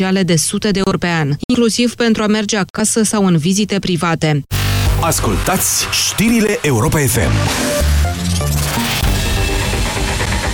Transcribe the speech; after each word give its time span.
sociale 0.00 0.22
de 0.22 0.36
sute 0.36 0.70
de 0.70 0.80
ori 0.84 0.98
pe 0.98 1.06
an, 1.06 1.32
inclusiv 1.46 1.94
pentru 1.94 2.22
a 2.22 2.26
merge 2.26 2.56
acasă 2.56 3.02
sau 3.02 3.26
în 3.26 3.36
vizite 3.36 3.78
private. 3.78 4.42
Ascultați 5.00 5.86
știrile 5.92 6.58
Europa 6.62 6.98
FM. 6.98 7.30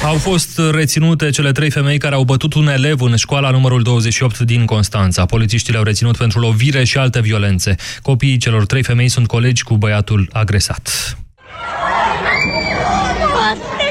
Au 0.04 0.14
fost 0.14 0.60
reținute 0.70 1.30
cele 1.30 1.52
trei 1.52 1.70
femei 1.70 1.98
care 1.98 2.14
au 2.14 2.24
bătut 2.24 2.54
un 2.54 2.68
elev 2.68 3.00
în 3.00 3.16
școala 3.16 3.50
numărul 3.50 3.82
28 3.82 4.38
din 4.38 4.64
Constanța. 4.64 5.26
Polițiștii 5.26 5.72
le-au 5.72 5.84
reținut 5.84 6.16
pentru 6.16 6.40
lovire 6.40 6.84
și 6.84 6.98
alte 6.98 7.20
violențe. 7.20 7.74
Copiii 8.02 8.36
celor 8.36 8.66
trei 8.66 8.82
femei 8.82 9.08
sunt 9.08 9.26
colegi 9.26 9.62
cu 9.62 9.76
băiatul 9.76 10.28
agresat. 10.32 11.16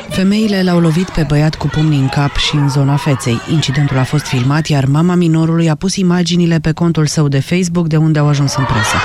Femeile 0.10 0.64
l-au 0.64 0.80
lovit 0.80 1.10
pe 1.10 1.26
băiat 1.28 1.56
cu 1.56 1.68
pumnii 1.68 2.00
în 2.00 2.08
cap 2.08 2.36
și 2.36 2.56
în 2.56 2.70
zona 2.70 2.96
feței. 2.96 3.42
Incidentul 3.52 3.98
a 3.98 4.04
fost 4.04 4.26
filmat, 4.26 4.68
iar 4.68 4.86
mama 4.86 5.16
minorului 5.16 5.70
a 5.70 5.76
pus 5.76 5.96
imaginile 5.96 6.60
pe 6.60 6.72
contul 6.72 7.06
său 7.06 7.28
de 7.28 7.40
Facebook, 7.40 7.88
de 7.88 7.98
unde 7.98 8.20
au 8.20 8.28
ajuns 8.28 8.56
în 8.56 8.64
presă. 8.64 8.98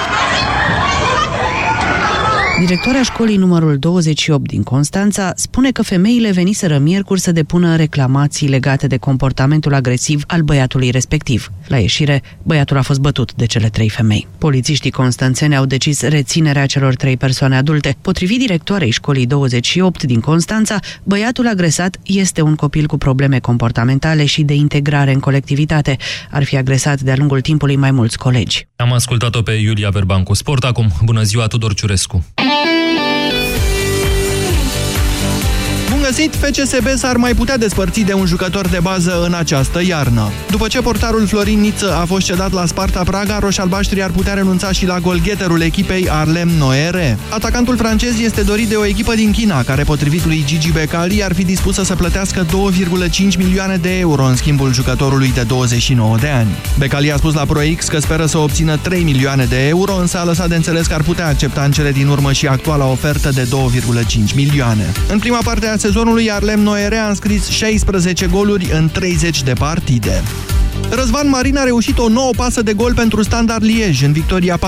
Directoarea 2.58 3.02
școlii 3.02 3.36
numărul 3.36 3.78
28 3.78 4.48
din 4.48 4.62
Constanța 4.62 5.32
spune 5.36 5.70
că 5.70 5.82
femeile 5.82 6.30
veniseră 6.30 6.78
miercuri 6.78 7.20
să 7.20 7.32
depună 7.32 7.76
reclamații 7.76 8.48
legate 8.48 8.86
de 8.86 8.96
comportamentul 8.96 9.74
agresiv 9.74 10.24
al 10.26 10.42
băiatului 10.42 10.90
respectiv. 10.90 11.52
La 11.66 11.78
ieșire, 11.78 12.22
băiatul 12.42 12.76
a 12.76 12.82
fost 12.82 13.00
bătut 13.00 13.34
de 13.34 13.46
cele 13.46 13.68
trei 13.68 13.88
femei. 13.88 14.26
Polițiștii 14.38 14.90
constanțeni 14.90 15.56
au 15.56 15.64
decis 15.64 16.02
reținerea 16.02 16.66
celor 16.66 16.94
trei 16.94 17.16
persoane 17.16 17.56
adulte. 17.56 17.96
Potrivit 18.00 18.38
directoarei 18.38 18.90
școlii 18.90 19.26
28 19.26 20.02
din 20.02 20.20
Constanța, 20.20 20.78
băiatul 21.02 21.48
agresat 21.48 21.96
este 22.02 22.42
un 22.42 22.54
copil 22.54 22.86
cu 22.86 22.98
probleme 22.98 23.38
comportamentale 23.38 24.24
și 24.24 24.42
de 24.42 24.54
integrare 24.54 25.12
în 25.12 25.20
colectivitate. 25.20 25.96
Ar 26.30 26.44
fi 26.44 26.56
agresat 26.56 27.00
de-a 27.00 27.16
lungul 27.16 27.40
timpului 27.40 27.76
mai 27.76 27.90
mulți 27.90 28.18
colegi. 28.18 28.66
Am 28.76 28.92
ascultat-o 28.92 29.42
pe 29.42 29.52
Iulia 29.52 29.88
Verban 29.88 30.22
cu 30.22 30.34
sport. 30.34 30.64
Acum, 30.64 30.92
bună 31.04 31.22
ziua, 31.22 31.46
Tudor 31.46 31.74
Ciurescu. 31.74 32.24
Música 32.48 33.07
găsit, 36.08 36.34
FCSB 36.34 36.86
s-ar 36.96 37.16
mai 37.16 37.34
putea 37.34 37.56
despărți 37.56 38.00
de 38.00 38.12
un 38.12 38.26
jucător 38.26 38.68
de 38.68 38.78
bază 38.82 39.22
în 39.26 39.34
această 39.34 39.80
iarnă. 39.86 40.30
După 40.50 40.66
ce 40.66 40.80
portarul 40.80 41.26
Florin 41.26 41.60
Niță 41.60 41.96
a 42.00 42.04
fost 42.04 42.26
cedat 42.26 42.52
la 42.52 42.66
Sparta 42.66 43.02
Praga, 43.02 43.38
roșalbaștrii 43.38 44.02
ar 44.02 44.10
putea 44.10 44.34
renunța 44.34 44.72
și 44.72 44.86
la 44.86 44.98
golgheterul 44.98 45.60
echipei 45.60 46.08
Arlem 46.10 46.48
Noere. 46.48 47.18
Atacantul 47.30 47.76
francez 47.76 48.18
este 48.20 48.42
dorit 48.42 48.68
de 48.68 48.74
o 48.74 48.84
echipă 48.84 49.14
din 49.14 49.30
China, 49.30 49.62
care 49.62 49.82
potrivit 49.82 50.24
lui 50.24 50.44
Gigi 50.46 50.72
Becali 50.72 51.24
ar 51.24 51.34
fi 51.34 51.44
dispusă 51.44 51.82
să 51.82 51.94
plătească 51.94 52.46
2,5 52.46 53.36
milioane 53.38 53.76
de 53.76 53.98
euro 53.98 54.24
în 54.24 54.36
schimbul 54.36 54.72
jucătorului 54.72 55.32
de 55.34 55.42
29 55.42 56.16
de 56.20 56.28
ani. 56.28 56.50
Becali 56.78 57.12
a 57.12 57.16
spus 57.16 57.34
la 57.34 57.44
ProX 57.44 57.88
că 57.88 57.98
speră 57.98 58.26
să 58.26 58.38
obțină 58.38 58.76
3 58.76 59.02
milioane 59.02 59.44
de 59.44 59.66
euro, 59.68 59.94
însă 59.94 60.18
a 60.18 60.24
lăsat 60.24 60.48
de 60.48 60.54
înțeles 60.54 60.86
că 60.86 60.94
ar 60.94 61.02
putea 61.02 61.26
accepta 61.26 61.62
în 61.62 61.70
cele 61.70 61.92
din 61.92 62.06
urmă 62.06 62.32
și 62.32 62.46
actuala 62.46 62.86
ofertă 62.86 63.30
de 63.30 63.48
2,5 64.28 64.34
milioane. 64.34 64.92
În 65.08 65.18
prima 65.18 65.38
parte 65.44 65.66
a 65.66 65.76
sezonului 65.76 65.96
sezonului 65.98 66.32
Arlem 66.32 66.60
Noere 66.60 66.96
a 66.96 67.08
înscris 67.08 67.48
16 67.48 68.26
goluri 68.26 68.70
în 68.72 68.88
30 68.88 69.42
de 69.42 69.52
partide. 69.52 70.22
Răzvan 70.90 71.28
Marin 71.28 71.56
a 71.56 71.62
reușit 71.62 71.98
o 71.98 72.08
nouă 72.08 72.30
pasă 72.36 72.62
de 72.62 72.72
gol 72.72 72.94
pentru 72.94 73.22
Standard 73.22 73.64
Liege 73.64 74.04
în 74.04 74.12
victoria 74.12 74.58
4-1 74.58 74.60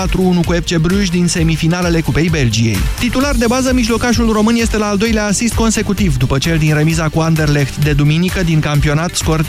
cu 0.45 0.53
FC 0.53 0.77
Bruges 0.77 1.09
din 1.09 1.27
semifinalele 1.27 2.01
Cupei 2.01 2.29
Belgiei. 2.29 2.77
Titular 2.99 3.35
de 3.35 3.45
bază, 3.47 3.73
mijlocașul 3.73 4.31
român 4.31 4.55
este 4.55 4.77
la 4.77 4.85
al 4.85 4.97
doilea 4.97 5.25
asist 5.25 5.53
consecutiv, 5.53 6.17
după 6.17 6.37
cel 6.37 6.57
din 6.57 6.73
remiza 6.73 7.09
cu 7.09 7.19
Anderlecht 7.19 7.75
de 7.83 7.93
duminică 7.93 8.43
din 8.43 8.59
campionat 8.59 9.15
scor 9.15 9.45
3-3. 9.45 9.47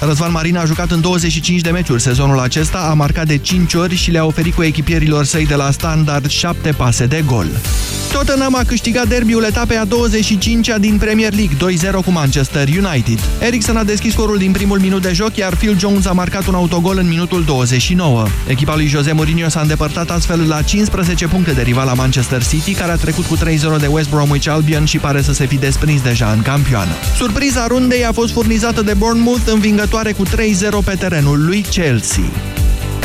Răzvan 0.00 0.30
Marin 0.32 0.56
a 0.56 0.64
jucat 0.64 0.90
în 0.90 1.00
25 1.00 1.60
de 1.60 1.70
meciuri 1.70 2.02
sezonul 2.02 2.38
acesta, 2.38 2.78
a 2.90 2.94
marcat 2.94 3.26
de 3.26 3.36
5 3.36 3.74
ori 3.74 3.94
și 3.94 4.10
le-a 4.10 4.24
oferit 4.24 4.54
cu 4.54 4.62
echipierilor 4.62 5.24
săi 5.24 5.46
de 5.46 5.54
la 5.54 5.70
Standard 5.70 6.28
7 6.28 6.70
pase 6.70 7.06
de 7.06 7.22
gol. 7.26 7.46
Tottenham 8.12 8.54
a 8.54 8.62
câștigat 8.66 9.08
derbiul 9.08 9.44
etapei 9.44 9.76
a 9.76 9.86
25-a 9.86 10.78
din 10.78 10.96
Premier 10.98 11.32
League 11.34 11.90
2-0 12.00 12.04
cu 12.04 12.10
Manchester 12.10 12.68
United. 12.68 13.18
Eriksen 13.40 13.76
a 13.76 13.84
deschis 13.84 14.12
scorul 14.12 14.38
din 14.38 14.52
primul 14.52 14.78
minut 14.78 15.02
de 15.02 15.12
joc, 15.12 15.36
iar 15.36 15.56
Phil 15.56 15.67
Jones 15.78 16.06
a 16.06 16.12
marcat 16.12 16.46
un 16.46 16.54
autogol 16.54 16.98
în 16.98 17.08
minutul 17.08 17.44
29. 17.44 18.26
Echipa 18.46 18.74
lui 18.74 18.86
Jose 18.86 19.12
Mourinho 19.12 19.48
s-a 19.48 19.60
îndepărtat 19.60 20.10
astfel 20.10 20.48
la 20.48 20.62
15 20.62 21.26
puncte 21.26 21.52
de 21.52 21.62
rival 21.62 21.86
la 21.86 21.94
Manchester 21.94 22.46
City, 22.46 22.74
care 22.74 22.92
a 22.92 22.96
trecut 22.96 23.24
cu 23.24 23.36
3-0 23.36 23.40
de 23.80 23.86
West 23.86 24.10
Bromwich 24.10 24.48
Albion 24.48 24.84
și 24.84 24.98
pare 24.98 25.22
să 25.22 25.32
se 25.32 25.46
fi 25.46 25.56
desprins 25.56 26.02
deja 26.02 26.32
în 26.32 26.42
campioană. 26.42 26.92
Surpriza 27.16 27.66
rundei 27.66 28.04
a 28.04 28.12
fost 28.12 28.32
furnizată 28.32 28.82
de 28.82 28.94
Bournemouth, 28.94 29.42
învingătoare 29.46 30.12
cu 30.12 30.22
3-0 30.24 30.28
pe 30.84 30.94
terenul 30.94 31.44
lui 31.44 31.60
Chelsea. 31.60 32.24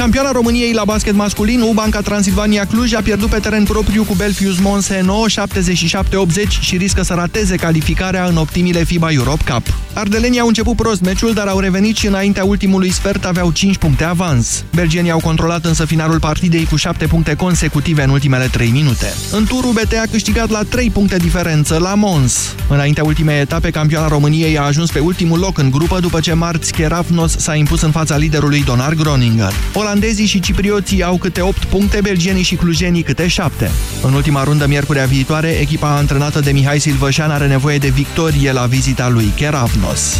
Campioana 0.04 0.32
României 0.32 0.74
la 0.74 0.86
basket 0.86 1.16
masculin, 1.16 1.62
U-Banca 1.62 2.02
Transilvania 2.02 2.66
Cluj 2.66 2.94
a 2.94 3.02
pierdut 3.02 3.30
pe 3.30 3.40
teren 3.40 3.64
propriu 3.64 4.04
cu 4.04 4.14
Belfius 4.14 4.60
Monse 4.60 5.02
9, 5.06 5.26
77-80 5.30 6.48
și 6.60 6.78
riscă 6.78 7.02
să 7.02 7.14
rateze 7.14 7.56
calificarea 7.56 8.26
în 8.26 8.36
optimile 8.36 8.84
FIBA 8.84 9.12
Europe 9.12 9.52
Cup. 9.52 9.74
Ardelenii 9.94 10.40
au 10.40 10.48
început 10.48 10.76
prost 10.76 11.02
meciul, 11.02 11.34
dar 11.34 11.48
au 11.48 11.60
revenit 11.60 11.96
și 11.96 12.08
înaintea 12.08 12.44
ultimului 12.44 12.92
sfert 12.92 13.26
aveau 13.26 13.52
5 13.52 13.78
puncte 13.78 14.04
avans. 14.04 14.64
Belgienii 14.74 15.12
au 15.12 15.20
controlat 15.20 15.66
însă 15.66 15.86
finalul 15.86 16.20
partidei 16.20 16.66
cu 16.66 16.76
7 16.76 17.06
puncte 17.06 17.36
consecutive 17.36 18.04
în 18.04 18.10
ultimele 18.10 18.48
3 18.52 18.70
minute. 18.70 19.14
În 19.32 19.46
turul 19.46 19.72
BT 19.72 19.94
a 19.94 20.04
câștigat 20.12 20.50
la 20.50 20.64
3 20.70 20.90
puncte 20.90 21.18
diferență 21.18 21.78
la 21.78 21.96
Mons. 21.96 22.56
Înaintea 22.70 23.04
ultimei 23.04 23.40
etape, 23.40 23.70
campioana 23.70 24.08
României 24.08 24.58
a 24.58 24.64
ajuns 24.64 24.92
pe 24.92 25.00
ultimul 25.00 25.40
loc 25.40 25.58
în 25.58 25.70
grupă 25.70 26.00
după 26.00 26.20
ce 26.20 26.34
marți 26.34 26.72
Cherafnos 26.72 27.38
s-a 27.38 27.56
impus 27.56 27.82
în 27.82 27.92
fața 27.92 28.18
liderului 28.18 28.64
Donar 28.64 28.94
Groninger. 28.94 29.54
Olandezii 29.94 30.26
și 30.26 30.40
ciprioții 30.40 31.04
au 31.04 31.18
câte 31.18 31.42
8 31.42 31.66
puncte, 31.66 32.00
belgienii 32.02 32.44
și 32.44 32.56
clujenii 32.56 33.02
câte 33.02 33.28
7. 33.28 33.72
În 34.02 34.14
ultima 34.14 34.44
rundă, 34.44 34.68
miercurea 34.68 35.06
viitoare, 35.06 35.50
echipa 35.50 35.96
antrenată 35.96 36.40
de 36.40 36.52
Mihai 36.52 36.80
Silvășan 36.80 37.32
are 37.32 37.48
nevoie 37.48 37.78
de 37.78 37.88
victorie 37.88 38.52
la 38.52 38.66
vizita 38.66 39.10
lui 39.10 39.32
Keravnos. 39.36 40.20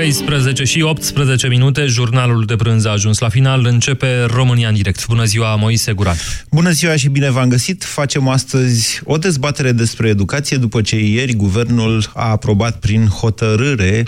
13 0.00 0.64
și 0.64 0.82
18 0.82 1.48
minute, 1.48 1.86
jurnalul 1.86 2.44
de 2.44 2.56
prânz 2.56 2.84
a 2.84 2.90
ajuns 2.90 3.18
la 3.18 3.28
final, 3.28 3.64
începe 3.64 4.24
România 4.24 4.68
în 4.68 4.74
direct. 4.74 5.06
Bună 5.06 5.24
ziua, 5.24 5.54
Moise 5.54 5.92
Guran! 5.92 6.16
Bună 6.50 6.70
ziua 6.70 6.96
și 6.96 7.08
bine 7.08 7.30
v-am 7.30 7.48
găsit! 7.48 7.84
Facem 7.84 8.28
astăzi 8.28 9.00
o 9.04 9.16
dezbatere 9.16 9.72
despre 9.72 10.08
educație 10.08 10.56
după 10.56 10.80
ce 10.80 10.96
ieri 10.98 11.32
guvernul 11.32 12.10
a 12.14 12.30
aprobat 12.30 12.78
prin 12.78 13.06
hotărâre 13.06 14.04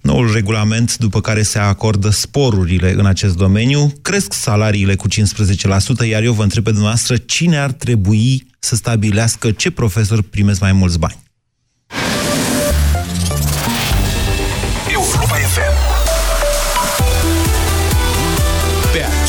noul 0.00 0.32
regulament 0.32 0.96
după 0.96 1.20
care 1.20 1.42
se 1.42 1.58
acordă 1.58 2.10
sporurile 2.10 2.92
în 2.96 3.06
acest 3.06 3.36
domeniu. 3.36 3.92
Cresc 4.02 4.32
salariile 4.32 4.94
cu 4.94 5.08
15%, 5.08 6.08
iar 6.08 6.22
eu 6.22 6.32
vă 6.32 6.42
întreb 6.42 6.64
pe 6.64 6.70
dumneavoastră 6.70 7.16
cine 7.16 7.56
ar 7.56 7.72
trebui 7.72 8.46
să 8.58 8.74
stabilească 8.74 9.50
ce 9.50 9.70
profesori 9.70 10.22
primesc 10.22 10.60
mai 10.60 10.72
mulți 10.72 10.98
bani. 10.98 11.16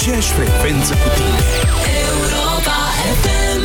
Aceeași 0.03 0.31
frecvență 0.31 0.93
cu 0.93 1.09
tine. 1.15 1.39
Europa 2.09 2.77
FM. 3.21 3.61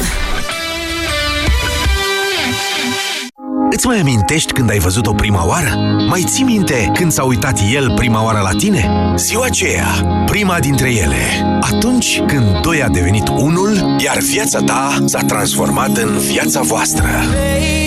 Îți 3.71 3.87
mai 3.87 4.01
amintești 4.01 4.53
când 4.53 4.71
ai 4.71 4.79
văzut-o 4.79 5.13
prima 5.13 5.47
oară? 5.47 5.69
Mai 6.09 6.25
ții 6.27 6.45
minte 6.45 6.91
când 6.95 7.13
s-a 7.13 7.25
uitat 7.25 7.61
el 7.73 7.93
prima 7.95 8.25
oară 8.25 8.41
la 8.43 8.59
tine? 8.59 9.13
Ziua 9.17 9.45
aceea, 9.45 9.87
prima 10.27 10.59
dintre 10.59 10.93
ele. 10.93 11.23
Atunci 11.61 12.23
când 12.27 12.61
doi 12.61 12.83
a 12.83 12.89
devenit 12.89 13.29
unul, 13.29 13.97
iar 14.05 14.19
viața 14.19 14.61
ta 14.61 15.03
s-a 15.05 15.21
transformat 15.21 15.97
în 15.97 16.19
viața 16.19 16.61
voastră. 16.61 17.07
Mai 17.07 17.78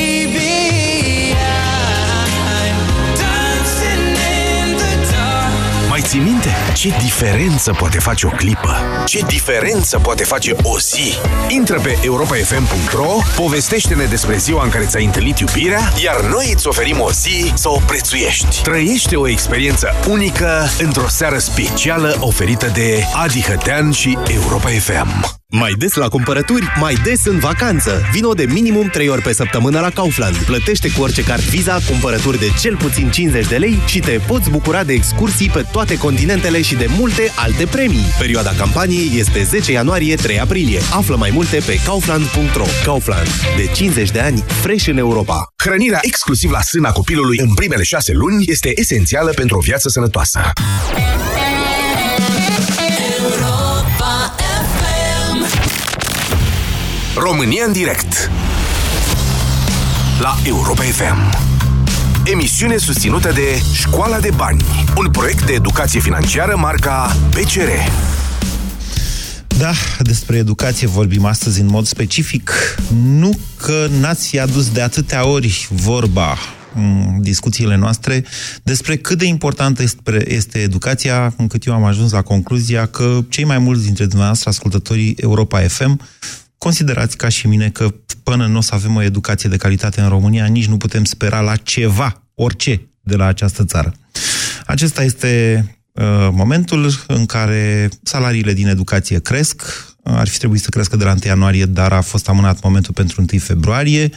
ții 6.11 6.19
minte? 6.19 6.49
Ce 6.73 6.89
diferență 6.89 7.73
poate 7.73 7.99
face 7.99 8.25
o 8.25 8.29
clipă? 8.29 8.77
Ce 9.05 9.19
diferență 9.27 9.99
poate 9.99 10.23
face 10.23 10.55
o 10.63 10.79
zi? 10.79 11.13
Intră 11.47 11.79
pe 11.79 11.97
europafm.ro, 12.03 13.11
povestește-ne 13.35 14.05
despre 14.05 14.37
ziua 14.37 14.63
în 14.63 14.69
care 14.69 14.85
ți-ai 14.85 15.05
întâlnit 15.05 15.39
iubirea, 15.39 15.93
iar 16.03 16.21
noi 16.21 16.51
îți 16.53 16.67
oferim 16.67 16.99
o 16.99 17.11
zi 17.11 17.51
să 17.55 17.69
o 17.69 17.79
prețuiești. 17.87 18.61
Trăiește 18.61 19.15
o 19.15 19.27
experiență 19.27 19.93
unică 20.09 20.69
într-o 20.79 21.07
seară 21.07 21.37
specială 21.37 22.17
oferită 22.19 22.67
de 22.73 23.03
Adi 23.13 23.41
Hătean 23.41 23.91
și 23.91 24.17
Europa 24.27 24.69
FM. 24.69 25.40
Mai 25.53 25.73
des 25.77 25.93
la 25.93 26.07
cumpărături, 26.07 26.65
mai 26.79 26.93
des 27.03 27.25
în 27.25 27.39
vacanță. 27.39 28.01
Vino 28.11 28.33
de 28.33 28.45
minimum 28.49 28.87
3 28.87 29.09
ori 29.09 29.21
pe 29.21 29.33
săptămână 29.33 29.79
la 29.79 29.89
Kaufland. 29.89 30.35
Plătește 30.35 30.91
cu 30.91 31.01
orice 31.01 31.23
card 31.23 31.41
Visa 31.41 31.79
cumpărături 31.87 32.39
de 32.39 32.51
cel 32.59 32.77
puțin 32.77 33.09
50 33.09 33.47
de 33.47 33.57
lei 33.57 33.79
și 33.85 33.99
te 33.99 34.19
poți 34.27 34.49
bucura 34.49 34.83
de 34.83 34.93
excursii 34.93 35.49
pe 35.49 35.65
toate 35.71 35.97
continentele 35.97 36.61
și 36.61 36.75
de 36.75 36.85
multe 36.97 37.31
alte 37.35 37.65
premii. 37.65 38.05
Perioada 38.19 38.51
campaniei 38.57 39.19
este 39.19 39.43
10 39.43 39.71
ianuarie-3 39.71 40.39
aprilie. 40.41 40.79
Află 40.93 41.15
mai 41.15 41.29
multe 41.33 41.61
pe 41.65 41.79
kaufland.ro. 41.85 42.65
Kaufland. 42.83 43.27
De 43.57 43.71
50 43.73 44.11
de 44.11 44.19
ani, 44.19 44.43
fresh 44.47 44.87
în 44.87 44.97
Europa. 44.97 45.47
Hrănirea 45.63 45.99
exclusiv 46.01 46.51
la 46.51 46.61
sâna 46.61 46.91
copilului 46.91 47.37
în 47.39 47.53
primele 47.53 47.83
6 47.83 48.13
luni 48.13 48.43
este 48.47 48.79
esențială 48.79 49.31
pentru 49.31 49.57
o 49.57 49.59
viață 49.59 49.89
sănătoasă. 49.89 50.39
România 57.23 57.63
în 57.65 57.71
direct. 57.71 58.31
La 60.19 60.37
Europa 60.43 60.81
FM 60.81 61.37
Emisiune 62.31 62.77
susținută 62.77 63.31
de 63.31 63.61
Școala 63.73 64.19
de 64.19 64.29
Bani 64.35 64.65
Un 64.97 65.11
proiect 65.11 65.45
de 65.45 65.53
educație 65.53 65.99
financiară 65.99 66.55
marca 66.57 67.15
PCR 67.29 67.69
Da, 69.57 69.71
despre 69.99 70.37
educație 70.37 70.87
vorbim 70.87 71.25
astăzi 71.25 71.61
în 71.61 71.67
mod 71.67 71.85
specific. 71.85 72.51
Nu 73.03 73.39
că 73.57 73.87
n-ați 73.99 74.39
adus 74.39 74.71
de 74.71 74.81
atâtea 74.81 75.27
ori 75.27 75.67
vorba 75.69 76.37
în 76.75 77.21
discuțiile 77.21 77.75
noastre 77.75 78.25
despre 78.63 78.95
cât 78.97 79.17
de 79.17 79.25
importantă 79.25 79.81
este, 79.81 80.33
este 80.33 80.59
educația, 80.59 81.33
încât 81.37 81.65
eu 81.65 81.73
am 81.73 81.83
ajuns 81.83 82.11
la 82.11 82.21
concluzia 82.21 82.85
că 82.85 83.19
cei 83.29 83.43
mai 83.43 83.57
mulți 83.57 83.83
dintre 83.83 84.05
dumneavoastră, 84.05 84.49
ascultătorii 84.49 85.15
Europa 85.19 85.59
FM, 85.59 85.99
considerați 86.63 87.17
ca 87.17 87.29
și 87.29 87.47
mine 87.47 87.69
că 87.69 87.93
până 88.23 88.47
nu 88.47 88.57
o 88.57 88.61
să 88.61 88.75
avem 88.75 88.95
o 88.95 89.01
educație 89.01 89.49
de 89.49 89.57
calitate 89.57 90.01
în 90.01 90.09
România, 90.09 90.45
nici 90.45 90.67
nu 90.67 90.77
putem 90.77 91.03
spera 91.03 91.39
la 91.39 91.55
ceva, 91.55 92.23
orice, 92.35 92.89
de 93.01 93.15
la 93.15 93.25
această 93.25 93.65
țară. 93.65 93.93
Acesta 94.65 95.03
este 95.03 95.65
uh, 95.91 96.29
momentul 96.31 96.91
în 97.07 97.25
care 97.25 97.89
salariile 98.03 98.53
din 98.53 98.67
educație 98.67 99.19
cresc, 99.19 99.61
ar 100.03 100.27
fi 100.27 100.37
trebuit 100.37 100.61
să 100.61 100.69
crească 100.69 100.95
de 100.95 101.03
la 101.03 101.11
1 101.11 101.19
ianuarie, 101.25 101.65
dar 101.65 101.91
a 101.93 102.01
fost 102.01 102.29
amânat 102.29 102.63
momentul 102.63 102.93
pentru 102.93 103.25
1 103.31 103.39
februarie. 103.39 104.09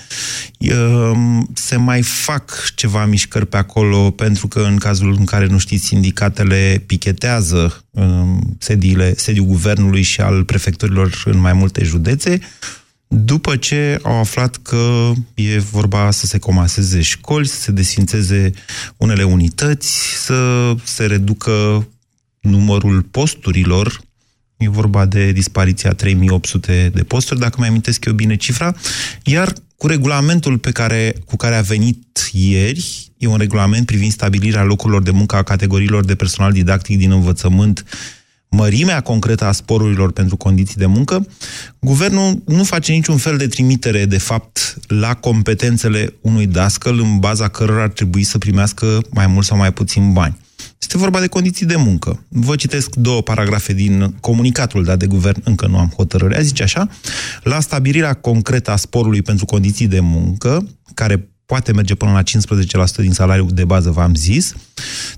Ehm, 0.59 1.51
Se 1.55 1.77
mai 1.77 2.03
fac 2.03 2.73
ceva 2.75 3.05
mișcări 3.05 3.47
pe 3.47 3.57
acolo, 3.57 4.11
pentru 4.11 4.49
că 4.49 4.61
în 4.61 4.77
cazul 4.77 5.17
în 5.19 5.25
care, 5.25 5.47
nu 5.47 5.59
știți, 5.59 5.87
sindicatele 5.87 6.83
pichetează 6.87 7.85
ehm, 7.95 8.57
sediile, 8.59 9.15
sediul 9.17 9.47
guvernului 9.47 10.03
și 10.03 10.21
al 10.21 10.45
prefecturilor 10.45 11.23
în 11.25 11.39
mai 11.39 11.53
multe 11.53 11.85
județe, 11.85 12.39
după 13.09 13.57
ce 13.57 13.99
au 14.03 14.19
aflat 14.19 14.57
că 14.57 15.13
e 15.35 15.59
vorba 15.59 16.11
să 16.11 16.27
se 16.27 16.39
comaseze 16.39 17.01
școli, 17.01 17.47
să 17.47 17.61
se 17.61 17.73
desfințeze 17.73 18.51
unele 18.97 19.23
unități, 19.23 20.15
să 20.25 20.75
se 20.85 21.07
reducă 21.07 21.87
numărul 22.41 23.03
posturilor 23.03 24.01
E 24.64 24.69
vorba 24.69 25.06
de 25.06 25.32
dispariția 25.32 25.93
3800 25.93 26.90
de 26.94 27.02
posturi, 27.02 27.40
dacă 27.40 27.56
mai 27.58 27.69
amintesc 27.69 28.05
eu 28.05 28.12
bine 28.12 28.37
cifra, 28.37 28.75
iar 29.25 29.52
cu 29.76 29.87
regulamentul 29.87 30.58
pe 30.58 30.70
care, 30.70 31.14
cu 31.25 31.37
care 31.37 31.56
a 31.56 31.61
venit 31.61 32.31
ieri, 32.32 33.12
e 33.19 33.26
un 33.26 33.37
regulament 33.37 33.87
privind 33.87 34.12
stabilirea 34.12 34.62
locurilor 34.62 35.02
de 35.02 35.11
muncă 35.11 35.37
a 35.37 35.43
categoriilor 35.43 36.05
de 36.05 36.14
personal 36.14 36.52
didactic 36.52 36.99
din 36.99 37.11
învățământ, 37.11 37.84
mărimea 38.49 39.00
concretă 39.00 39.44
a 39.44 39.52
sporurilor 39.52 40.12
pentru 40.12 40.37
condiții 40.37 40.76
de 40.76 40.87
muncă, 40.87 41.26
guvernul 41.78 42.43
nu 42.46 42.64
face 42.64 42.93
niciun 42.93 43.16
fel 43.16 43.37
de 43.37 43.46
trimitere, 43.46 44.05
de 44.05 44.19
fapt, 44.19 44.76
la 44.87 45.14
competențele 45.14 46.14
unui 46.20 46.46
dascăl 46.46 46.99
în 47.00 47.19
baza 47.19 47.49
cărora 47.49 47.82
ar 47.82 47.88
trebui 47.88 48.22
să 48.22 48.38
primească 48.38 49.00
mai 49.11 49.26
mult 49.26 49.46
sau 49.46 49.56
mai 49.56 49.72
puțin 49.72 50.12
bani. 50.12 50.37
Este 50.85 50.99
vorba 50.99 51.21
de 51.21 51.27
condiții 51.27 51.67
de 51.67 51.77
muncă. 51.77 52.25
Vă 52.29 52.57
citesc 52.57 52.95
două 52.95 53.23
paragrafe 53.23 53.73
din 53.73 54.15
comunicatul 54.21 54.85
dat 54.85 54.99
de 54.99 55.07
guvern, 55.07 55.41
încă 55.45 55.67
nu 55.67 55.79
am 55.79 55.93
hotărârea, 55.97 56.41
zice 56.41 56.63
așa, 56.63 56.89
la 57.43 57.61
stabilirea 57.61 58.15
concretă 58.15 58.71
a 58.71 58.77
sporului 58.77 59.23
pentru 59.23 59.45
condiții 59.45 59.87
de 59.87 60.01
muncă, 60.01 60.69
care 60.95 61.29
poate 61.47 61.73
merge 61.73 61.95
până 61.95 62.13
la 62.13 62.23
15% 62.23 62.25
din 62.97 63.13
salariul 63.13 63.49
de 63.53 63.65
bază, 63.65 63.91
v-am 63.91 64.15
zis, 64.15 64.55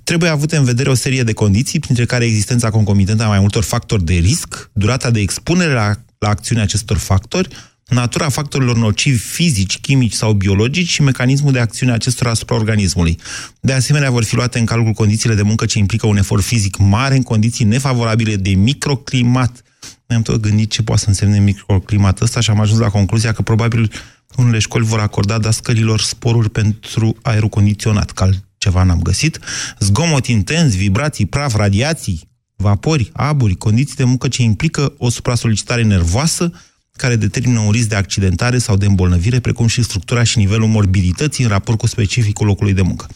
trebuie 0.04 0.30
avute 0.30 0.56
în 0.56 0.64
vedere 0.64 0.90
o 0.90 0.94
serie 0.94 1.22
de 1.22 1.32
condiții, 1.32 1.78
printre 1.78 2.04
care 2.04 2.24
existența 2.24 2.70
concomitentă 2.70 3.22
a 3.22 3.28
mai 3.28 3.40
multor 3.40 3.62
factori 3.62 4.04
de 4.04 4.14
risc, 4.14 4.70
durata 4.72 5.10
de 5.10 5.20
expunere 5.20 5.72
la, 5.72 5.94
la 6.18 6.28
acțiunea 6.28 6.64
acestor 6.64 6.96
factori, 6.96 7.48
natura 7.88 8.28
factorilor 8.28 8.76
nocivi 8.76 9.18
fizici, 9.18 9.78
chimici 9.78 10.12
sau 10.12 10.32
biologici 10.32 10.88
și 10.88 11.02
mecanismul 11.02 11.52
de 11.52 11.58
acțiune 11.58 11.92
acestora 11.92 12.30
asupra 12.30 12.54
organismului. 12.54 13.18
De 13.60 13.72
asemenea, 13.72 14.10
vor 14.10 14.24
fi 14.24 14.34
luate 14.34 14.58
în 14.58 14.64
calcul 14.64 14.92
condițiile 14.92 15.34
de 15.34 15.42
muncă 15.42 15.66
ce 15.66 15.78
implică 15.78 16.06
un 16.06 16.16
efort 16.16 16.42
fizic 16.42 16.76
mare 16.76 17.16
în 17.16 17.22
condiții 17.22 17.64
nefavorabile 17.64 18.36
de 18.36 18.50
microclimat. 18.50 19.62
Ne-am 20.06 20.22
tot 20.22 20.40
gândit 20.40 20.70
ce 20.70 20.82
poate 20.82 21.00
să 21.00 21.08
însemne 21.08 21.38
microclimat 21.38 22.20
ăsta 22.20 22.40
și 22.40 22.50
am 22.50 22.60
ajuns 22.60 22.78
la 22.78 22.88
concluzia 22.88 23.32
că 23.32 23.42
probabil 23.42 23.92
unele 24.36 24.58
școli 24.58 24.84
vor 24.84 24.98
acorda 24.98 25.38
dascălilor 25.38 26.00
sporuri 26.00 26.50
pentru 26.50 27.16
aerul 27.22 27.48
condiționat, 27.48 28.10
că 28.10 28.30
ceva 28.58 28.82
n-am 28.82 29.00
găsit, 29.02 29.38
zgomot 29.78 30.26
intens, 30.26 30.76
vibrații, 30.76 31.26
praf, 31.26 31.54
radiații, 31.54 32.28
vapori, 32.56 33.10
aburi, 33.12 33.54
condiții 33.54 33.96
de 33.96 34.04
muncă 34.04 34.28
ce 34.28 34.42
implică 34.42 34.94
o 34.98 35.08
supra-solicitare 35.10 35.82
nervoasă, 35.82 36.52
care 36.96 37.16
determină 37.16 37.58
un 37.58 37.70
risc 37.70 37.88
de 37.88 37.94
accidentare 37.94 38.58
sau 38.58 38.76
de 38.76 38.86
îmbolnăvire, 38.86 39.40
precum 39.40 39.66
și 39.66 39.82
structura 39.82 40.22
și 40.22 40.38
nivelul 40.38 40.68
morbidității 40.68 41.44
în 41.44 41.50
raport 41.50 41.78
cu 41.78 41.86
specificul 41.86 42.46
locului 42.46 42.72
de 42.72 42.82
muncă. 42.82 43.06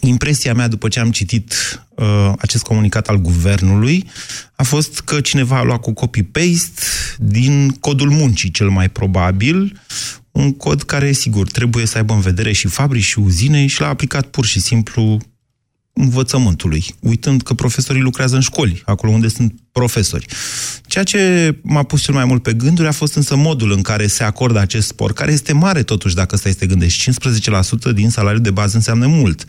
Impresia 0.00 0.54
mea, 0.54 0.68
după 0.68 0.88
ce 0.88 1.00
am 1.00 1.10
citit 1.10 1.54
uh, 1.94 2.32
acest 2.38 2.62
comunicat 2.62 3.08
al 3.08 3.16
guvernului, 3.16 4.08
a 4.56 4.62
fost 4.62 5.00
că 5.00 5.20
cineva 5.20 5.58
a 5.58 5.62
luat 5.62 5.80
cu 5.80 5.92
copy-paste 5.92 6.80
din 7.18 7.70
codul 7.70 8.10
muncii, 8.10 8.50
cel 8.50 8.68
mai 8.68 8.88
probabil, 8.88 9.80
un 10.30 10.52
cod 10.52 10.82
care, 10.82 11.12
sigur, 11.12 11.50
trebuie 11.50 11.86
să 11.86 11.96
aibă 11.96 12.14
în 12.14 12.20
vedere 12.20 12.52
și 12.52 12.66
fabrici 12.66 13.04
și 13.04 13.18
uzine 13.18 13.66
și 13.66 13.80
l-a 13.80 13.88
aplicat 13.88 14.26
pur 14.26 14.44
și 14.44 14.60
simplu 14.60 15.18
învățământului, 15.94 16.84
uitând 17.00 17.42
că 17.42 17.54
profesorii 17.54 18.02
lucrează 18.02 18.34
în 18.34 18.40
școli, 18.40 18.82
acolo 18.84 19.12
unde 19.12 19.28
sunt 19.28 19.54
profesori. 19.72 20.26
Ceea 20.86 21.04
ce 21.04 21.54
m-a 21.62 21.82
pus 21.82 22.02
cel 22.02 22.14
mai 22.14 22.24
mult 22.24 22.42
pe 22.42 22.52
gânduri 22.52 22.88
a 22.88 22.92
fost 22.92 23.14
însă 23.14 23.36
modul 23.36 23.72
în 23.72 23.82
care 23.82 24.06
se 24.06 24.24
acordă 24.24 24.58
acest 24.58 24.86
spor, 24.86 25.12
care 25.12 25.32
este 25.32 25.52
mare 25.52 25.82
totuși, 25.82 26.14
dacă 26.14 26.36
stai 26.36 26.52
să 26.52 26.58
te 26.58 26.66
gândești. 26.66 27.10
15% 27.90 27.92
din 27.94 28.10
salariul 28.10 28.42
de 28.42 28.50
bază 28.50 28.76
înseamnă 28.76 29.06
mult. 29.06 29.44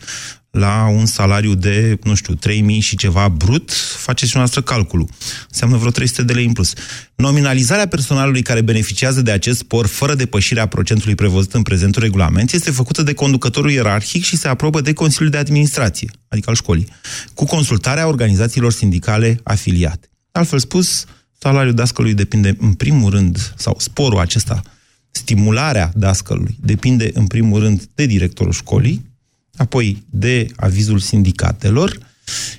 La 0.56 0.88
un 0.88 1.06
salariu 1.06 1.54
de, 1.54 1.98
nu 2.02 2.14
știu, 2.14 2.34
3.000 2.34 2.78
și 2.78 2.96
ceva 2.96 3.28
brut, 3.28 3.70
faceți 3.96 4.30
și 4.30 4.36
noastră 4.36 4.60
calculul. 4.60 5.08
Înseamnă 5.48 5.76
vreo 5.76 5.90
300 5.90 6.22
de 6.22 6.32
lei 6.32 6.44
în 6.44 6.52
plus. 6.52 6.72
Nominalizarea 7.14 7.88
personalului 7.88 8.42
care 8.42 8.60
beneficiază 8.60 9.22
de 9.22 9.30
acest 9.30 9.58
spor 9.58 9.86
fără 9.86 10.14
depășirea 10.14 10.66
procentului 10.66 11.14
prevăzut 11.14 11.54
în 11.54 11.62
prezentul 11.62 12.02
regulament 12.02 12.52
este 12.52 12.70
făcută 12.70 13.02
de 13.02 13.14
conducătorul 13.14 13.70
ierarhic 13.70 14.24
și 14.24 14.36
se 14.36 14.48
aprobă 14.48 14.80
de 14.80 14.92
Consiliul 14.92 15.30
de 15.30 15.36
Administrație, 15.36 16.10
adică 16.28 16.50
al 16.50 16.56
școlii, 16.56 16.88
cu 17.34 17.44
consultarea 17.44 18.06
organizațiilor 18.06 18.72
sindicale 18.72 19.40
afiliate. 19.42 20.08
Altfel 20.32 20.58
spus, 20.58 21.04
salariul 21.38 21.74
dascălui 21.74 22.14
depinde 22.14 22.56
în 22.60 22.72
primul 22.72 23.10
rând, 23.10 23.52
sau 23.56 23.76
sporul 23.78 24.18
acesta, 24.18 24.62
stimularea 25.10 25.90
dascălui, 25.94 26.56
depinde 26.60 27.10
în 27.14 27.26
primul 27.26 27.60
rând 27.60 27.88
de 27.94 28.06
directorul 28.06 28.52
școlii, 28.52 29.14
apoi 29.56 30.04
de 30.10 30.46
avizul 30.56 30.98
sindicatelor 30.98 31.98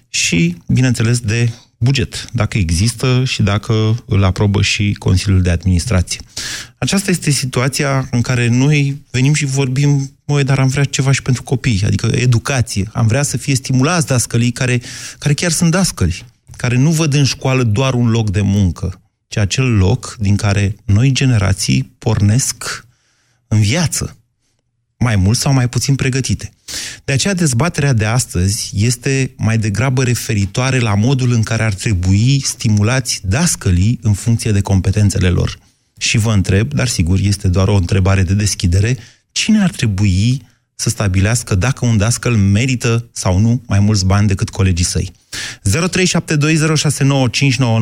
și, 0.10 0.56
bineînțeles, 0.68 1.20
de 1.20 1.50
buget, 1.78 2.30
dacă 2.32 2.58
există 2.58 3.24
și 3.26 3.42
dacă 3.42 4.04
îl 4.06 4.24
aprobă 4.24 4.62
și 4.62 4.96
Consiliul 5.00 5.42
de 5.42 5.50
Administrație. 5.50 6.20
Aceasta 6.78 7.12
este 7.12 7.30
situația 7.30 8.08
în 8.12 8.22
care 8.22 8.48
noi 8.48 9.02
venim 9.12 9.34
și 9.34 9.46
vorbim, 9.46 10.18
măi, 10.26 10.44
dar 10.44 10.60
am 10.60 10.68
vrea 10.68 10.84
ceva 10.84 11.12
și 11.12 11.22
pentru 11.22 11.44
copii, 11.44 11.84
adică 11.86 12.10
educație. 12.12 12.90
Am 12.94 13.08
vrea 13.08 13.24
să 13.24 13.38
fie 13.38 13.56
stimulați 13.56 14.08
dascălii 14.08 14.52
care, 14.52 14.82
care 15.20 15.34
chiar 15.34 15.52
sunt 15.52 15.72
dascăli, 15.72 16.26
care 16.56 16.78
nu 16.78 16.92
văd 16.92 17.14
în 17.14 17.24
școală 17.24 17.64
doar 17.64 17.94
un 17.94 18.10
loc 18.10 18.32
de 18.32 18.42
muncă, 18.42 19.02
ci 19.28 19.38
acel 19.38 19.78
loc 19.78 20.16
din 20.20 20.36
care 20.36 20.76
noi 20.86 21.12
generații 21.12 21.96
pornesc 21.98 22.86
în 23.48 23.62
viață, 23.62 24.18
mai 24.98 25.16
mult 25.16 25.38
sau 25.38 25.54
mai 25.54 25.70
puțin 25.70 25.96
pregătite. 25.96 26.52
De 27.06 27.14
aceea 27.14 27.34
dezbaterea 27.34 27.94
de 27.94 28.06
astăzi 28.06 28.72
este 28.76 29.32
mai 29.38 29.58
degrabă 29.58 30.04
referitoare 30.04 30.80
la 30.80 30.96
modul 30.96 31.32
în 31.32 31.44
care 31.44 31.64
ar 31.64 31.74
trebui 31.74 32.40
stimulați 32.44 33.22
dascălii 33.24 34.00
în 34.02 34.14
funcție 34.14 34.52
de 34.52 34.62
competențele 34.62 35.30
lor. 35.30 35.58
Și 36.00 36.18
vă 36.18 36.32
întreb, 36.32 36.74
dar 36.74 36.88
sigur 36.88 37.18
este 37.22 37.48
doar 37.48 37.68
o 37.68 37.76
întrebare 37.76 38.22
de 38.22 38.34
deschidere, 38.34 38.98
cine 39.32 39.62
ar 39.62 39.70
trebui 39.70 40.42
să 40.76 40.90
stabilească 40.90 41.56
dacă 41.56 41.86
un 41.86 41.98
dascăl 41.98 42.36
merită 42.36 43.10
sau 43.12 43.38
nu 43.38 43.62
mai 43.68 43.80
mulți 43.80 44.06
bani 44.06 44.28
decât 44.28 44.50
colegii 44.50 44.86
săi. 44.86 45.12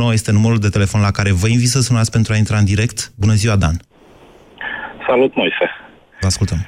0372069599 0.09 0.11
este 0.11 0.31
numărul 0.31 0.59
de 0.59 0.69
telefon 0.69 1.01
la 1.01 1.11
care 1.11 1.31
vă 1.31 1.47
invit 1.47 1.67
să 1.67 1.81
sunați 1.81 2.11
pentru 2.11 2.33
a 2.33 2.35
intra 2.35 2.57
în 2.57 2.65
direct. 2.65 3.11
Bună 3.15 3.33
ziua, 3.33 3.55
Dan! 3.55 3.79
Salut, 5.07 5.35
Moise. 5.35 5.69
Vă 6.21 6.27
ascultăm. 6.27 6.67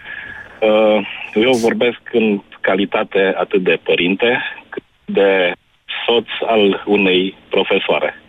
Uh, 0.61 1.07
Eu 1.41 1.51
vorbesc 1.51 1.99
în 2.11 2.41
calitate 2.61 3.33
atât 3.37 3.63
de 3.63 3.79
părinte, 3.83 4.41
cât 4.69 4.83
de 5.05 5.51
soț 6.05 6.27
al 6.45 6.83
unei 6.85 7.35
profesoare. 7.49 8.21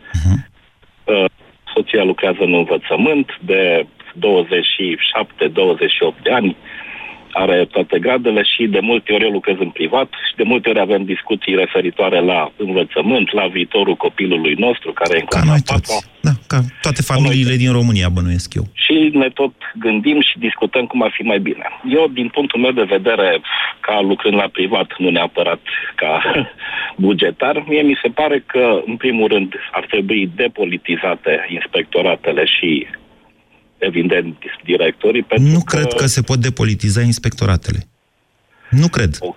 Uh, 1.05 1.25
Soția 1.75 2.05
lucrează 2.05 2.39
în 2.41 2.55
învățământ 2.55 3.39
de 3.41 3.87
27-28 4.17 4.19
de 6.23 6.31
ani, 6.31 6.57
are 7.33 7.65
toate 7.65 7.99
gradele 7.99 8.43
și 8.43 8.67
de 8.67 8.81
multe 8.81 9.13
ori 9.13 9.25
eu 9.25 9.31
lucrez 9.31 9.57
în 9.59 9.71
privat 9.71 10.09
și 10.29 10.37
de 10.37 10.43
multe 10.43 10.69
ori 10.69 10.81
avem 10.81 11.05
discuții 11.05 11.55
referitoare 11.55 12.21
la 12.21 12.53
învățământ, 12.57 13.33
la 13.33 13.47
viitorul 13.47 13.97
copilului 13.97 14.55
nostru 14.55 14.93
care 14.93 15.17
e 15.17 15.21
în 15.21 15.27
Ca 15.27 15.31
clasa 15.39 15.47
noi 15.47 15.59
a 15.67 15.73
patra. 15.73 15.95
toți. 15.95 16.07
Da, 16.21 16.31
ca 16.47 16.59
toate 16.83 17.03
familiile 17.03 17.55
din 17.57 17.73
România, 17.73 18.09
bănuiesc 18.09 18.55
eu. 18.55 18.65
și 18.73 19.11
ne 19.13 19.29
tot 19.29 19.53
gândim 19.75 20.21
și 20.21 20.39
discutăm 20.39 20.85
cum 20.87 21.03
ar 21.03 21.13
fi 21.17 21.23
mai 21.23 21.39
bine. 21.41 21.65
Eu, 21.89 22.09
din 22.13 22.29
punctul 22.29 22.61
meu 22.61 22.71
de 22.71 22.83
vedere, 22.97 23.41
ca 23.81 24.01
lucrând 24.01 24.35
la 24.35 24.49
privat, 24.53 24.89
nu 24.99 25.11
neapărat 25.11 25.61
ca 25.95 26.23
bugetar, 27.07 27.65
mie 27.69 27.83
mi 27.83 27.99
se 28.03 28.09
pare 28.09 28.43
că, 28.47 28.81
în 28.87 28.97
primul 28.97 29.29
rând, 29.29 29.55
ar 29.73 29.85
trebui 29.87 30.31
depolitizate 30.35 31.47
inspectoratele 31.49 32.45
și, 32.45 32.87
evident, 33.79 34.37
directorii. 34.65 35.23
Pentru 35.23 35.53
Nu 35.53 35.61
cred 35.61 35.93
că 35.93 36.07
se 36.07 36.23
pot 36.23 36.41
depolitiza 36.41 37.01
inspectoratele. 37.03 37.89
Nu 38.71 38.89
cred. 38.89 39.17
Ok, 39.21 39.37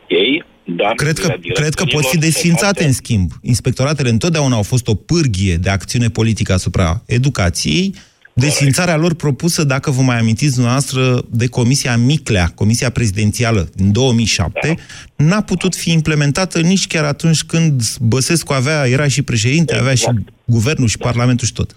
dar... 0.63 0.93
Cred 0.93 1.13
că, 1.13 1.21
directorilor 1.21 1.53
cred 1.59 1.73
că 1.73 1.83
pot 1.83 2.03
fi 2.05 2.09
se 2.09 2.17
desfințate, 2.17 2.63
poate- 2.63 2.85
în 2.85 2.93
schimb. 2.93 3.31
Inspectoratele 3.41 4.09
întotdeauna 4.09 4.55
au 4.55 4.63
fost 4.63 4.87
o 4.87 4.93
pârghie 4.95 5.55
de 5.55 5.69
acțiune 5.69 6.07
politică 6.09 6.53
asupra 6.53 7.03
educației. 7.05 7.95
Desfințarea 8.33 8.95
lor 8.95 9.13
propusă, 9.15 9.63
dacă 9.63 9.91
vă 9.91 10.01
mai 10.01 10.19
amintiți 10.19 10.53
dumneavoastră, 10.53 11.21
de 11.29 11.47
Comisia 11.47 11.97
Miclea, 11.97 12.51
Comisia 12.55 12.89
Prezidențială 12.89 13.69
din 13.75 13.91
2007, 13.91 14.75
Da. 15.15 15.23
n-a 15.25 15.41
putut 15.41 15.75
fi 15.75 15.91
implementată 15.91 16.59
nici 16.61 16.87
chiar 16.87 17.03
atunci 17.03 17.43
când 17.43 17.81
Băsescu 18.01 18.53
avea, 18.53 18.87
era 18.87 19.07
și 19.07 19.21
președinte, 19.21 19.75
avea 19.75 19.95
și 19.95 20.05
Exact. 20.07 20.27
guvernul 20.45 20.87
și 20.87 20.97
parlamentul 20.97 21.47
și 21.47 21.53
tot. 21.53 21.75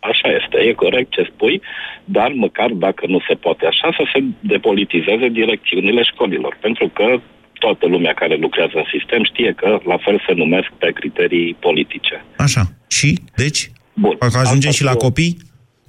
Așa 0.00 0.28
este, 0.42 0.47
e 0.60 0.72
corect 0.72 1.10
ce 1.10 1.30
spui, 1.34 1.60
dar 2.04 2.30
măcar 2.32 2.70
dacă 2.70 3.06
nu 3.06 3.18
se 3.28 3.34
poate 3.34 3.66
așa, 3.66 3.88
să 3.96 4.04
se 4.12 4.24
depolitizeze 4.40 5.28
direcțiunile 5.28 6.02
școlilor, 6.02 6.56
pentru 6.60 6.88
că 6.88 7.20
toată 7.52 7.86
lumea 7.86 8.12
care 8.14 8.36
lucrează 8.36 8.72
în 8.74 8.84
sistem 8.98 9.24
știe 9.24 9.52
că 9.56 9.78
la 9.84 9.96
fel 9.96 10.22
se 10.26 10.32
numesc 10.32 10.68
pe 10.78 10.90
criterii 10.92 11.54
politice. 11.60 12.24
Așa. 12.36 12.62
Și, 12.88 13.18
deci, 13.36 13.70
Bun. 13.92 14.16
dacă 14.18 14.38
ajungem 14.38 14.70
Asta 14.70 14.80
și 14.80 14.84
la 14.90 14.90
cu- 14.92 15.04
copii, 15.04 15.36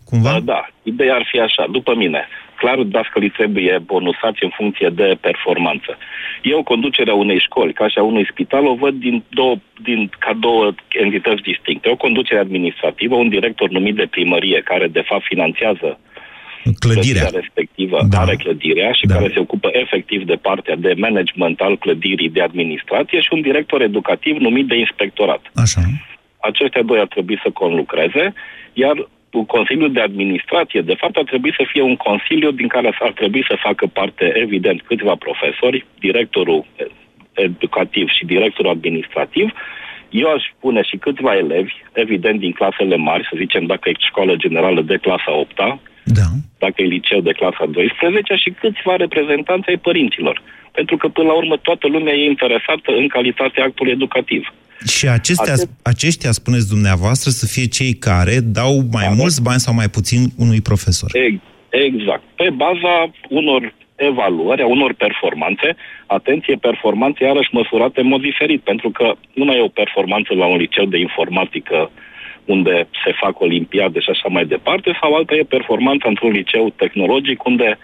cumva? 0.05 0.31
Da, 0.31 0.39
da, 0.39 0.67
ideea 0.83 1.15
ar 1.15 1.25
fi 1.31 1.39
așa, 1.39 1.65
după 1.71 1.95
mine. 1.95 2.27
Clar, 2.61 2.77
dascălii 2.95 3.29
trebuie 3.29 3.77
bonusați 3.93 4.43
în 4.43 4.51
funcție 4.59 4.89
de 4.89 5.17
performanță. 5.21 5.97
Eu, 6.41 6.63
conducerea 6.63 7.13
unei 7.13 7.39
școli, 7.39 7.73
ca 7.73 7.87
și 7.87 7.97
a 7.97 8.03
unui 8.03 8.27
spital, 8.31 8.65
o 8.65 8.75
văd 8.75 8.93
din 8.93 9.23
două, 9.29 9.55
din, 9.81 10.09
ca 10.19 10.33
două 10.39 10.71
entități 10.87 11.41
distincte. 11.41 11.89
O 11.89 11.95
conducere 11.95 12.39
administrativă, 12.39 13.15
un 13.15 13.29
director 13.29 13.69
numit 13.69 13.95
de 13.95 14.07
primărie, 14.09 14.61
care 14.65 14.87
de 14.87 15.01
fapt 15.09 15.23
finanțează 15.23 15.99
Clădirea. 16.79 17.01
clădirea 17.01 17.29
respectivă 17.39 17.97
Da. 18.01 18.07
da. 18.17 18.19
are 18.19 18.35
clădirea 18.35 18.91
și 18.91 19.05
Da. 19.05 19.13
da. 19.13 19.19
care 19.19 19.31
se 19.33 19.39
ocupă 19.39 19.69
efectiv 19.71 20.23
de 20.25 20.35
partea 20.35 20.75
de 20.75 20.93
management 20.97 21.59
al 21.59 21.77
clădirii 21.77 22.29
de 22.29 22.41
administrație 22.41 23.19
și 23.19 23.29
un 23.31 23.41
director 23.41 23.81
educativ 23.81 24.37
numit 24.37 24.67
de 24.67 24.75
inspectorat. 24.77 25.41
Așa. 25.55 25.81
Aceștia 26.39 26.81
doi 26.81 26.99
ar 26.99 27.07
trebui 27.07 27.39
să 27.43 27.49
conlucreze, 27.53 28.33
iar 28.73 28.95
un 28.97 29.07
Consiliul 29.47 29.91
de 29.91 30.01
Administrație, 30.01 30.81
de 30.81 30.95
fapt, 30.95 31.15
ar 31.15 31.23
trebui 31.23 31.53
să 31.57 31.63
fie 31.71 31.81
un 31.81 31.95
consiliu 31.95 32.51
din 32.51 32.67
care 32.67 32.97
ar 32.99 33.11
trebui 33.11 33.45
să 33.47 33.55
facă 33.59 33.87
parte, 33.87 34.31
evident, 34.35 34.81
câțiva 34.81 35.15
profesori, 35.15 35.85
directorul 35.99 36.65
educativ 37.33 38.07
și 38.09 38.25
directorul 38.25 38.71
administrativ, 38.71 39.51
eu 40.09 40.29
aș 40.31 40.43
pune 40.59 40.81
și 40.81 40.97
câțiva 40.97 41.35
elevi, 41.35 41.73
evident, 41.93 42.39
din 42.39 42.51
clasele 42.51 42.95
mari, 42.95 43.27
să 43.29 43.35
zicem, 43.37 43.65
dacă 43.65 43.89
e 43.89 43.93
școală 43.99 44.35
generală 44.35 44.81
de 44.81 44.97
clasa 44.97 45.31
8 45.31 45.59
Da. 46.03 46.27
dacă 46.57 46.81
e 46.81 46.85
liceu 46.85 47.19
de 47.19 47.31
clasa 47.31 47.65
12 47.65 48.35
și 48.35 48.49
câțiva 48.49 48.95
reprezentanți 48.95 49.69
ai 49.69 49.77
părinților. 49.77 50.41
Pentru 50.71 50.97
că, 50.97 51.07
până 51.07 51.27
la 51.27 51.33
urmă, 51.33 51.57
toată 51.57 51.87
lumea 51.87 52.13
e 52.13 52.25
interesată 52.25 52.91
în 52.91 53.07
calitatea 53.07 53.63
actului 53.63 53.91
educativ. 53.91 54.53
Și 54.87 55.07
acestea, 55.07 55.53
Atât. 55.53 55.69
aceștia, 55.83 56.31
spuneți 56.31 56.69
dumneavoastră, 56.69 57.29
să 57.31 57.45
fie 57.45 57.65
cei 57.65 57.93
care 57.93 58.39
dau 58.39 58.73
mai 58.91 59.05
Da. 59.05 59.13
mulți 59.13 59.41
bani 59.41 59.59
sau 59.59 59.73
mai 59.73 59.89
puțin 59.89 60.21
unui 60.37 60.61
profesor. 60.61 61.09
E- 61.15 61.39
Exact. 61.69 62.23
Pe 62.35 62.49
baza 62.49 63.11
unor 63.29 63.73
evaluări, 63.95 64.61
a 64.61 64.65
unor 64.65 64.93
performanțe, 64.93 65.75
atenție, 66.05 66.55
performanțe 66.55 67.23
iarăși 67.23 67.49
măsurate 67.51 67.99
în 68.01 68.07
mod 68.07 68.21
diferit, 68.21 68.61
pentru 68.61 68.89
că 68.89 69.13
nu 69.33 69.45
mai 69.45 69.57
e 69.57 69.61
o 69.61 69.67
performanță 69.81 70.33
la 70.33 70.45
un 70.45 70.57
liceu 70.57 70.85
de 70.85 70.97
informatică 70.99 71.91
unde 72.45 72.87
se 73.05 73.11
fac 73.21 73.39
olimpiade 73.39 73.99
și 73.99 74.09
așa 74.09 74.27
mai 74.29 74.45
departe, 74.45 74.97
sau 75.01 75.13
alta 75.15 75.35
e 75.35 75.43
performanța 75.43 76.07
într-un 76.07 76.31
liceu 76.31 76.69
tehnologic 76.75 77.43
unde 77.45 77.77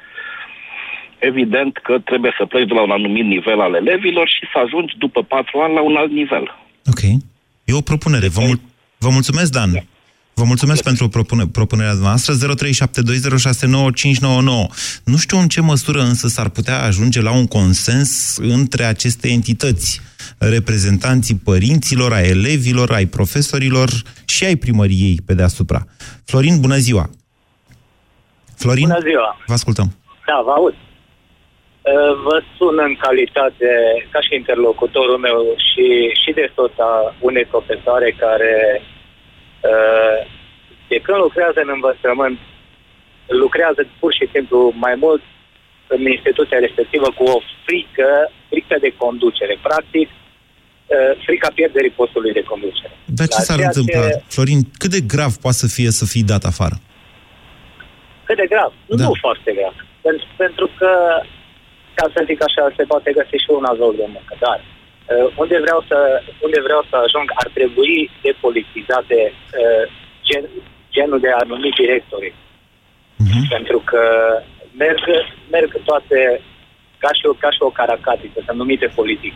evident 1.20 1.78
că 1.78 2.00
trebuie 2.00 2.34
să 2.38 2.46
pleci 2.46 2.68
de 2.68 2.74
la 2.74 2.82
un 2.82 2.92
anumit 2.92 3.25
nivel 3.25 3.60
al 3.62 3.74
elevilor 3.74 4.28
și 4.28 4.44
să 4.54 4.58
ajungi 4.66 4.94
după 4.98 5.22
patru 5.24 5.60
ani 5.60 5.74
la 5.74 5.82
un 5.82 5.96
alt 5.96 6.12
nivel. 6.12 6.56
Ok. 6.89 7.01
E 7.63 7.74
o 7.74 7.82
propunere. 7.82 8.27
Vă, 8.27 8.42
mul- 8.42 8.60
vă 8.98 9.10
mulțumesc, 9.10 9.51
Dan. 9.51 9.72
Da. 9.72 9.80
Vă 10.34 10.44
mulțumesc 10.44 10.84
pentru 10.84 11.10
propune- 11.10 11.48
propunerea 11.48 11.94
noastră 11.94 12.34
0372069599. 12.34 14.68
Nu 15.04 15.18
știu 15.18 15.38
în 15.38 15.48
ce 15.48 15.62
măsură 15.62 16.01
însă 16.01 16.27
s-ar 16.27 16.50
putea 16.50 16.82
ajunge 16.82 17.22
la 17.22 17.32
un 17.32 17.48
consens 17.48 18.36
între 18.38 18.84
aceste 18.84 19.30
entități, 19.30 20.01
reprezentanții 20.38 21.36
părinților, 21.36 22.13
ai 22.13 22.27
elevilor, 22.30 22.92
ai 22.92 23.06
profesorilor 23.06 23.89
și 24.25 24.44
ai 24.46 24.56
primăriei 24.56 25.20
pe 25.25 25.34
deasupra. 25.34 25.88
Florin, 26.25 26.60
bună 26.60 26.77
ziua! 26.77 27.10
Florin, 28.56 28.88
Bună 28.88 29.00
ziua! 29.08 29.38
vă 29.48 29.54
ascultăm. 29.54 29.96
Da, 30.27 30.42
vă 30.46 30.51
aud. 30.51 30.74
Uh, 31.94 32.13
Vă 32.27 32.38
sun 32.58 32.75
în 32.88 32.96
calitate, 33.06 33.70
ca 34.13 34.20
și 34.25 34.32
interlocutorul 34.42 35.18
meu, 35.27 35.39
și, 35.70 35.86
și 36.22 36.32
de 36.39 36.46
soța 36.56 36.89
unei 37.20 37.46
profesoare 37.54 38.10
care, 38.24 38.54
uh, 39.72 40.18
de 40.92 40.98
când 41.06 41.18
lucrează 41.18 41.60
în 41.65 41.72
învățământ, 41.77 42.38
lucrează 43.44 43.82
pur 44.00 44.12
și 44.20 44.25
simplu 44.34 44.60
mai 44.86 44.96
mult 45.06 45.22
în 45.88 46.01
instituția 46.15 46.60
respectivă 46.65 47.08
cu 47.18 47.24
o 47.36 47.38
frică, 47.65 48.10
frică 48.50 48.75
de 48.86 48.92
conducere. 49.04 49.54
Practic, 49.62 50.08
uh, 50.10 51.12
frica 51.25 51.50
pierderii 51.58 51.98
postului 52.00 52.32
de 52.39 52.44
conducere. 52.51 52.94
Dar 53.18 53.27
ce 53.27 53.38
La 53.38 53.44
s-ar 53.48 53.58
ceea 53.58 53.68
întâmpla? 53.74 54.01
ce- 54.10 54.24
Florin, 54.36 54.62
cât 54.82 54.92
de 54.98 55.01
grav 55.13 55.32
poate 55.44 55.58
să 55.63 55.68
fie 55.77 55.89
să 56.00 56.06
fii 56.13 56.24
dat 56.34 56.44
afară? 56.51 56.75
Cât 58.27 58.38
de 58.42 58.48
grav? 58.54 58.72
Da. 58.88 59.04
Nu 59.06 59.13
foarte 59.25 59.51
grav. 59.60 59.75
Pentru, 60.06 60.25
pentru 60.44 60.70
că, 60.77 60.89
ca 61.98 62.06
să 62.14 62.28
zic 62.30 62.40
așa, 62.48 62.64
se 62.78 62.84
poate 62.92 63.10
găsi 63.20 63.36
și 63.44 63.50
un 63.60 63.66
azol 63.72 63.94
de 64.02 64.08
muncă. 64.16 64.34
Dar 64.46 64.58
uh, 64.62 65.28
unde, 65.42 65.58
vreau 65.66 65.82
să, 65.90 65.98
unde 66.46 66.60
vreau 66.68 66.82
să 66.90 66.96
ajung, 66.96 67.28
ar 67.42 67.50
trebui 67.58 67.96
depolitizate 68.25 69.20
uh, 69.34 69.84
gen, 70.28 70.44
genul 70.96 71.20
de 71.25 71.32
anumit 71.44 71.74
directori. 71.82 72.34
Mhm. 73.18 73.48
Pentru 73.56 73.80
că 73.90 74.04
merg, 74.84 75.00
merg 75.56 75.70
toate 75.90 76.20
ca 77.04 77.10
și, 77.18 77.25
o, 77.30 77.34
ca 77.44 77.50
și 77.56 77.62
o 77.68 77.75
caracatică, 77.80 78.38
sunt 78.46 78.58
numite 78.58 78.88
politic. 79.00 79.34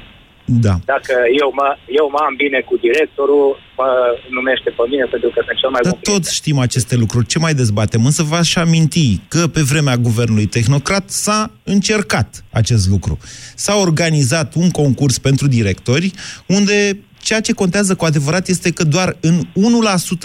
Da. 0.51 0.79
Dacă 0.86 1.13
eu 1.41 1.50
mă, 1.60 1.70
eu 2.00 2.10
mă 2.12 2.20
am 2.27 2.36
bine 2.44 2.60
cu 2.70 2.75
directorul, 2.77 3.48
mă 3.77 3.89
numește 4.29 4.70
pe 4.70 4.84
mine 4.89 5.06
pentru 5.13 5.29
că 5.34 5.39
sunt 5.46 5.58
cel 5.62 5.70
mai 5.70 5.82
Dar 5.84 5.91
bun 5.91 6.01
prieten. 6.01 6.22
toți 6.22 6.36
știm 6.36 6.58
aceste 6.60 6.96
lucruri. 6.96 7.25
Ce 7.25 7.39
mai 7.39 7.53
dezbatem? 7.53 8.06
Însă 8.06 8.24
v-aș 8.24 8.56
aminti 8.56 9.20
că 9.27 9.48
pe 9.48 9.62
vremea 9.62 9.98
guvernului 9.98 10.46
tehnocrat 10.46 11.10
s-a 11.10 11.51
încercat 11.63 12.44
acest 12.51 12.89
lucru. 12.89 13.18
S-a 13.56 13.75
organizat 13.75 14.53
un 14.56 14.70
concurs 14.70 15.18
pentru 15.18 15.48
directori 15.48 16.12
unde 16.48 17.00
ceea 17.22 17.41
ce 17.41 17.53
contează 17.53 17.96
cu 17.96 18.06
adevărat 18.06 18.48
este 18.48 18.72
că 18.72 18.84
doar 18.84 19.18
în 19.20 19.36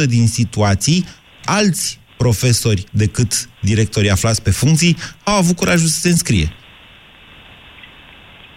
1% 0.05 0.07
din 0.07 0.27
situații 0.27 1.05
alți 1.45 2.01
profesori 2.17 2.85
decât 2.91 3.49
directorii 3.61 4.11
aflați 4.11 4.43
pe 4.43 4.51
funcții 4.51 4.97
au 5.25 5.35
avut 5.35 5.57
curajul 5.57 5.89
să 5.89 6.01
se 6.01 6.09
înscrie. 6.09 6.53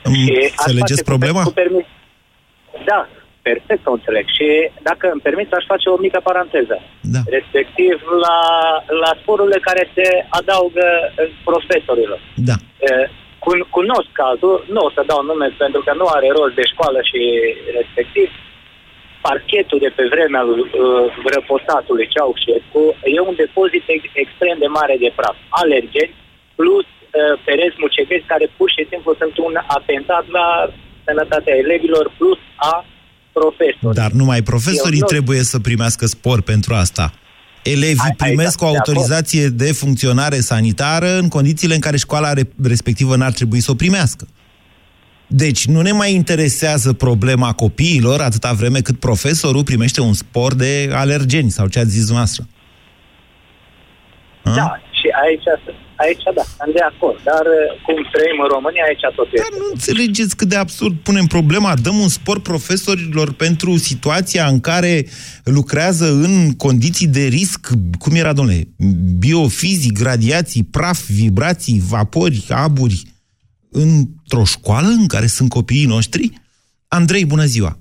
Îmi 0.08 0.16
Și 0.16 0.38
asta 0.44 0.64
Înțelegeți 0.66 1.04
se 1.04 1.12
problema? 1.12 1.42
Cu 1.44 1.60
permis... 1.64 1.86
Da, 2.90 3.00
perfect 3.48 3.84
o 3.88 3.94
înțeleg. 3.98 4.26
Și 4.38 4.48
dacă 4.90 5.06
îmi 5.14 5.26
permiți, 5.28 5.54
aș 5.54 5.66
face 5.74 5.88
o 5.90 6.04
mică 6.06 6.20
paranteză. 6.30 6.78
Da. 7.16 7.22
Respectiv 7.38 7.96
la, 8.26 8.40
la 9.04 9.12
sporurile 9.22 9.60
care 9.70 9.84
se 9.96 10.08
adaugă 10.40 10.88
eh, 11.04 11.30
profesorilor. 11.50 12.20
Da. 12.50 12.56
Eh, 12.90 13.08
Cun- 13.46 13.70
cunosc 13.78 14.10
cazul, 14.22 14.56
nu 14.74 14.82
o 14.88 14.90
să 14.96 15.02
dau 15.12 15.22
nume 15.30 15.48
pentru 15.64 15.82
că 15.86 15.92
nu 16.00 16.06
are 16.16 16.28
rost 16.38 16.56
de 16.60 16.66
școală 16.74 17.00
și 17.10 17.22
respectiv, 17.80 18.28
parchetul 19.28 19.80
de 19.86 19.92
pe 19.98 20.06
vremea 20.14 20.44
lui 20.50 20.62
uh, 20.62 21.06
răposatului 21.36 22.12
Ceaușescu 22.14 22.84
e 23.16 23.20
un 23.30 23.36
depozit 23.44 23.84
ex- 23.96 24.16
extrem 24.24 24.58
de 24.64 24.70
mare 24.80 24.96
de 25.04 25.12
praf. 25.20 25.38
Alergeni 25.62 26.16
plus 26.60 26.88
uh, 26.90 26.97
pereți 27.46 27.76
mucegăți 27.84 28.26
care 28.34 28.46
pur 28.58 28.70
și 28.76 28.84
simplu 28.92 29.12
sunt 29.22 29.36
un 29.48 29.54
atentat 29.78 30.26
la 30.38 30.48
sănătatea 31.06 31.56
elevilor 31.64 32.06
plus 32.18 32.40
a 32.72 32.74
profesorilor. 33.38 33.94
Dar 34.02 34.12
numai 34.22 34.42
profesorii 34.52 35.02
Eu 35.04 35.06
nu- 35.08 35.14
trebuie 35.16 35.42
să 35.52 35.58
primească 35.68 36.06
spor 36.16 36.38
pentru 36.52 36.72
asta. 36.74 37.06
Elevii 37.64 38.08
Ai- 38.10 38.16
ai- 38.18 38.28
primesc 38.28 38.58
da, 38.60 38.66
o 38.66 38.72
de 38.72 38.78
acord. 38.78 38.88
autorizație 38.90 39.46
de 39.64 39.70
funcționare 39.82 40.40
sanitară 40.52 41.10
în 41.22 41.28
condițiile 41.28 41.74
în 41.74 41.80
care 41.88 41.98
școala 41.98 42.34
re- 42.34 42.50
respectivă 42.64 43.16
n-ar 43.16 43.32
trebui 43.32 43.60
să 43.60 43.72
o 43.72 43.76
primească. 43.84 44.28
Deci 45.28 45.66
nu 45.66 45.82
ne 45.82 45.92
mai 45.92 46.14
interesează 46.14 46.94
problema 46.94 47.54
copiilor 47.54 48.22
atâta 48.22 48.54
vreme 48.54 48.80
cât 48.82 49.00
profesorul 49.00 49.64
primește 49.64 50.02
un 50.02 50.14
spor 50.14 50.54
de 50.56 50.90
alergeni 50.94 51.50
sau 51.50 51.68
ce 51.68 51.80
ați 51.80 51.90
zis 51.90 52.00
dumneavoastră. 52.06 52.48
A? 54.48 54.56
Da, 54.56 54.70
și 55.00 55.08
aici, 55.24 55.48
aici 55.96 56.24
da, 56.36 56.44
sunt 56.58 56.74
de 56.74 56.84
acord. 56.92 57.20
Dar 57.24 57.46
uh, 57.46 57.82
cum 57.86 57.96
trăim 58.12 58.38
în 58.46 58.50
România, 58.56 58.84
aici 58.88 59.06
totul 59.16 59.39
Dar 59.42 59.51
este. 59.51 59.62
nu 59.63 59.68
înțelegeți 59.72 60.36
cât 60.39 60.48
de 60.48 60.56
absurd 60.56 60.96
punem 61.08 61.25
problema? 61.25 61.74
Dăm 61.86 61.98
un 62.06 62.12
spor 62.18 62.38
profesorilor 62.42 63.34
pentru 63.34 63.72
situația 63.89 64.46
în 64.54 64.60
care 64.60 64.94
lucrează 65.44 66.06
în 66.27 66.34
condiții 66.66 67.08
de 67.08 67.25
risc, 67.38 67.62
cum 68.04 68.16
era, 68.16 68.34
domnule, 68.34 68.62
biofizic, 69.20 69.96
radiații, 70.12 70.63
praf, 70.72 71.00
vibrații, 71.22 71.80
vapori, 71.94 72.46
aburi, 72.66 73.01
într-o 73.72 74.44
școală 74.44 74.88
în 74.88 75.08
care 75.08 75.25
sunt 75.25 75.50
copiii 75.50 75.94
noștri? 75.96 76.32
Andrei, 76.88 77.25
bună 77.25 77.44
ziua! 77.44 77.77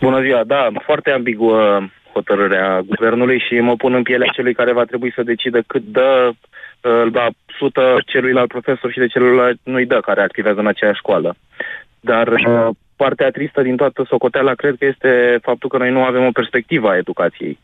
Bună 0.00 0.20
ziua, 0.22 0.44
da, 0.44 0.68
foarte 0.84 1.10
ambiguă 1.10 1.80
hotărârea 2.12 2.80
guvernului 2.80 3.38
și 3.48 3.60
mă 3.60 3.76
pun 3.76 3.94
în 3.94 4.02
pielea 4.02 4.30
celui 4.32 4.54
care 4.54 4.72
va 4.72 4.84
trebui 4.84 5.12
să 5.14 5.22
decidă 5.22 5.60
cât 5.66 5.82
dă 5.82 6.30
uh, 6.30 7.12
la 7.12 7.28
sută 7.58 7.96
celuilalt 8.06 8.48
profesor 8.48 8.90
și 8.92 8.98
de 8.98 9.06
celuilalt 9.06 9.58
nu-i 9.62 9.86
dă 9.86 10.00
care 10.00 10.20
activează 10.20 10.60
în 10.60 10.66
aceeași 10.66 10.98
școală. 10.98 11.34
Dar 12.00 12.28
uh, 12.28 12.68
partea 12.96 13.30
tristă 13.30 13.62
din 13.62 13.76
toată 13.76 14.04
socoteala 14.08 14.54
cred 14.54 14.74
că 14.78 14.84
este 14.84 15.38
faptul 15.42 15.68
că 15.68 15.76
noi 15.76 15.90
nu 15.90 16.02
avem 16.04 16.24
o 16.24 16.36
perspectivă 16.40 16.88
a 16.88 16.96
educației. 16.96 17.58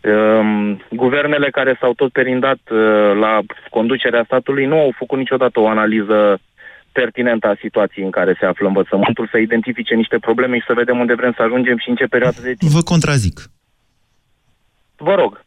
Um, 0.00 0.82
guvernele 0.90 1.50
care 1.50 1.76
s-au 1.80 1.92
tot 1.94 2.12
perindat 2.12 2.60
uh, 2.70 3.12
la 3.20 3.40
conducerea 3.70 4.24
statului 4.24 4.66
nu 4.66 4.78
au 4.78 4.92
făcut 4.96 5.18
niciodată 5.18 5.60
o 5.60 5.68
analiză 5.68 6.38
pertinentă 6.92 7.46
a 7.46 7.56
situației 7.60 8.04
în 8.04 8.10
care 8.10 8.36
se 8.40 8.46
află 8.46 8.66
învățământul, 8.66 9.28
să 9.30 9.38
identifice 9.38 9.94
niște 9.94 10.18
probleme 10.18 10.58
și 10.58 10.66
să 10.66 10.80
vedem 10.82 10.98
unde 10.98 11.14
vrem 11.14 11.32
să 11.36 11.42
ajungem 11.42 11.78
și 11.78 11.88
în 11.88 11.94
ce 11.94 12.14
perioadă 12.14 12.40
de 12.42 12.54
timp. 12.54 12.72
Vă 12.72 12.82
contrazic. 12.92 13.36
Vă 14.96 15.14
rog. 15.14 15.44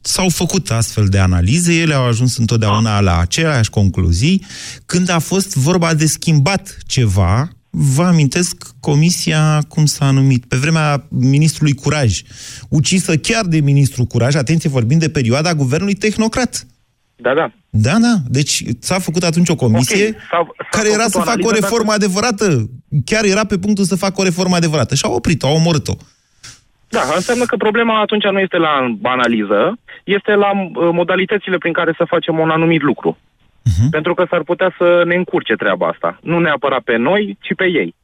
S-au 0.00 0.28
făcut 0.28 0.70
astfel 0.70 1.06
de 1.08 1.18
analize, 1.18 1.74
ele 1.74 1.94
au 1.94 2.04
ajuns 2.04 2.36
întotdeauna 2.38 3.00
la 3.00 3.18
aceleași 3.18 3.70
concluzii. 3.70 4.44
Când 4.86 5.08
a 5.10 5.18
fost 5.18 5.56
vorba 5.56 5.94
de 5.94 6.06
schimbat 6.06 6.76
ceva, 6.86 7.48
vă 7.70 8.02
amintesc 8.02 8.56
comisia, 8.80 9.62
cum 9.68 9.86
s-a 9.86 10.10
numit, 10.10 10.44
pe 10.44 10.56
vremea 10.56 11.06
ministrului 11.08 11.74
Curaj, 11.74 12.22
ucisă 12.68 13.16
chiar 13.16 13.44
de 13.44 13.60
ministrul 13.60 14.04
Curaj, 14.04 14.34
atenție, 14.34 14.68
vorbim 14.68 14.98
de 14.98 15.10
perioada 15.10 15.54
guvernului 15.54 15.94
tehnocrat. 15.94 16.66
Da, 17.16 17.34
da. 17.34 17.52
Da, 17.70 17.98
da. 17.98 18.16
Deci 18.28 18.62
s-a 18.80 18.98
făcut 18.98 19.22
atunci 19.22 19.48
o 19.48 19.54
comisie 19.54 20.06
Ok, 20.08 20.14
s-a- 20.14 20.46
s-a 20.56 20.66
care 20.70 20.88
era 20.88 20.96
făcut 20.98 21.12
să 21.12 21.18
o 21.18 21.22
facă 21.22 21.40
o 21.42 21.48
analiză, 21.48 21.60
reformă 21.60 21.92
adevărată. 21.92 22.70
Chiar 23.04 23.24
era 23.24 23.44
pe 23.44 23.58
punctul 23.58 23.84
să 23.84 23.94
facă 23.96 24.20
o 24.20 24.24
reformă 24.24 24.56
adevărată. 24.56 24.94
Și 24.94 25.04
au 25.04 25.14
oprit-o, 25.14 25.46
au 25.46 25.54
omorât-o. 25.54 25.94
Da, 26.88 27.00
înseamnă 27.14 27.44
că 27.44 27.56
problema 27.56 28.00
atunci 28.00 28.24
nu 28.24 28.38
este 28.38 28.56
la 28.56 28.94
analiză, 29.02 29.78
este 30.04 30.34
la 30.34 30.50
uh, 30.50 30.88
modalitățile 30.92 31.58
prin 31.58 31.72
care 31.72 31.94
să 31.96 32.04
facem 32.04 32.38
un 32.38 32.50
anumit 32.50 32.82
lucru. 32.82 33.18
Mhm. 33.62 33.90
Pentru 33.90 34.14
că 34.14 34.26
s-ar 34.30 34.42
putea 34.42 34.74
să 34.78 35.02
ne 35.06 35.14
încurce 35.14 35.54
treaba 35.54 35.86
asta. 35.86 36.18
Nu 36.22 36.38
neapărat 36.38 36.80
pe 36.80 36.96
noi, 36.96 37.38
ci 37.40 37.54
pe 37.54 37.64
ei. 37.64 37.94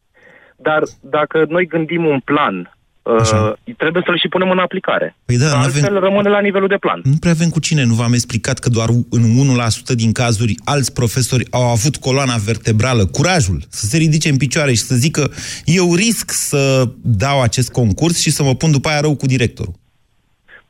Dar 0.57 0.83
dacă 1.00 1.45
noi 1.49 1.67
gândim 1.67 2.05
un 2.05 2.21
plan, 2.21 2.76
uh, 3.13 3.53
trebuie 3.77 4.03
să-l 4.07 4.19
și 4.19 4.29
punem 4.29 4.51
în 4.51 4.59
aplicare. 4.59 5.17
Păi 5.25 5.37
da, 5.39 5.45
Că 5.49 5.55
n-avem- 5.55 5.65
altfel 5.65 6.01
rămâne 6.01 6.29
la 6.29 6.41
nivelul 6.41 6.69
de 6.69 6.77
plan. 6.77 7.01
Nu 7.05 7.17
prea 7.21 7.33
avem 7.33 7.49
cu 7.49 7.61
cine. 7.61 7.85
Nu 7.85 7.95
v-am 7.95 8.13
explicat 8.13 8.59
că 8.59 8.69
doar 8.69 8.89
în 9.11 9.23
1% 9.23 9.95
din 9.95 10.13
cazuri 10.13 10.55
alți 10.65 10.93
profesori 10.93 11.47
au 11.51 11.63
avut 11.63 11.97
coloana 11.97 12.37
vertebrală, 12.45 13.07
curajul 13.07 13.59
să 13.69 13.87
se 13.87 13.97
ridice 13.97 14.29
în 14.29 14.37
picioare 14.37 14.71
și 14.71 14.83
să 14.91 14.95
zică 14.95 15.31
eu 15.65 15.95
risc 15.95 16.31
să 16.31 16.85
dau 17.03 17.43
acest 17.43 17.73
concurs 17.73 18.21
și 18.21 18.31
să 18.31 18.43
mă 18.43 18.55
pun 18.55 18.71
după 18.71 18.89
aia 18.89 19.01
rău 19.01 19.15
cu 19.17 19.27
directorul. 19.27 19.75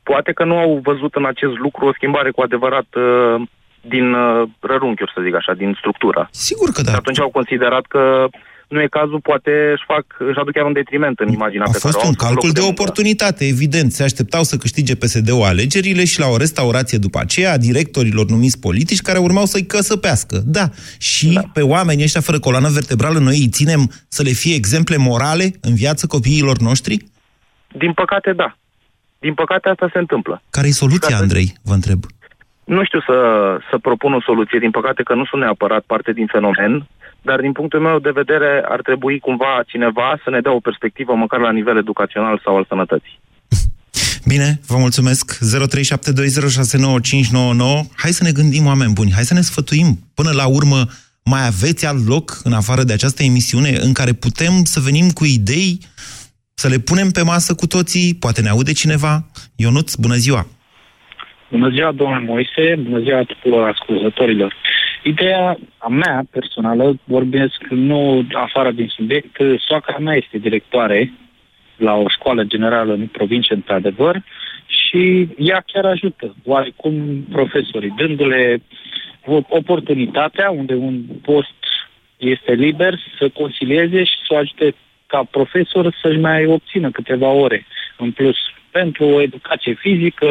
Poate 0.03 0.31
că 0.31 0.43
nu 0.43 0.57
au 0.57 0.79
văzut 0.83 1.13
în 1.15 1.25
acest 1.25 1.55
lucru 1.65 1.85
o 1.85 1.93
schimbare 1.93 2.31
cu 2.31 2.41
adevărat 2.41 2.87
uh, 2.95 3.47
din 3.81 4.13
uh, 4.13 4.47
rărunchiuri, 4.59 5.11
să 5.15 5.21
zic 5.23 5.35
așa, 5.35 5.53
din 5.53 5.75
structură. 5.77 6.29
Sigur 6.31 6.69
că 6.71 6.81
da. 6.81 6.91
Și 6.91 6.97
atunci 6.97 7.19
au 7.19 7.29
considerat 7.29 7.85
că 7.85 8.27
nu 8.67 8.81
e 8.81 8.87
cazul, 8.87 9.19
poate 9.19 9.51
își, 9.75 9.83
fac, 9.87 10.05
își 10.17 10.39
aduc 10.39 10.53
chiar 10.53 10.65
un 10.65 10.73
detriment 10.73 11.19
în 11.19 11.27
imaginea 11.27 11.65
A 11.67 11.71
pe 11.71 11.77
fost 11.77 11.93
care 11.93 11.97
o 11.97 11.99
au 11.99 12.07
un 12.07 12.15
în 12.17 12.25
calcul 12.25 12.35
locul 12.35 12.51
de 12.59 12.65
muncă. 12.65 12.81
oportunitate, 12.81 13.45
evident. 13.47 13.91
Se 13.91 14.03
așteptau 14.03 14.43
să 14.43 14.57
câștige 14.57 14.95
PSD-ul 14.95 15.43
alegerile 15.43 16.05
și 16.05 16.19
la 16.19 16.27
o 16.27 16.37
restaurație 16.37 16.97
după 16.97 17.19
aceea 17.19 17.51
a 17.51 17.57
directorilor 17.57 18.25
numiți 18.25 18.59
politici 18.59 19.01
care 19.01 19.17
urmau 19.17 19.45
să-i 19.45 19.65
căsăpească. 19.65 20.41
Da. 20.45 20.69
Și 20.97 21.33
da. 21.33 21.41
pe 21.53 21.61
oamenii 21.61 22.03
ăștia 22.03 22.21
fără 22.21 22.39
coloană 22.39 22.69
vertebrală 22.69 23.19
noi 23.19 23.37
îi 23.37 23.49
ținem 23.49 23.91
să 24.07 24.21
le 24.23 24.29
fie 24.31 24.55
exemple 24.55 24.97
morale 24.97 25.51
în 25.61 25.73
viață 25.75 26.07
copiilor 26.07 26.57
noștri? 26.57 26.97
Din 27.77 27.93
păcate, 27.93 28.33
da. 28.33 28.57
Din 29.19 29.33
păcate, 29.33 29.69
asta 29.69 29.89
se 29.93 29.99
întâmplă. 29.99 30.41
Care 30.49 30.67
e 30.67 30.71
soluția, 30.71 31.17
Andrei? 31.17 31.53
Vă 31.63 31.73
întreb. 31.73 31.99
Nu 32.65 32.83
știu 32.83 32.99
să, 32.99 33.17
să 33.69 33.77
propun 33.77 34.13
o 34.13 34.21
soluție, 34.21 34.59
din 34.59 34.71
păcate 34.71 35.03
că 35.03 35.13
nu 35.13 35.25
sunt 35.25 35.41
neapărat 35.41 35.83
parte 35.87 36.11
din 36.11 36.27
fenomen, 36.31 36.87
dar 37.21 37.39
din 37.39 37.51
punctul 37.51 37.79
meu 37.79 37.99
de 37.99 38.09
vedere 38.09 38.65
ar 38.67 38.81
trebui 38.81 39.19
cumva 39.19 39.63
cineva 39.67 40.19
să 40.23 40.29
ne 40.29 40.39
dea 40.39 40.53
o 40.53 40.59
perspectivă 40.59 41.15
măcar 41.15 41.39
la 41.39 41.51
nivel 41.51 41.77
educațional 41.77 42.41
sau 42.43 42.55
al 42.55 42.65
sănătății. 42.69 43.19
Bine, 44.31 44.59
vă 44.67 44.77
mulțumesc. 44.77 45.37
0372069599. 45.37 45.39
Hai 47.95 48.11
să 48.11 48.23
ne 48.23 48.31
gândim, 48.31 48.65
oameni 48.65 48.93
buni. 48.93 49.13
Hai 49.13 49.23
să 49.23 49.33
ne 49.33 49.41
sfătuim. 49.41 49.99
Până 50.13 50.31
la 50.31 50.47
urmă, 50.47 50.85
mai 51.23 51.45
aveți 51.45 51.85
alt 51.85 52.07
loc, 52.07 52.39
în 52.43 52.53
afară 52.53 52.83
de 52.83 52.93
această 52.93 53.23
emisiune, 53.23 53.77
în 53.81 53.93
care 53.93 54.13
putem 54.13 54.63
să 54.63 54.79
venim 54.79 55.09
cu 55.09 55.25
idei, 55.25 55.79
să 56.53 56.67
le 56.67 56.77
punem 56.77 57.09
pe 57.09 57.21
masă 57.21 57.53
cu 57.53 57.67
toții? 57.67 58.15
Poate 58.15 58.41
ne 58.41 58.49
aude 58.49 58.71
cineva? 58.71 59.25
Ionuț, 59.55 59.95
bună 59.95 60.15
ziua! 60.15 60.47
Bună 61.55 61.69
ziua, 61.69 61.91
domnul 61.91 62.21
Moise, 62.21 62.75
bună 62.77 62.99
ziua 62.99 63.23
tuturor 63.23 63.67
ascultătorilor. 63.67 64.55
Ideea 65.03 65.57
a 65.77 65.87
mea 65.87 66.25
personală, 66.31 66.99
vorbesc 67.03 67.63
nu 67.69 68.27
afară 68.31 68.71
din 68.71 68.87
subiect, 68.87 69.37
soacra 69.67 69.97
mea 69.97 70.15
este 70.15 70.37
directoare 70.37 71.11
la 71.77 71.93
o 71.93 72.07
școală 72.07 72.43
generală 72.43 72.93
în 72.93 73.07
provincie, 73.07 73.55
într-adevăr, 73.55 74.23
și 74.65 75.27
ea 75.37 75.63
chiar 75.65 75.85
ajută, 75.85 76.35
oarecum 76.43 77.25
profesorii, 77.31 77.93
dându-le 77.97 78.61
o- 79.25 79.45
oportunitatea 79.49 80.49
unde 80.49 80.73
un 80.73 81.01
post 81.21 81.59
este 82.17 82.53
liber 82.53 82.99
să 83.19 83.29
consilieze 83.29 84.03
și 84.03 84.15
să 84.27 84.33
o 84.33 84.37
ajute 84.37 84.75
ca 85.07 85.23
profesor 85.31 85.95
să-și 86.01 86.19
mai 86.19 86.45
obțină 86.45 86.91
câteva 86.91 87.27
ore 87.27 87.65
în 87.97 88.11
plus 88.11 88.35
pentru 88.79 89.03
o 89.15 89.21
educație 89.21 89.73
fizică. 89.79 90.27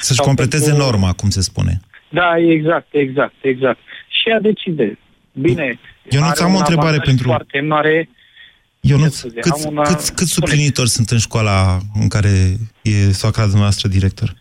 Să-și 0.00 0.18
sau 0.18 0.26
completeze 0.26 0.70
pentru- 0.70 0.84
norma, 0.84 1.12
cum 1.12 1.30
se 1.30 1.40
spune. 1.40 1.80
Da, 2.08 2.30
exact, 2.38 2.86
exact, 2.90 3.34
exact. 3.40 3.78
Și 4.08 4.28
ea 4.28 4.40
decide. 4.40 4.98
Bine, 5.32 5.78
Ionuț, 6.10 6.28
are 6.30 6.42
am 6.42 6.50
o 6.50 6.52
un 6.54 6.58
întrebare 6.58 6.88
avantaj 6.96 7.06
pentru- 7.06 7.28
Foarte 7.28 7.60
mare. 7.60 8.08
Ionuț, 8.80 9.14
scuze, 9.14 9.40
câți, 9.40 9.66
am 9.66 9.72
una- 9.72 9.82
câți, 9.82 10.14
câți 10.14 10.32
suplinitori 10.32 10.88
sunt 10.88 11.08
în 11.10 11.18
școala 11.18 11.78
în 12.00 12.08
care 12.08 12.32
e 12.82 13.12
soacra 13.12 13.42
dumneavoastră 13.42 13.88
director? 13.88 14.34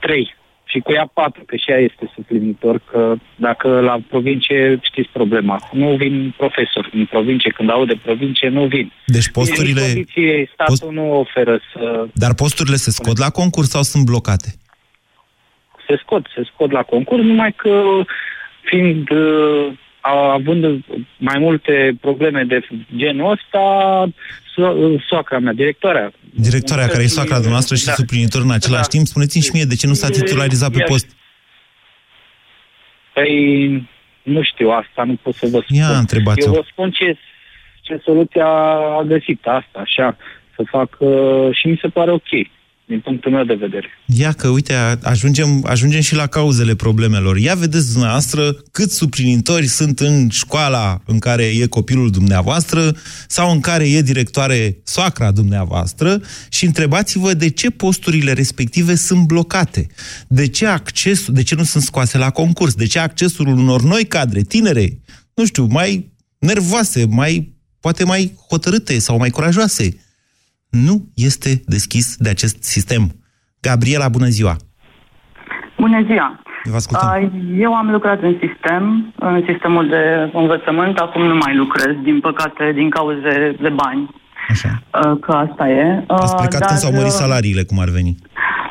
Trei. 0.00 0.34
Și 0.72 0.78
cu 0.78 0.92
ea 0.92 1.10
patru, 1.14 1.42
că 1.46 1.56
și 1.56 1.70
ea 1.70 1.78
este 1.78 2.10
suplinitor, 2.14 2.80
că 2.90 3.14
dacă 3.36 3.68
la 3.80 3.96
provincie 4.08 4.78
știți 4.82 5.08
problema, 5.12 5.68
nu 5.72 5.96
vin 5.96 6.34
profesori 6.36 6.90
în 6.92 7.04
provincie, 7.04 7.50
când 7.50 7.70
aud 7.70 7.88
de 7.88 7.98
provincie, 8.02 8.48
nu 8.48 8.66
vin. 8.66 8.92
Deci 9.06 9.30
posturile... 9.30 9.80
În 9.80 9.86
condiții, 9.86 10.50
statul 10.52 10.76
post... 10.78 10.92
nu 10.92 11.18
oferă 11.18 11.60
să 11.72 12.06
Dar 12.14 12.34
posturile 12.34 12.76
se 12.76 12.90
scot 12.90 13.18
la 13.18 13.30
concurs 13.30 13.68
sau 13.68 13.82
sunt 13.82 14.04
blocate? 14.04 14.48
se 15.92 16.00
scot, 16.02 16.26
se 16.34 16.42
scot 16.52 16.70
la 16.70 16.82
concurs, 16.82 17.22
numai 17.22 17.52
că 17.52 17.82
fiind 18.62 19.10
uh, 19.10 19.72
având 20.00 20.84
mai 21.16 21.38
multe 21.38 21.96
probleme 22.00 22.42
de 22.42 22.60
genul 22.96 23.30
ăsta, 23.30 24.06
so- 24.54 25.00
soacra 25.08 25.38
mea, 25.38 25.52
directoarea. 25.52 26.12
Directoarea 26.34 26.86
care 26.86 27.02
e 27.02 27.06
soacra 27.06 27.34
dumneavoastră 27.34 27.76
și 27.76 27.84
Da. 27.84 27.92
suplinitor 27.92 28.42
în 28.42 28.50
același 28.50 28.82
Da. 28.82 28.88
timp, 28.88 29.06
spuneți-mi 29.06 29.42
și 29.44 29.50
mie 29.52 29.64
de 29.64 29.74
ce 29.74 29.86
nu 29.86 29.92
s-a 29.92 30.08
titularizat 30.08 30.70
pe 30.72 30.78
Ia- 30.78 30.86
post? 30.88 31.16
Păi 33.12 33.88
nu 34.22 34.42
știu, 34.42 34.68
asta 34.70 35.04
nu 35.04 35.14
pot 35.22 35.34
să 35.34 35.46
vă 35.50 35.60
spun. 35.64 35.76
Ia, 35.76 35.98
întrebați-o. 35.98 36.46
Eu 36.46 36.52
vă 36.60 36.66
spun 36.70 36.90
ce, 36.90 37.16
ce 37.80 38.00
soluția 38.04 38.46
a 38.98 39.02
găsit 39.06 39.46
asta, 39.46 39.78
așa, 39.78 40.16
să 40.56 40.62
fac 40.70 40.96
uh, 40.98 41.48
și 41.52 41.66
mi 41.66 41.78
se 41.80 41.88
pare 41.88 42.10
ok, 42.10 42.28
din 42.92 43.00
punctul 43.00 43.30
meu 43.30 43.44
de 43.44 43.54
vedere. 43.54 43.88
Ia 44.06 44.32
că, 44.32 44.48
uite, 44.48 44.72
a- 44.72 44.96
ajungem, 45.02 45.64
ajungem 45.66 46.00
și 46.00 46.14
la 46.14 46.26
cauzele 46.26 46.74
problemelor. 46.74 47.36
Ia 47.38 47.54
vedeți 47.54 47.92
dumneavoastră 47.92 48.52
cât 48.70 48.90
suplinitori 48.90 49.66
sunt 49.66 50.00
în 50.00 50.28
școala 50.28 51.00
în 51.06 51.18
care 51.18 51.44
e 51.44 51.66
copilul 51.66 52.10
dumneavoastră 52.10 52.96
sau 53.28 53.50
în 53.50 53.60
care 53.60 53.90
e 53.90 54.02
directoare 54.02 54.78
soacra 54.84 55.30
dumneavoastră 55.30 56.20
și 56.48 56.64
întrebați-vă 56.64 57.34
de 57.34 57.50
ce 57.50 57.70
posturile 57.70 58.32
respective 58.32 58.94
sunt 58.94 59.26
blocate. 59.26 59.86
De 60.28 60.46
ce 60.48 60.66
accesul, 60.66 61.34
de 61.34 61.42
ce 61.42 61.54
nu 61.54 61.64
sunt 61.64 61.82
scoase 61.82 62.18
la 62.18 62.30
concurs? 62.30 62.74
De 62.74 62.86
ce 62.86 62.98
accesul 62.98 63.46
unor 63.46 63.82
noi 63.82 64.04
cadre, 64.04 64.40
tinere, 64.42 65.00
nu 65.34 65.44
știu, 65.46 65.64
mai 65.64 66.12
nervoase, 66.38 67.06
mai, 67.08 67.54
poate 67.80 68.04
mai 68.04 68.34
hotărâte 68.48 68.98
sau 68.98 69.18
mai 69.18 69.30
curajoase, 69.30 69.96
nu 70.72 70.94
este 71.14 71.50
deschis 71.66 72.16
de 72.16 72.28
acest 72.28 72.62
sistem. 72.62 73.02
Gabriela, 73.60 74.08
bună 74.08 74.26
ziua! 74.26 74.56
Bună 75.78 76.02
ziua! 76.06 76.42
Vă 76.64 76.76
ascultăm. 76.76 77.08
Uh, 77.08 77.58
Eu 77.58 77.74
am 77.74 77.90
lucrat 77.90 78.22
în 78.22 78.36
sistem, 78.40 79.12
în 79.18 79.44
sistemul 79.48 79.88
de 79.88 80.30
învățământ, 80.32 80.98
acum 80.98 81.22
nu 81.22 81.34
mai 81.34 81.56
lucrez, 81.56 81.94
din 82.02 82.20
păcate, 82.20 82.72
din 82.74 82.90
cauze 82.90 83.56
de 83.60 83.68
bani. 83.68 84.21
Așa. 84.48 84.68
Uh, 85.04 85.18
Că 85.20 85.32
asta 85.32 85.68
e. 85.68 86.04
Uh, 86.08 86.16
Ați 86.20 86.36
plecat 86.36 86.66
când 86.66 86.78
s-au 86.78 86.90
mărit 86.92 87.06
uh, 87.16 87.20
salariile, 87.22 87.62
cum 87.62 87.78
ar 87.78 87.88
veni. 87.88 88.14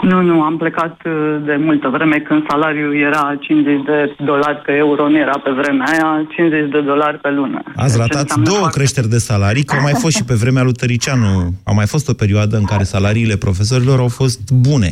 Nu, 0.01 0.21
nu, 0.21 0.41
am 0.41 0.57
plecat 0.57 0.95
uh, 1.05 1.37
de 1.45 1.55
multă 1.59 1.87
vreme 1.89 2.17
când 2.19 2.45
salariul 2.49 2.95
era 2.95 3.35
50 3.39 3.83
de 3.85 4.15
dolari 4.25 4.57
pe 4.65 4.71
euro, 4.71 5.09
nu 5.09 5.17
era 5.17 5.37
pe 5.43 5.51
vremea 5.51 5.85
aia, 5.91 6.25
50 6.35 6.69
de 6.71 6.81
dolari 6.81 7.17
pe 7.17 7.29
lună. 7.29 7.61
Ați 7.75 7.91
Deci 7.97 8.01
ratat 8.01 8.21
înseamnă 8.21 8.45
două 8.45 8.57
foarte- 8.57 8.77
creșteri 8.77 9.07
de 9.07 9.17
salarii, 9.17 9.63
că 9.63 9.75
au 9.75 9.81
mai 9.81 9.93
fost 9.93 10.15
și 10.15 10.23
pe 10.23 10.33
vremea 10.33 10.63
lui 10.63 10.73
Tăricianu. 10.73 11.49
A 11.65 11.71
mai 11.71 11.85
fost 11.87 12.09
o 12.09 12.13
perioadă 12.13 12.57
în 12.57 12.63
care 12.63 12.83
salariile 12.83 13.35
profesorilor 13.35 13.99
au 13.99 14.07
fost 14.07 14.51
bune. 14.69 14.91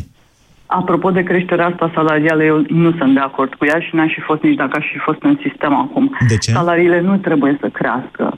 Apropo 0.65 1.09
de 1.11 1.23
creșterea 1.23 1.65
asta 1.67 1.91
salarială, 1.95 2.43
eu 2.43 2.57
nu 2.67 2.91
sunt 2.97 3.13
de 3.13 3.19
acord 3.19 3.53
cu 3.53 3.65
ea 3.65 3.79
și 3.79 3.95
n-aș 3.95 4.11
fi 4.13 4.21
fost 4.21 4.41
nici 4.41 4.55
dacă 4.55 4.71
aș 4.77 4.85
fi 4.91 4.97
fost 4.97 5.21
în 5.21 5.37
sistem 5.47 5.73
acum. 5.75 6.17
De 6.27 6.37
ce? 6.37 6.51
Salariile 6.51 6.99
nu 7.01 7.17
trebuie 7.17 7.57
să 7.61 7.67
crească. 7.73 8.37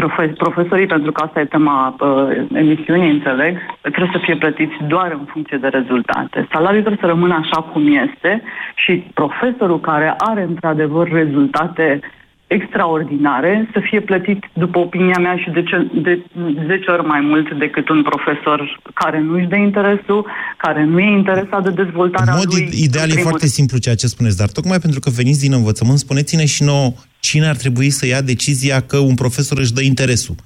Profe- 0.00 0.34
profesorii, 0.44 0.86
pentru 0.86 1.12
că 1.12 1.22
asta 1.22 1.40
e 1.40 1.44
tema 1.44 1.96
uh, 2.00 2.46
emisiunii, 2.52 3.10
înțeleg, 3.10 3.52
trebuie 3.80 4.14
să 4.16 4.24
fie 4.24 4.36
plătiți 4.36 4.76
doar 4.88 5.10
în 5.12 5.26
funcție 5.32 5.58
de 5.64 5.68
rezultate. 5.78 6.48
Salariul 6.52 6.84
trebuie 6.84 7.04
să 7.04 7.12
rămână 7.14 7.34
așa 7.34 7.60
cum 7.62 7.82
este 8.06 8.42
și 8.74 8.92
profesorul 9.20 9.80
care 9.80 10.14
are 10.18 10.42
într-adevăr 10.42 11.08
rezultate 11.12 12.00
extraordinare 12.46 13.68
să 13.72 13.80
fie 13.88 14.00
plătit, 14.00 14.40
după 14.52 14.78
opinia 14.78 15.18
mea, 15.20 15.36
și 15.36 15.50
de, 15.50 15.62
ce, 15.62 15.76
de 16.06 16.22
10 16.66 16.90
ori 16.90 17.06
mai 17.06 17.20
mult 17.20 17.58
decât 17.58 17.88
un 17.88 18.02
profesor 18.02 18.80
care 18.94 19.20
nu 19.20 19.34
își 19.34 19.46
dă 19.46 19.56
interesul, 19.56 20.26
care 20.56 20.84
nu 20.84 20.98
e 20.98 21.10
interesat 21.10 21.62
de 21.62 21.68
În 21.68 21.84
dezvoltarea 21.84 22.34
mod 22.34 22.52
lui. 22.52 22.62
id- 22.62 22.72
ideal 22.88 23.04
în 23.04 23.10
e 23.10 23.14
primul 23.14 23.28
foarte 23.30 23.46
simplu 23.46 23.78
ceea 23.78 23.94
ce 23.94 24.06
spuneți, 24.06 24.36
dar 24.36 24.48
tocmai 24.48 24.78
pentru 24.78 25.00
că 25.00 25.10
veniți 25.10 25.40
din 25.40 25.52
învățământ, 25.52 25.98
spuneți-ne 25.98 26.44
și 26.44 26.62
nouă 26.62 26.88
cine 27.28 27.46
ar 27.52 27.56
trebui 27.64 27.90
să 27.98 28.04
ia 28.06 28.20
decizia 28.32 28.78
că 28.90 28.98
un 29.10 29.14
profesor 29.22 29.58
își 29.58 29.76
dă 29.78 29.82
interesul 29.92 30.36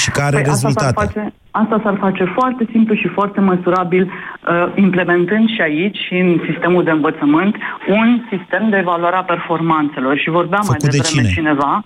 și 0.00 0.10
care 0.10 0.26
are 0.36 0.40
Păi 0.42 0.52
asta 0.52 0.68
s-ar, 0.68 0.70
rezultate. 0.70 1.00
face, 1.04 1.22
asta 1.62 1.76
s-ar 1.84 1.96
face 2.06 2.24
foarte 2.38 2.62
simplu 2.74 2.94
și 2.94 3.08
foarte 3.18 3.40
măsurabil, 3.40 4.04
uh, 4.04 4.72
implementând 4.86 5.46
și 5.54 5.60
aici, 5.68 5.98
și 6.06 6.14
în 6.24 6.30
sistemul 6.48 6.82
de 6.84 6.90
învățământ, 6.90 7.54
un 7.88 8.08
sistem 8.32 8.64
de 8.72 8.76
evaluare 8.76 9.16
a 9.16 9.30
performanțelor. 9.34 10.14
Și 10.22 10.30
vorbeam 10.38 10.64
mai 10.66 10.76
Făcut 10.78 10.90
de 10.90 10.96
devreme 10.96 11.20
cine? 11.20 11.34
cineva, 11.38 11.84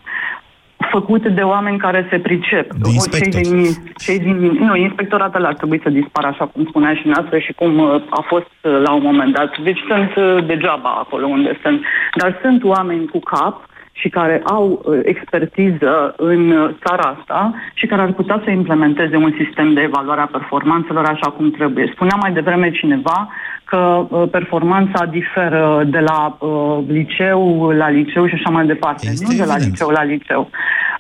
făcut 0.97 1.23
de 1.29 1.45
oameni 1.55 1.79
care 1.79 2.01
se 2.11 2.19
pricep. 2.19 2.67
De 2.75 2.89
O- 2.89 2.93
inspectori. 2.99 3.45
Cei 3.45 3.53
din, 3.53 3.61
cei 4.05 4.19
din, 4.19 4.37
nu, 4.67 4.77
inspectoratele 4.77 5.47
ar 5.47 5.55
trebui 5.61 5.81
să 5.83 5.91
dispară, 6.01 6.27
așa 6.27 6.47
cum 6.47 6.63
spunea 6.69 6.95
și 6.95 7.07
noastră 7.13 7.39
și 7.39 7.53
cum 7.53 7.79
uh, 7.79 8.03
a 8.21 8.23
fost 8.33 8.53
uh, 8.63 8.81
la 8.87 8.93
un 8.99 9.03
moment 9.03 9.33
dat. 9.39 9.51
Deci 9.69 9.81
sunt 9.91 10.13
uh, 10.17 10.47
degeaba 10.47 10.93
acolo 11.05 11.27
unde 11.27 11.59
sunt. 11.63 11.81
Dar 12.21 12.31
sunt 12.43 12.61
oameni 12.65 13.07
cu 13.09 13.19
cap 13.19 13.55
și 13.97 14.09
care 14.09 14.43
au 14.45 14.83
uh, 14.85 15.01
expertiză 15.03 16.15
în 16.17 16.51
uh, 16.51 16.71
țara 16.85 17.17
asta 17.19 17.55
și 17.75 17.87
care 17.87 18.03
ar 18.03 18.13
putea 18.13 18.41
să 18.45 18.51
implementeze 18.51 19.17
un 19.17 19.35
sistem 19.45 19.73
de 19.73 19.81
evaluare 19.81 20.21
a 20.21 20.35
performanțelor 20.39 21.05
așa 21.05 21.31
cum 21.31 21.51
trebuie. 21.51 21.91
Spunea 21.95 22.17
mai 22.21 22.33
devreme 22.33 22.71
cineva 22.71 23.29
că 23.65 24.07
uh, 24.09 24.29
performanța 24.31 25.05
diferă 25.05 25.83
de 25.87 25.99
la 25.99 26.37
uh, 26.39 26.79
liceu 26.87 27.71
la 27.71 27.89
liceu 27.89 28.27
și 28.27 28.35
așa 28.35 28.51
mai 28.51 28.67
departe. 28.67 29.07
Este 29.07 29.25
nu 29.29 29.37
de 29.37 29.45
la 29.45 29.55
evident. 29.55 29.71
liceu 29.71 29.89
la 29.89 30.05
liceu. 30.05 30.51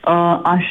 Uh, 0.09 0.41
aș 0.43 0.65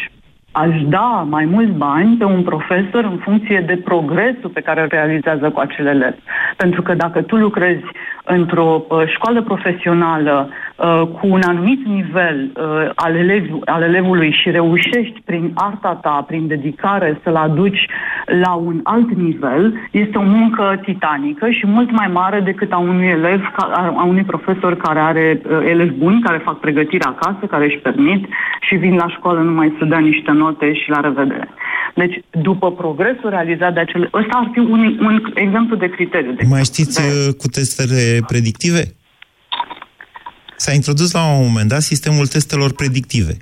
aș 0.55 0.81
da 0.81 1.25
mai 1.29 1.45
mulți 1.45 1.71
bani 1.71 2.15
pe 2.17 2.23
un 2.23 2.43
profesor 2.43 3.03
în 3.03 3.17
funcție 3.23 3.63
de 3.65 3.77
progresul 3.77 4.49
pe 4.53 4.62
care 4.62 4.81
îl 4.81 4.88
realizează 4.89 5.49
cu 5.49 5.59
acel 5.59 5.86
elev. 5.86 6.13
Pentru 6.57 6.81
că 6.81 6.93
dacă 6.93 7.21
tu 7.21 7.36
lucrezi 7.36 7.83
într-o 8.25 8.86
uh, 8.89 9.07
școală 9.07 9.41
profesională 9.41 10.49
uh, 10.49 11.01
cu 11.01 11.27
un 11.27 11.41
anumit 11.47 11.86
nivel 11.86 12.51
uh, 12.55 12.89
al, 12.95 13.15
elev, 13.15 13.45
al 13.65 13.81
elevului 13.81 14.31
și 14.41 14.49
reușești 14.51 15.21
prin 15.25 15.51
arta 15.55 15.99
ta, 16.01 16.23
prin 16.27 16.47
dedicare 16.47 17.19
să-l 17.23 17.36
aduci 17.36 17.88
la 18.25 18.53
un 18.53 18.79
alt 18.83 19.13
nivel, 19.13 19.73
este 19.91 20.17
o 20.17 20.21
muncă 20.21 20.79
titanică 20.81 21.49
și 21.49 21.67
mult 21.67 21.91
mai 21.91 22.07
mare 22.07 22.39
decât 22.39 22.71
a 22.71 22.77
unui 22.77 23.07
elev, 23.07 23.51
ca- 23.55 23.71
a 23.73 23.93
a 23.97 24.03
unui 24.03 24.23
profesor 24.23 24.75
care 24.75 24.99
are 24.99 25.41
uh, 25.43 25.59
elevi 25.69 25.93
buni, 25.93 26.21
care 26.21 26.38
fac 26.38 26.59
pregătire 26.59 27.05
acasă, 27.07 27.45
care 27.49 27.65
își 27.65 27.77
permit 27.77 28.27
și 28.62 28.75
vin 28.75 28.95
la 28.95 29.07
școală 29.07 29.39
numai 29.39 29.75
să 29.77 29.86
dea 29.86 29.99
niște 29.99 30.31
note 30.31 30.73
și 30.73 30.89
la 30.89 30.99
revedere. 30.99 31.47
Deci, 31.95 32.15
după 32.41 32.71
progresul 32.71 33.29
realizat 33.29 33.73
de 33.73 33.79
acele... 33.79 34.10
Ăsta 34.13 34.32
ar 34.32 34.49
fi 34.53 34.60
un, 34.60 34.97
un 34.99 35.32
exemplu 35.36 35.75
de 35.75 35.89
criteriu. 35.89 36.32
De 36.32 36.43
Mai 36.47 36.63
știți 36.63 37.01
de... 37.01 37.25
uh, 37.27 37.34
cu 37.34 37.47
testele 37.47 38.19
predictive? 38.27 38.95
S-a 40.56 40.73
introdus 40.73 41.12
la 41.12 41.23
un 41.25 41.45
moment 41.45 41.69
dat 41.69 41.82
sistemul 41.82 42.27
testelor 42.27 42.73
predictive, 42.73 43.38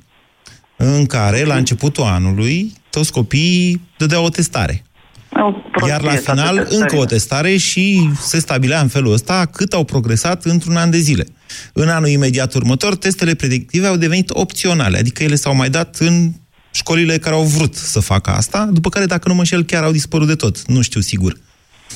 în 0.75 1.05
care, 1.05 1.43
la 1.43 1.55
începutul 1.55 2.03
anului, 2.03 2.73
toți 2.89 3.11
copiii 3.11 3.81
dădeau 3.97 4.25
o 4.25 4.29
testare. 4.29 4.83
O 5.29 5.51
prostie 5.51 5.91
Iar 5.91 6.01
la 6.01 6.07
toate 6.07 6.31
final, 6.31 6.55
testările. 6.55 6.81
încă 6.81 6.95
o 6.95 7.05
testare 7.05 7.57
și 7.57 8.09
se 8.19 8.39
stabilea 8.39 8.81
în 8.81 8.87
felul 8.87 9.13
ăsta 9.13 9.45
cât 9.51 9.73
au 9.73 9.83
progresat 9.83 10.43
într-un 10.43 10.75
an 10.75 10.89
de 10.89 10.97
zile. 10.97 11.25
În 11.73 11.87
anul 11.87 12.07
imediat 12.07 12.53
următor, 12.53 12.95
testele 12.95 13.33
predictive 13.33 13.87
au 13.87 13.95
devenit 13.95 14.29
opționale, 14.29 14.97
adică 14.97 15.23
ele 15.23 15.35
s-au 15.35 15.55
mai 15.55 15.69
dat 15.69 15.95
în 15.99 16.31
școlile 16.71 17.17
care 17.17 17.36
au 17.36 17.43
vrut 17.43 17.75
să 17.75 17.99
facă 17.99 18.29
asta, 18.29 18.69
după 18.71 18.89
care, 18.89 19.05
dacă 19.05 19.27
nu 19.27 19.34
mă 19.34 19.39
înșel, 19.39 19.63
chiar 19.63 19.84
au 19.84 19.91
dispărut 19.91 20.27
de 20.27 20.36
tot. 20.36 20.65
Nu 20.67 20.81
știu 20.81 21.01
sigur. 21.01 21.38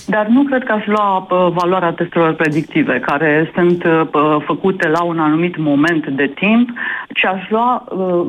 Dar 0.06 0.26
nu 0.28 0.44
cred 0.44 0.64
că 0.64 0.72
aș 0.72 0.86
lua 0.86 1.18
uh, 1.18 1.52
valoarea 1.54 1.92
testelor 1.92 2.34
predictive, 2.34 3.00
care 3.06 3.52
sunt 3.56 3.84
uh, 3.84 4.02
p- 4.08 4.46
făcute 4.46 4.88
la 4.88 5.02
un 5.04 5.20
anumit 5.20 5.58
moment 5.58 6.08
de 6.08 6.32
timp, 6.36 6.70
ci 7.14 7.26
aș 7.26 7.50
lua 7.50 7.84
uh, 7.90 8.26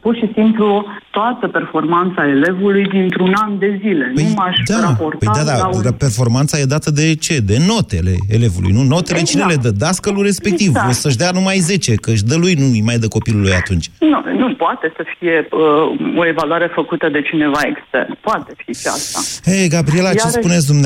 pur 0.00 0.14
și 0.16 0.30
simplu 0.34 0.84
toată 1.10 1.48
performanța 1.48 2.28
elevului 2.28 2.84
dintr-un 2.84 3.32
an 3.44 3.58
de 3.58 3.78
zile. 3.82 4.12
nu 4.14 4.22
m-aș 4.36 4.56
da, 4.66 4.80
raporta 4.80 5.30
păi 5.30 5.44
da, 5.44 5.50
da, 5.52 5.56
la 5.58 5.66
un... 5.74 5.92
performanța 5.98 6.58
e 6.58 6.64
dată 6.64 6.90
de 6.90 7.14
ce? 7.14 7.38
De 7.38 7.56
notele 7.66 8.14
elevului, 8.36 8.72
nu? 8.72 8.82
Notele 8.82 9.18
Exact. 9.18 9.28
cine 9.30 9.44
le 9.52 9.58
dă? 9.62 9.70
Dascălul 9.70 10.22
respectiv. 10.22 10.68
Exact. 10.68 10.88
O 10.88 10.92
să-și 10.92 11.16
dea 11.16 11.30
numai 11.32 11.56
10, 11.56 11.94
că 11.94 12.10
își 12.10 12.24
dă 12.24 12.36
lui, 12.36 12.54
nu 12.54 12.64
îi 12.72 12.82
mai 12.84 12.98
dă 12.98 13.08
copilului 13.08 13.52
atunci. 13.52 13.86
Nu, 13.98 14.18
nu 14.38 14.54
poate 14.54 14.92
să 14.96 15.02
fie 15.18 15.48
uh, 15.50 16.18
o 16.20 16.26
evaluare 16.26 16.70
făcută 16.74 17.08
de 17.08 17.22
cineva 17.22 17.60
extern. 17.72 18.16
Poate 18.20 18.52
fi 18.56 18.72
și 18.80 18.86
asta. 18.86 19.18
Hei, 19.50 19.68
Gabriela, 19.68 20.08
ce 20.10 20.14
Iarăși- 20.16 20.38
spuneți 20.40 20.66
dumneavoastră? 20.66 20.85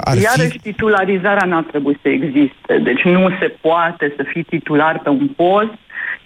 Ar 0.00 0.16
Iarăși 0.16 0.48
fi... 0.48 0.58
titularizarea 0.58 1.46
n-ar 1.46 1.62
trebui 1.62 1.98
să 2.02 2.08
existe. 2.08 2.78
Deci 2.82 3.02
nu 3.02 3.28
se 3.40 3.54
poate 3.60 4.14
să 4.16 4.22
fii 4.32 4.42
titular 4.42 5.00
pe 5.02 5.08
un 5.08 5.28
post. 5.36 5.74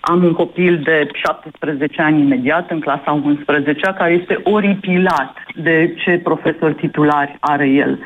Am 0.01 0.25
un 0.25 0.33
copil 0.33 0.81
de 0.85 1.09
17 1.13 2.03
ani 2.03 2.21
imediat, 2.21 2.71
în 2.71 2.81
clasa 2.81 3.21
11 3.25 3.95
care 3.99 4.13
este 4.13 4.41
oripilat 4.43 5.37
de 5.55 5.95
ce 6.05 6.19
profesor 6.19 6.73
titulari 6.73 7.37
are 7.41 7.69
el. 7.69 7.99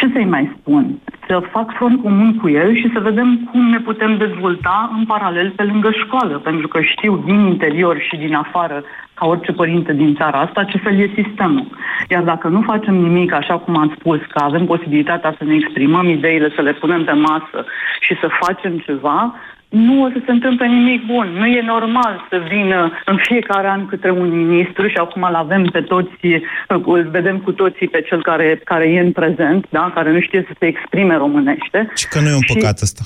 Ce 0.00 0.10
să-i 0.12 0.24
mai 0.24 0.56
spun? 0.58 0.98
Să 1.26 1.48
fac 1.50 1.72
front 1.72 2.02
comun 2.02 2.36
cu 2.36 2.48
el 2.48 2.74
și 2.74 2.90
să 2.92 3.00
vedem 3.00 3.48
cum 3.50 3.60
ne 3.68 3.80
putem 3.80 4.16
dezvolta 4.16 4.90
în 4.96 5.04
paralel 5.04 5.50
pe 5.50 5.62
lângă 5.62 5.90
școală, 5.90 6.38
pentru 6.38 6.68
că 6.68 6.80
știu 6.80 7.16
din 7.16 7.40
interior 7.46 7.96
și 8.08 8.16
din 8.16 8.34
afară 8.34 8.82
ca 9.14 9.26
orice 9.26 9.52
părinte 9.52 9.92
din 9.92 10.14
țara 10.14 10.38
asta, 10.40 10.64
ce 10.64 10.78
fel 10.78 10.98
e 10.98 11.22
sistemul. 11.22 11.66
Iar 12.08 12.22
dacă 12.22 12.48
nu 12.48 12.60
facem 12.60 12.94
nimic, 12.94 13.32
așa 13.32 13.58
cum 13.58 13.76
am 13.76 13.94
spus, 13.98 14.18
că 14.28 14.38
avem 14.42 14.64
posibilitatea 14.66 15.34
să 15.38 15.44
ne 15.44 15.54
exprimăm 15.54 16.08
ideile, 16.08 16.52
să 16.54 16.60
le 16.60 16.72
punem 16.72 17.04
pe 17.04 17.12
masă 17.12 17.64
și 18.00 18.14
să 18.20 18.28
facem 18.40 18.78
ceva, 18.78 19.34
nu 19.70 20.02
o 20.02 20.08
să 20.08 20.20
se 20.24 20.30
întâmple 20.30 20.66
nimic 20.66 21.06
bun. 21.06 21.26
Nu 21.38 21.46
e 21.46 21.62
normal 21.62 22.26
să 22.30 22.36
vină 22.52 22.92
în 23.04 23.16
fiecare 23.28 23.68
an 23.68 23.86
câte 23.86 24.10
un 24.10 24.46
ministru 24.46 24.88
și 24.88 24.96
acum 24.96 25.22
îl 25.22 25.34
avem 25.34 25.62
pe 25.72 25.80
toți, 25.80 26.26
îl 26.68 27.08
vedem 27.10 27.38
cu 27.38 27.52
toții 27.52 27.88
pe 27.88 28.00
cel 28.08 28.22
care, 28.22 28.60
care 28.64 28.88
e 28.88 29.00
în 29.00 29.12
prezent, 29.12 29.66
da? 29.70 29.92
care 29.94 30.12
nu 30.12 30.20
știe 30.20 30.44
să 30.48 30.54
se 30.58 30.66
exprime 30.66 31.16
românește. 31.16 31.90
Și 31.96 32.08
că 32.08 32.20
nu 32.20 32.28
e 32.28 32.34
un 32.34 32.54
păcat 32.54 32.80
ăsta. 32.80 33.02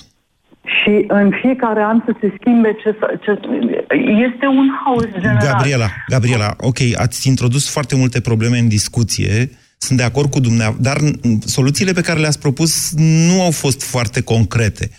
și 0.83 1.05
în 1.09 1.31
fiecare 1.41 1.83
an 1.83 2.03
să 2.07 2.13
se 2.21 2.33
schimbe 2.41 2.77
ce, 2.83 2.97
să- 2.99 3.19
ce 3.23 3.31
este 4.29 4.47
un 4.47 4.69
haos 4.85 5.09
general. 5.21 5.47
Gabriela, 5.53 5.87
Gabriela, 6.09 6.51
ok, 6.59 6.79
ați 6.97 7.29
introdus 7.29 7.73
foarte 7.73 7.97
multe 7.97 8.21
probleme 8.21 8.59
în 8.59 8.69
discuție, 8.69 9.49
sunt 9.85 9.99
de 9.99 10.05
acord 10.05 10.31
cu 10.31 10.41
dumneavoastră, 10.41 10.83
dar 10.83 11.01
mm, 11.01 11.41
soluțiile 11.47 11.93
pe 11.93 12.01
care 12.01 12.21
le-ați 12.21 12.39
propus 12.39 12.91
nu 12.97 13.43
au 13.43 13.51
fost 13.51 13.83
foarte 13.83 14.21
concrete. 14.21 14.91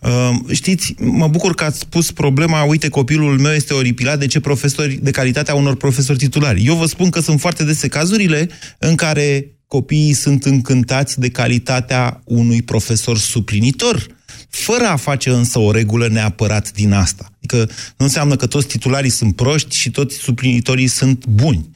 Uh, 0.00 0.30
știți, 0.52 0.94
mă 0.98 1.28
bucur 1.28 1.54
că 1.54 1.64
ați 1.64 1.78
spus 1.78 2.12
problema, 2.12 2.62
uite, 2.62 2.88
copilul 2.88 3.38
meu 3.38 3.52
este 3.52 3.74
oripilat 3.74 4.18
de 4.18 4.26
ce 4.26 4.40
profesori, 4.40 4.98
de 5.02 5.10
calitatea 5.10 5.54
unor 5.54 5.76
profesori 5.76 6.18
titulari. 6.18 6.64
Eu 6.64 6.74
vă 6.74 6.86
spun 6.86 7.10
că 7.10 7.20
sunt 7.20 7.40
foarte 7.40 7.64
dese 7.64 7.88
cazurile 7.88 8.48
în 8.78 8.94
care 8.94 9.54
copiii 9.66 10.12
sunt 10.12 10.44
încântați 10.44 11.20
de 11.20 11.28
calitatea 11.28 12.22
unui 12.24 12.62
profesor 12.62 13.18
suplinitor, 13.18 14.06
fără 14.54 14.84
a 14.86 14.96
face 14.96 15.30
însă 15.30 15.58
o 15.58 15.70
regulă 15.72 16.08
neapărat 16.08 16.70
din 16.72 16.92
asta. 16.92 17.24
Adică 17.36 17.56
nu 17.96 18.04
înseamnă 18.04 18.36
că 18.36 18.46
toți 18.46 18.66
titularii 18.66 19.10
sunt 19.10 19.36
proști 19.36 19.76
și 19.76 19.90
toți 19.90 20.16
suplinitorii 20.16 20.86
sunt 20.86 21.26
buni. 21.26 21.68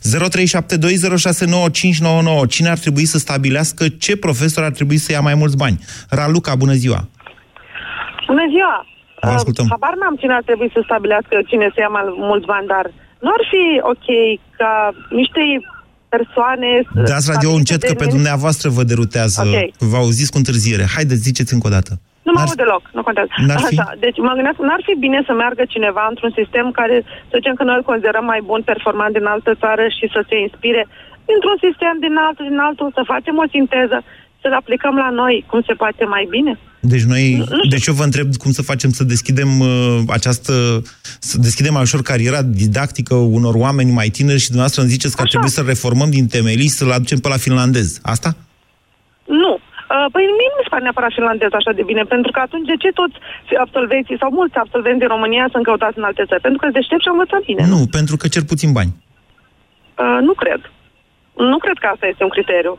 0372069599. 0.00 2.46
Cine 2.48 2.68
ar 2.68 2.78
trebui 2.78 3.04
să 3.04 3.18
stabilească 3.18 3.88
ce 3.88 4.16
profesor 4.16 4.64
ar 4.64 4.70
trebui 4.70 4.96
să 4.96 5.12
ia 5.12 5.20
mai 5.20 5.34
mulți 5.34 5.56
bani? 5.56 5.78
Raluca, 6.08 6.54
bună 6.54 6.72
ziua! 6.72 7.08
Bună 8.26 8.44
ziua! 8.54 8.86
Vă 9.20 9.28
ascultăm. 9.30 9.64
Uh, 9.64 9.70
Habar 9.70 9.94
n-am 10.00 10.16
cine 10.20 10.32
ar 10.34 10.42
trebui 10.44 10.70
să 10.72 10.80
stabilească 10.84 11.34
cine 11.50 11.66
să 11.74 11.78
ia 11.80 11.88
mai 11.88 12.02
mulți 12.30 12.46
bani, 12.46 12.66
dar 12.66 12.84
nu 13.20 13.28
ar 13.36 13.42
fi 13.52 13.62
ok 13.92 14.06
ca 14.58 14.72
niște 15.20 15.40
persoane... 16.14 16.68
să- 16.94 17.00
Dați 17.12 17.28
radio 17.32 17.32
stabilite 17.32 17.56
încet 17.58 17.80
de 17.80 17.86
că 17.86 17.92
pe 17.94 18.04
niște- 18.04 18.16
dumneavoasă 18.18 18.68
vă 18.68 18.82
derutează. 18.84 19.42
Ok. 19.46 19.54
Vă 19.90 19.96
auziți 19.96 20.30
cu 20.32 20.36
întârziere. 20.36 20.84
Haideți, 20.94 21.20
ziceți 21.28 21.52
încă 21.54 21.66
o 21.66 21.70
dată. 21.70 22.00
Nu 22.26 22.32
mă 22.34 22.40
aud 22.40 22.58
deloc, 22.62 22.82
nu 22.96 23.02
contează. 23.08 23.30
N-ar 23.48 23.60
fi? 23.70 23.78
Așa, 23.78 23.88
deci 24.04 24.18
mă 24.26 24.32
gândesc, 24.36 24.58
n-ar 24.68 24.82
fi 24.88 24.94
bine 25.04 25.20
să 25.28 25.32
meargă 25.42 25.62
cineva 25.74 26.04
într-un 26.12 26.32
sistem 26.38 26.66
care, 26.78 26.96
să 27.30 27.34
zicem 27.38 27.54
că 27.58 27.64
noi 27.64 27.76
îl 27.78 27.88
considerăm 27.90 28.26
mai 28.32 28.40
bun, 28.50 28.60
performant 28.72 29.12
din 29.16 29.26
altă 29.34 29.52
țară 29.62 29.84
și 29.96 30.06
să 30.14 30.20
se 30.28 30.36
inspire 30.46 30.82
dintr-un 31.30 31.58
sistem 31.66 31.94
din 32.04 32.14
altul, 32.26 32.44
din 32.50 32.60
altul, 32.66 32.88
să 32.96 33.10
facem 33.12 33.34
o 33.44 33.46
sinteză, 33.54 33.98
să-l 34.40 34.54
aplicăm 34.60 34.94
la 35.04 35.10
noi 35.22 35.34
cum 35.50 35.60
se 35.68 35.74
poate 35.82 36.04
mai 36.14 36.24
bine. 36.34 36.52
Deci 36.80 37.04
noi, 37.12 37.44
deci 37.68 37.86
eu 37.86 37.94
vă 37.94 38.04
întreb 38.04 38.28
cum 38.42 38.50
să 38.58 38.62
facem 38.62 38.90
să 38.90 39.04
deschidem 39.04 39.50
uh, 39.60 39.98
această, 40.08 40.52
să 41.18 41.38
deschidem 41.38 41.72
mai 41.72 41.82
ușor 41.82 42.02
cariera 42.02 42.42
didactică 42.42 43.14
unor 43.14 43.54
oameni 43.54 43.90
mai 43.90 44.08
tineri 44.08 44.38
și 44.38 44.50
dumneavoastră 44.52 44.82
îmi 44.82 44.90
ziceți 44.90 45.14
că 45.16 45.22
ar 45.22 45.28
trebui 45.28 45.48
să 45.48 45.62
reformăm 45.66 46.10
din 46.10 46.26
temelii 46.26 46.68
și 46.68 46.78
să-l 46.78 46.90
aducem 46.90 47.18
pe 47.18 47.28
la 47.28 47.36
finlandez. 47.36 47.98
Asta? 48.02 48.36
Nu. 49.26 49.58
Uh, 49.92 50.06
Păi 50.12 50.22
mie 50.38 50.50
nu 50.52 50.56
mi 50.58 50.66
se 50.66 50.72
pare 50.72 50.82
neapărat 50.86 51.12
finlandez 51.18 51.52
așa 51.54 51.72
de 51.78 51.84
bine, 51.90 52.02
pentru 52.14 52.30
că 52.34 52.40
atunci 52.46 52.68
de 52.72 52.76
ce 52.82 52.90
toți 53.00 53.16
absolvenții 53.64 54.20
sau 54.22 54.30
mulți 54.38 54.56
absolvenți 54.64 55.02
din 55.02 55.12
România 55.14 55.44
sunt 55.52 55.64
căutați 55.68 55.98
în 56.00 56.08
alte 56.10 56.24
țări? 56.30 56.44
Pentru 56.46 56.58
că 56.58 56.64
sunt 56.66 56.76
deștepți 56.78 57.04
și 57.04 57.10
au 57.10 57.16
învățat 57.16 57.42
bine. 57.50 57.62
Nu, 57.74 57.80
pentru 57.98 58.14
că 58.20 58.26
cer 58.34 58.42
puțin 58.52 58.70
bani. 58.78 58.92
Uh, 60.02 60.18
nu 60.28 60.32
cred. 60.42 60.60
Nu 61.52 61.58
cred 61.64 61.76
că 61.82 61.86
asta 61.92 62.06
este 62.12 62.22
un 62.28 62.34
criteriu. 62.36 62.74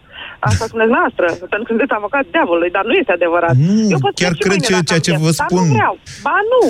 Asta 0.47 0.63
spuneți 0.71 0.93
noastră, 0.97 1.25
pentru 1.51 1.65
că 1.65 1.71
sunteți 1.73 1.93
avocat 1.99 2.23
diavolului, 2.35 2.71
dar 2.77 2.83
nu 2.89 2.93
este 3.01 3.11
adevărat. 3.19 3.55
Nu, 3.67 3.73
Eu 3.93 3.99
pot 4.05 4.13
chiar 4.21 4.33
spune 4.33 4.37
și 4.39 4.43
cred 4.45 4.55
mâine 4.57 4.67
ce- 4.67 4.75
dacă 4.77 4.85
ceea 4.89 4.99
am 5.01 5.05
ce 5.05 5.11
chef, 5.11 5.21
vă 5.27 5.31
Dar 5.39 5.47
spun. 5.49 5.63
nu 5.67 5.73
vreau. 5.77 5.93
Ba 6.27 6.37
nu. 6.53 6.61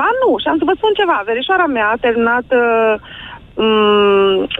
Ba 0.00 0.08
nu. 0.22 0.28
Și 0.42 0.46
am 0.50 0.58
să 0.60 0.64
vă 0.70 0.74
spun 0.80 0.92
ceva. 1.00 1.16
Verișoara 1.30 1.66
mea 1.76 1.88
a 1.94 2.02
terminat 2.06 2.46
uh, 2.62 2.94
m, 3.00 3.02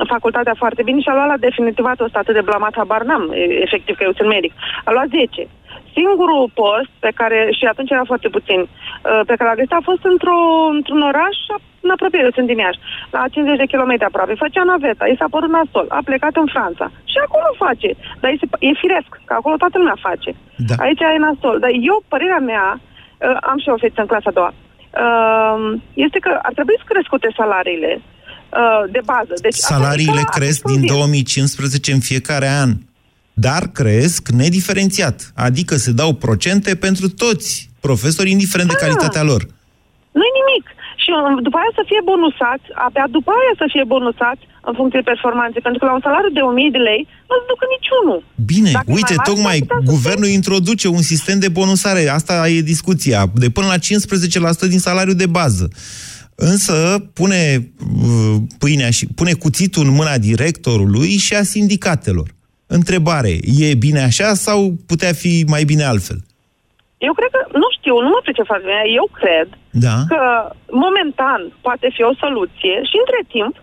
facultatea 0.08 0.54
foarte 0.62 0.82
bine 0.82 1.00
și 1.00 1.08
a 1.08 1.14
luat 1.14 1.26
la 1.26 1.44
definitivat 1.46 2.00
ăsta 2.00 2.18
atât 2.18 2.34
de 2.34 2.48
blamat, 2.48 2.74
habar 2.76 3.02
n-am, 3.02 3.30
e- 3.32 3.62
efectiv 3.66 3.96
că 3.96 4.04
eu 4.04 4.12
sunt 4.12 4.28
medic. 4.28 4.52
A 4.84 4.90
luat 4.92 5.08
10. 5.08 5.48
Singurul 5.96 6.50
post 6.54 6.92
pe 6.98 7.10
care, 7.14 7.38
și 7.58 7.64
atunci 7.64 7.90
era 7.90 8.04
foarte 8.10 8.28
puțin, 8.28 8.60
uh, 8.60 9.20
pe 9.26 9.34
care 9.36 9.48
l-a 9.48 9.58
găsit 9.60 9.72
a 9.72 9.88
fost 9.90 10.04
într-o, 10.12 10.38
într-un 10.76 11.02
oraș 11.10 11.38
în 11.84 11.90
apropiere, 11.90 12.24
eu 12.24 12.36
sunt 12.38 12.46
din 12.46 12.62
Iași, 12.64 12.84
la 13.16 13.22
50 13.30 13.62
de 13.62 13.72
kilometri 13.72 14.08
aproape. 14.08 14.42
Făcea 14.44 14.64
naveta, 14.64 15.06
i 15.06 15.20
s-a 15.20 15.32
părut 15.34 15.50
nasol, 15.50 15.86
a 15.98 16.00
plecat 16.04 16.34
în 16.42 16.48
Franța. 16.54 16.86
Și 17.12 17.18
acolo 17.26 17.48
face. 17.64 17.90
Dar 18.20 18.30
e, 18.30 18.66
e 18.68 18.80
firesc, 18.84 19.10
că 19.24 19.32
acolo 19.34 19.56
toată 19.62 19.76
lumea 19.78 20.04
face. 20.08 20.30
Da. 20.68 20.74
Aici 20.84 21.00
e 21.00 21.24
nasol. 21.26 21.56
Dar 21.64 21.72
eu, 21.90 21.96
părerea 22.12 22.42
mea, 22.50 22.66
uh, 22.76 23.36
am 23.50 23.58
și 23.58 23.68
o 23.68 23.80
fetiță 23.82 24.00
în 24.00 24.10
clasa 24.12 24.30
a 24.30 24.36
doua, 24.38 24.52
uh, 25.02 25.58
este 26.06 26.18
că 26.18 26.32
ar 26.42 26.52
trebui 26.58 26.76
să 26.80 26.90
crescute 26.90 27.28
salariile 27.40 27.92
uh, 27.96 28.21
de 28.90 29.00
bază. 29.04 29.32
Deci, 29.42 29.54
asta 29.62 29.74
Salariile 29.74 30.10
adică, 30.24 30.38
cresc 30.38 30.62
din 30.62 30.86
2015 30.86 31.92
în 31.92 32.00
fiecare 32.00 32.48
an, 32.48 32.70
dar 33.32 33.62
cresc 33.72 34.28
nediferențiat. 34.28 35.32
Adică 35.34 35.74
se 35.76 35.92
dau 35.92 36.12
procente 36.14 36.74
pentru 36.86 37.08
toți 37.08 37.70
profesori, 37.80 38.30
indiferent 38.30 38.68
de 38.68 38.74
Ah. 38.78 38.82
calitatea 38.84 39.22
lor. 39.22 39.42
Nu-i 40.18 40.34
nimic. 40.40 40.64
Și 41.02 41.10
uh, 41.16 41.42
după 41.46 41.56
aia 41.60 41.72
să 41.78 41.82
fie 41.90 42.00
bonusați, 42.12 42.66
abia 42.86 43.06
după 43.16 43.30
aia 43.40 43.54
să 43.62 43.66
fie 43.74 43.84
bonusați 43.94 44.42
în 44.68 44.74
funcție 44.78 45.00
de 45.02 45.08
performanțe, 45.12 45.58
pentru 45.66 45.78
că 45.80 45.86
la 45.90 45.94
un 45.98 46.04
salariu 46.06 46.32
de 46.38 46.42
1000 46.50 46.70
de 46.76 46.82
lei 46.90 47.02
nu 47.28 47.34
se 47.40 47.46
ducă 47.52 47.64
niciunul. 47.76 48.18
Bine, 48.52 48.70
Dacă 48.78 48.88
e 48.90 48.96
uite, 48.98 49.14
mai 49.14 49.18
mare, 49.20 49.30
tocmai 49.30 49.56
s-ar 49.58 49.66
putea 49.66 49.80
să 49.84 49.90
guvernul 49.94 50.30
introduce 50.40 50.86
un 50.98 51.04
sistem 51.12 51.36
de 51.44 51.50
bonusare, 51.58 52.02
asta 52.18 52.34
e 52.56 52.72
discuția, 52.74 53.20
de 53.44 53.48
până 53.56 53.66
la 53.74 53.78
15% 53.86 54.66
din 54.74 54.82
salariul 54.88 55.18
de 55.24 55.28
bază. 55.38 55.64
Însă 56.34 56.74
pune 57.14 57.40
uh, 57.58 58.36
pâinea 58.58 58.90
și 58.90 59.06
pune 59.18 59.32
cuțitul 59.32 59.84
în 59.86 59.94
mâna 59.94 60.18
directorului 60.18 61.08
și 61.24 61.34
a 61.34 61.42
sindicatelor. 61.42 62.28
Întrebare, 62.66 63.32
e 63.64 63.74
bine 63.86 64.02
așa 64.10 64.28
sau 64.46 64.58
putea 64.86 65.12
fi 65.12 65.32
mai 65.54 65.64
bine 65.64 65.84
altfel? 65.92 66.18
Eu 67.08 67.12
cred 67.18 67.30
că, 67.36 67.42
nu 67.62 67.68
știu, 67.76 67.94
nu 68.04 68.10
mă 68.14 68.20
pricep 68.22 68.46
foarte 68.50 68.66
bine, 68.70 68.84
eu 69.00 69.06
cred 69.20 69.48
Da. 69.86 69.96
că 70.12 70.22
momentan 70.84 71.40
poate 71.66 71.86
fi 71.96 72.02
o 72.10 72.12
soluție 72.22 72.74
și 72.90 72.96
între 73.02 73.20
timp 73.34 73.54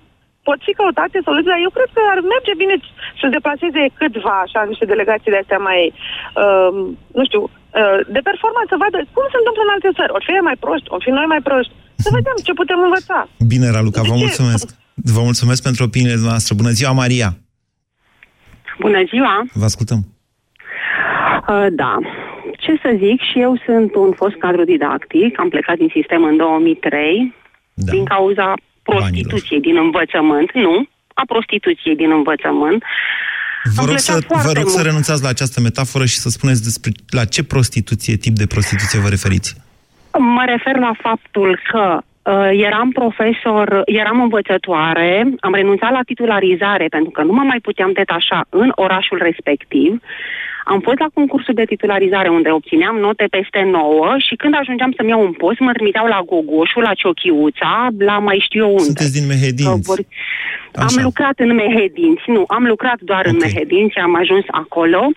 pot 0.48 0.60
fi 0.68 0.78
căutate 0.80 1.18
soluții, 1.28 1.52
dar 1.54 1.62
eu 1.68 1.72
cred 1.78 1.90
că 1.96 2.02
ar 2.14 2.20
merge 2.34 2.54
bine 2.64 2.76
să 3.20 3.26
deplaseze 3.38 3.84
câțiva, 4.00 4.36
așa, 4.46 4.60
niște 4.72 4.86
delegații 4.94 5.34
de 5.34 5.42
astea 5.42 5.62
mai, 5.70 5.82
uh, 6.44 6.72
nu 7.18 7.24
știu, 7.30 7.42
uh, 7.46 8.00
de 8.16 8.22
performanță, 8.30 8.72
să 8.74 8.82
vadă 8.84 8.98
cum 9.16 9.26
se 9.30 9.40
întâmplă 9.40 9.62
în 9.64 9.74
alte 9.76 9.90
țări. 9.98 10.14
Ori 10.16 10.28
fi 10.28 10.36
ei 10.38 10.48
mai 10.50 10.58
proști, 10.64 10.92
ori 10.94 11.06
fi 11.08 11.12
noi 11.20 11.28
mai 11.34 11.44
proști. 11.50 11.74
Să 12.04 12.10
vedem 12.14 12.34
ce 12.44 12.54
putem 12.54 12.80
învăța. 12.88 13.30
Bine, 13.48 13.70
Raluca, 13.72 14.02
vă 14.02 14.14
ce? 14.14 14.20
mulțumesc. 14.24 14.66
Vă 14.94 15.22
mulțumesc 15.22 15.64
pentru 15.64 15.84
opiniile 15.84 16.20
noastre. 16.22 16.56
Bună 16.56 16.70
ziua, 16.70 16.92
Maria! 16.92 17.30
Bună 18.80 19.02
ziua! 19.10 19.46
Vă 19.54 19.64
ascultăm. 19.64 20.00
Uh, 21.48 21.68
da. 21.72 21.98
Ce 22.58 22.72
să 22.84 22.92
zic, 22.98 23.20
și 23.30 23.40
eu 23.40 23.62
sunt 23.66 23.96
un 23.96 24.12
fost 24.22 24.36
cadru 24.36 24.64
didactic, 24.64 25.40
am 25.40 25.50
plecat 25.50 25.78
din 25.78 25.90
sistem 25.94 26.24
în 26.24 26.38
2003 26.38 27.36
da. 27.74 27.92
din 27.92 28.04
cauza 28.06 28.54
prostituției 28.84 29.60
din 29.60 29.78
învățământ, 29.78 30.52
nu, 30.54 30.88
a 31.14 31.24
prostituției 31.28 31.96
din 31.96 32.12
învățământ. 32.12 32.84
Vă 33.76 33.82
Am 33.82 33.86
rog, 33.86 33.96
plecat 33.96 34.22
să, 34.22 34.26
foarte 34.28 34.48
vă 34.48 34.54
rog 34.60 34.68
să 34.70 34.76
mult. 34.76 34.86
renunțați 34.86 35.24
la 35.24 35.30
această 35.30 35.62
metaforă 35.62 36.06
și 36.06 36.18
să 36.18 36.30
spuneți 36.30 36.64
despre 36.64 36.92
la 37.10 37.26
ce 37.26 37.44
prostituție, 37.44 38.16
tip 38.16 38.36
de 38.36 38.46
prostituție 38.46 39.00
vă 39.00 39.10
referiți. 39.10 39.56
Mă 40.22 40.44
refer 40.46 40.78
la 40.78 40.92
faptul 41.02 41.60
că 41.72 42.02
uh, 42.02 42.50
eram 42.52 42.90
profesor, 42.92 43.82
eram 43.86 44.22
învățătoare, 44.22 45.28
am 45.40 45.54
renunțat 45.54 45.92
la 45.92 46.00
titularizare 46.06 46.86
pentru 46.90 47.12
că 47.12 47.24
nu 47.24 47.34
mă 47.34 47.44
mai 47.44 47.60
puteam 47.62 47.92
detașa 47.94 48.46
în 48.50 48.72
orașul 48.76 49.18
respectiv. 49.22 50.02
Am 50.66 50.80
fost 50.80 51.00
la 51.00 51.06
concursul 51.14 51.54
de 51.54 51.64
titularizare 51.64 52.30
unde 52.30 52.52
obțineam 52.52 52.96
note 52.98 53.26
peste 53.30 53.62
9 53.72 54.16
și 54.18 54.36
când 54.36 54.54
ajungeam 54.60 54.94
să-mi 54.96 55.10
iau 55.10 55.22
un 55.22 55.32
post, 55.32 55.60
mă 55.60 55.72
trimiteau 55.72 56.06
la 56.08 56.22
Gogoșul, 56.26 56.82
la 56.82 56.94
Ciochiuța, 56.94 57.88
la 57.98 58.20
mai 58.20 58.40
știu 58.46 58.64
eu 58.64 58.70
unde. 58.70 58.84
Sunteți 58.84 59.14
din 59.20 59.28
Mehedinți. 59.28 59.88
Că 59.88 59.92
vor- 59.92 60.06
Am 60.74 61.04
lucrat 61.04 61.40
în 61.40 61.56
Mehedinți, 61.56 62.24
nu, 62.28 62.44
am 62.48 62.64
lucrat 62.66 63.00
doar 63.00 63.20
okay. 63.20 63.32
în 63.32 63.38
Mehedinți, 63.44 63.98
am 63.98 64.16
ajuns 64.16 64.46
acolo 64.48 65.10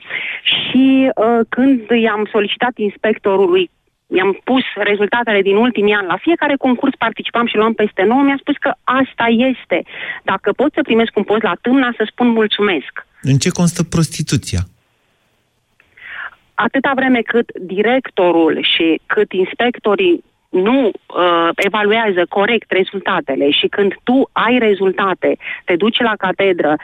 și 0.43 1.11
uh, 1.15 1.41
când 1.49 1.81
i-am 2.03 2.29
solicitat 2.33 2.73
inspectorului 2.77 3.71
i-am 4.17 4.41
pus 4.45 4.63
rezultatele 4.75 5.43
din 5.43 5.57
ultimii 5.57 5.95
ani. 5.95 6.07
La 6.07 6.17
fiecare 6.17 6.57
concurs 6.57 6.95
participam 6.99 7.47
și 7.47 7.57
luam 7.57 7.73
peste 7.73 8.03
9. 8.03 8.23
Mi-a 8.23 8.37
spus 8.41 8.57
că 8.57 8.73
asta 8.85 9.27
este. 9.29 9.83
Dacă 10.23 10.53
pot 10.53 10.73
să 10.73 10.83
primesc 10.83 11.17
un 11.17 11.23
post 11.23 11.43
la 11.43 11.55
tâmna, 11.61 11.93
să 11.97 12.05
spun 12.11 12.29
mulțumesc. 12.29 13.07
În 13.23 13.37
ce 13.37 13.51
constă 13.51 13.83
prostituția? 13.83 14.61
Atâta 16.55 16.93
vreme 16.95 17.21
cât 17.21 17.49
directorul 17.61 18.67
și 18.75 19.01
cât 19.07 19.33
inspectorii 19.33 20.25
nu 20.49 20.87
uh, 20.87 21.49
evaluează 21.55 22.27
corect 22.29 22.71
rezultatele 22.71 23.51
și 23.51 23.67
când 23.67 23.95
tu 24.03 24.29
ai 24.33 24.59
rezultate, 24.59 25.37
te 25.65 25.77
duci 25.77 25.99
la 25.99 26.15
catedră, 26.19 26.77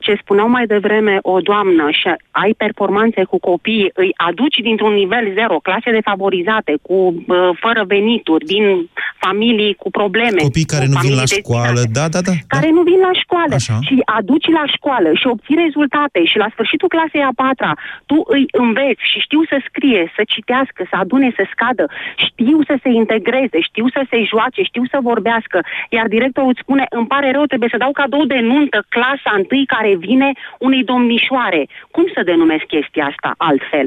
ce 0.00 0.18
spuneau 0.22 0.48
mai 0.48 0.66
devreme 0.66 1.18
o 1.22 1.40
doamnă 1.40 1.86
și 1.90 2.08
ai 2.30 2.52
performanțe 2.56 3.24
cu 3.24 3.38
copii, 3.38 3.90
îi 3.94 4.12
aduci 4.16 4.58
dintr-un 4.62 4.92
nivel 4.92 5.32
zero, 5.34 5.56
clase 5.62 5.90
defavorizate, 5.90 6.74
cu 6.82 6.94
uh, 6.94 7.50
fără 7.60 7.84
venituri, 7.86 8.44
din 8.44 8.90
familii 9.18 9.74
cu 9.74 9.90
probleme. 9.90 10.40
Copii 10.48 10.72
care 10.74 10.86
cu 10.86 10.92
nu 10.92 10.98
vin 11.00 11.14
la 11.14 11.26
familii 11.26 11.42
școală, 11.42 11.80
da, 11.98 12.08
da, 12.14 12.20
da. 12.20 12.32
care 12.46 12.70
nu 12.70 12.82
vin 12.82 13.00
la 13.08 13.12
școală 13.22 13.54
Așa. 13.54 13.78
și 13.86 13.94
aduci 14.18 14.48
la 14.58 14.64
școală 14.76 15.08
și 15.20 15.26
obții 15.26 15.62
rezultate 15.64 16.24
și 16.24 16.36
la 16.42 16.48
sfârșitul 16.54 16.88
clasei 16.88 17.28
a 17.30 17.32
patra 17.42 17.72
tu 18.06 18.16
îi 18.26 18.44
înveți 18.64 19.04
și 19.10 19.18
știu 19.26 19.42
să 19.50 19.56
scrie, 19.68 20.12
să 20.16 20.22
citească, 20.34 20.80
să 20.90 20.96
adune, 21.02 21.28
să 21.38 21.44
scadă, 21.52 21.84
știu 22.26 22.58
să 22.68 22.74
se 22.82 22.90
integreze, 23.02 23.58
știu 23.60 23.86
să 23.96 24.02
se 24.10 24.18
joace, 24.32 24.62
știu 24.62 24.84
să 24.92 24.98
vorbească, 25.10 25.58
iar 25.96 26.06
directorul 26.16 26.52
îți 26.52 26.64
spune, 26.64 26.84
îmi 26.90 27.06
pare 27.06 27.28
rău, 27.30 27.44
trebuie 27.44 27.72
să 27.72 27.82
dau 27.84 27.92
cadou 27.92 28.24
de 28.24 28.38
nuntă 28.50 28.78
clasa 28.88 29.30
întâi 29.40 29.64
care 29.76 29.96
vine 30.08 30.28
unei 30.66 30.82
domnișoare. 30.84 31.62
Cum 31.94 32.04
să 32.14 32.20
denumesc 32.30 32.64
chestia 32.74 33.04
asta 33.12 33.28
altfel? 33.48 33.86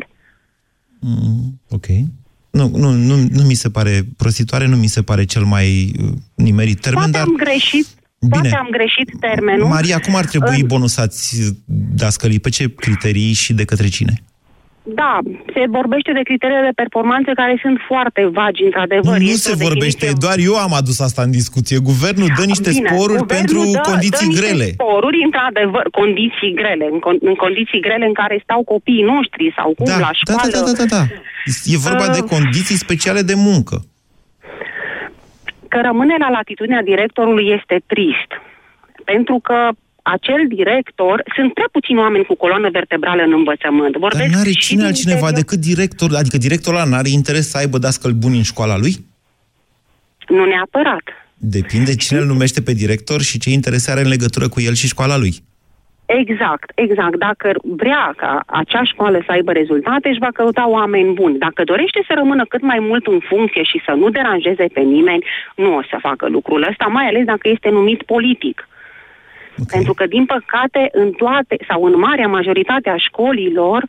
Mm, 1.00 1.62
ok. 1.78 1.88
Nu, 2.58 2.66
nu, 2.84 2.90
nu, 2.92 3.16
nu 3.38 3.44
mi 3.44 3.54
se 3.54 3.70
pare, 3.70 4.02
prostituare 4.18 4.66
nu 4.68 4.76
mi 4.76 4.88
se 4.88 5.02
pare 5.02 5.24
cel 5.26 5.44
mai 5.44 5.68
uh, 6.02 6.10
nimerit 6.36 6.80
termen, 6.82 7.12
Poate 7.12 7.18
dar... 7.18 7.28
am 7.28 7.36
greșit, 7.46 7.88
Bine. 8.20 8.32
poate 8.32 8.56
am 8.56 8.68
greșit 8.72 9.10
termenul. 9.20 9.68
Maria, 9.68 10.00
cum 10.00 10.16
ar 10.16 10.26
trebui 10.26 10.60
În- 10.62 10.68
bonusați 10.68 11.54
dascălii? 11.96 12.40
Pe 12.40 12.50
ce 12.50 12.74
criterii 12.74 13.34
și 13.34 13.54
de 13.54 13.66
către 13.66 13.88
cine? 13.88 14.14
Da, 14.96 15.20
se 15.54 15.64
vorbește 15.78 16.12
de 16.14 16.22
criteriile 16.30 16.62
de 16.70 16.80
performanță 16.84 17.32
care 17.36 17.60
sunt 17.62 17.78
foarte 17.88 18.22
vagi, 18.40 18.64
într-adevăr. 18.64 19.18
Nu 19.18 19.24
Este 19.36 19.50
se 19.50 19.56
o 19.58 19.64
vorbește, 19.68 20.06
definiție- 20.06 20.24
doar 20.26 20.38
eu 20.50 20.56
am 20.66 20.74
adus 20.82 20.98
asta 21.08 21.22
în 21.28 21.32
discuție. 21.32 21.78
Guvernul 21.92 22.30
dă 22.38 22.44
niște 22.54 22.70
Bine, 22.70 22.88
sporuri 22.90 23.18
guvernul 23.24 23.36
pentru 23.38 23.60
dă, 23.72 23.82
condiții 23.92 24.26
dă 24.28 24.32
niște 24.32 24.42
grele. 24.46 24.68
sporuri, 24.78 25.20
într-adevăr, 25.28 25.86
condiții 26.02 26.52
grele, 26.62 26.86
în, 26.94 27.00
con- 27.06 27.22
în 27.32 27.36
condiții 27.44 27.82
grele 27.88 28.06
în 28.12 28.16
care 28.22 28.36
stau 28.46 28.62
copiii 28.74 29.10
noștri 29.14 29.46
sau 29.58 29.68
cum 29.78 29.86
Da, 29.92 29.98
la 30.06 30.10
da, 30.10 30.20
școală. 30.22 30.50
da, 30.56 30.62
da, 30.68 30.74
da, 30.82 30.86
da. 30.98 31.04
E 31.74 31.78
vorba 31.88 32.06
de 32.18 32.22
Uh. 32.24 32.30
condiții 32.36 32.84
speciale 32.86 33.22
de 33.32 33.36
muncă. 33.50 33.78
Că 35.68 35.80
rămâne 35.90 36.16
la 36.20 36.30
latitudinea 36.30 36.82
directorului 36.92 37.46
este 37.58 37.76
trist. 37.94 38.32
Pentru 39.12 39.40
că 39.48 39.58
acel 40.16 40.42
director, 40.48 41.24
sunt 41.36 41.54
prea 41.54 41.70
puțini 41.72 42.00
oameni 42.00 42.26
cu 42.26 42.36
coloană 42.36 42.70
vertebrală 42.70 43.22
în 43.22 43.34
învățământ. 43.34 43.92
Dar 43.92 44.02
Vorbesc 44.02 44.34
n-are 44.34 44.50
și 44.50 44.58
cine 44.58 44.78
din 44.78 44.88
altcineva 44.88 45.28
interior- 45.28 45.40
decât 45.42 45.60
director, 45.60 46.10
adică 46.16 46.38
directorul 46.38 46.80
ăla 46.80 46.90
n-are 46.90 47.10
interes 47.10 47.50
să 47.50 47.58
aibă 47.58 47.78
dascăl 47.78 48.12
buni 48.12 48.38
în 48.38 48.44
școala 48.44 48.78
lui? 48.78 48.94
Nu 50.28 50.46
neapărat. 50.46 51.06
Depinde 51.38 51.96
cine 51.96 52.20
îl 52.20 52.26
numește 52.26 52.62
pe 52.62 52.74
director 52.74 53.22
și 53.22 53.40
ce 53.40 53.50
interese 53.50 53.92
are 53.92 54.02
în 54.02 54.08
legătură 54.16 54.48
cu 54.50 54.62
el 54.62 54.74
și 54.74 54.88
școala 54.88 55.18
lui. 55.18 55.34
Exact, 56.06 56.72
exact. 56.76 57.16
Dacă 57.16 57.52
vrea 57.62 58.14
ca 58.18 58.44
acea 58.46 58.84
școală 58.84 59.22
să 59.26 59.32
aibă 59.32 59.52
rezultate, 59.52 60.10
își 60.10 60.20
va 60.20 60.32
căuta 60.34 60.70
oameni 60.70 61.14
buni. 61.14 61.38
Dacă 61.38 61.64
dorește 61.64 62.04
să 62.08 62.14
rămână 62.16 62.46
cât 62.46 62.62
mai 62.62 62.80
mult 62.80 63.08
în 63.08 63.20
funcție 63.30 63.64
și 63.64 63.82
să 63.86 63.92
nu 63.92 64.10
deranjeze 64.10 64.66
pe 64.74 64.80
nimeni, 64.80 65.26
nu 65.56 65.76
o 65.76 65.82
să 65.90 65.98
facă 66.02 66.28
lucrul 66.30 66.66
ăsta, 66.70 66.86
mai 66.86 67.06
ales 67.08 67.26
dacă 67.26 67.50
este 67.50 67.70
numit 67.70 68.04
politic. 68.04 68.68
Okay. 69.62 69.76
Pentru 69.76 69.94
că, 69.94 70.06
din 70.06 70.26
păcate, 70.26 70.90
în 70.92 71.12
toate 71.12 71.58
sau 71.68 71.84
în 71.84 72.00
marea 72.00 72.28
majoritate 72.28 72.90
a 72.90 72.98
școlilor, 72.98 73.84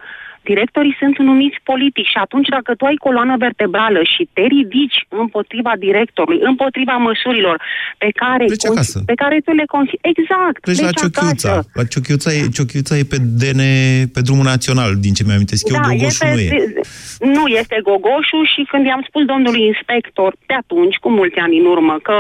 directorii 0.50 0.96
sunt 0.98 1.18
numiți 1.18 1.58
politici 1.70 2.06
și 2.14 2.18
atunci 2.24 2.48
dacă 2.48 2.74
tu 2.74 2.84
ai 2.84 2.94
coloană 3.06 3.34
vertebrală 3.46 4.00
și 4.14 4.28
te 4.32 4.40
ridici 4.54 4.98
împotriva 5.08 5.72
directorului, 5.78 6.40
împotriva 6.50 6.92
măsurilor 7.08 7.56
pe 7.98 8.10
care, 8.22 8.44
Pleci 8.44 8.66
acasă. 8.66 9.02
pe 9.06 9.14
care 9.22 9.36
tu 9.44 9.50
le 9.60 9.64
consideri... 9.76 10.08
Exact, 10.14 10.58
Pleci 10.60 10.80
la 10.88 10.90
Ciochiuța. 11.00 11.50
acasă. 11.50 11.68
La 11.78 11.84
Ciochiuța 11.92 12.30
e, 12.32 12.40
Ciochiuța 12.56 12.94
e 12.96 13.04
pe 13.12 13.18
DN, 13.40 13.62
pe 14.14 14.20
drumul 14.26 14.44
național, 14.54 14.90
din 15.04 15.12
ce 15.16 15.22
mi-amintesc 15.26 15.62
eu, 15.68 15.76
Da, 15.76 15.82
Gogoșul 15.88 16.28
este, 16.28 16.28
nu 17.20 17.26
e. 17.28 17.32
nu 17.36 17.44
este 17.60 17.76
Gogoșu 17.88 18.38
și 18.52 18.60
când 18.70 18.84
i-am 18.86 19.02
spus 19.08 19.22
domnului 19.32 19.62
inspector 19.72 20.30
de 20.46 20.54
atunci, 20.62 20.96
cu 21.04 21.08
mulți 21.18 21.38
ani 21.44 21.58
în 21.58 21.66
urmă, 21.74 21.94
că 22.02 22.16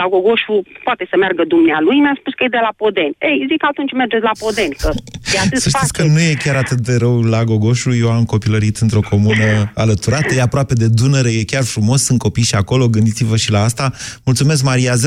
la 0.00 0.06
Gogoșu 0.12 0.54
poate 0.86 1.04
să 1.10 1.16
meargă 1.22 1.42
dumnealui, 1.54 1.98
mi-a 2.04 2.16
spus 2.20 2.32
că 2.34 2.44
e 2.44 2.56
de 2.58 2.62
la 2.68 2.72
Podeni. 2.82 3.14
Ei, 3.28 3.46
zic 3.50 3.62
atunci 3.72 3.92
mergeți 3.92 4.24
la 4.30 4.34
Podeni, 4.44 4.74
că 4.82 4.90
e 5.34 5.38
atât 5.46 5.58
Să 5.64 5.68
știți 5.74 5.92
că 5.96 6.02
face. 6.02 6.12
nu 6.14 6.20
e 6.30 6.34
chiar 6.44 6.56
atât 6.64 6.80
de 6.88 6.94
rău 7.04 7.16
la 7.34 7.42
Gogoșu. 7.50 7.94
Eu 7.94 8.10
am 8.10 8.24
copilărit 8.24 8.76
într-o 8.76 9.00
comună 9.10 9.70
alăturată, 9.74 10.34
e 10.34 10.40
aproape 10.40 10.74
de 10.74 10.88
Dunăre, 10.88 11.30
e 11.30 11.44
chiar 11.44 11.64
frumos, 11.64 12.02
sunt 12.02 12.18
copii 12.18 12.42
și 12.42 12.54
acolo, 12.54 12.88
gândiți-vă 12.88 13.36
și 13.36 13.50
la 13.50 13.62
asta. 13.62 13.92
Mulțumesc, 14.24 14.62
Maria. 14.62 14.94
0372069599 14.94 14.98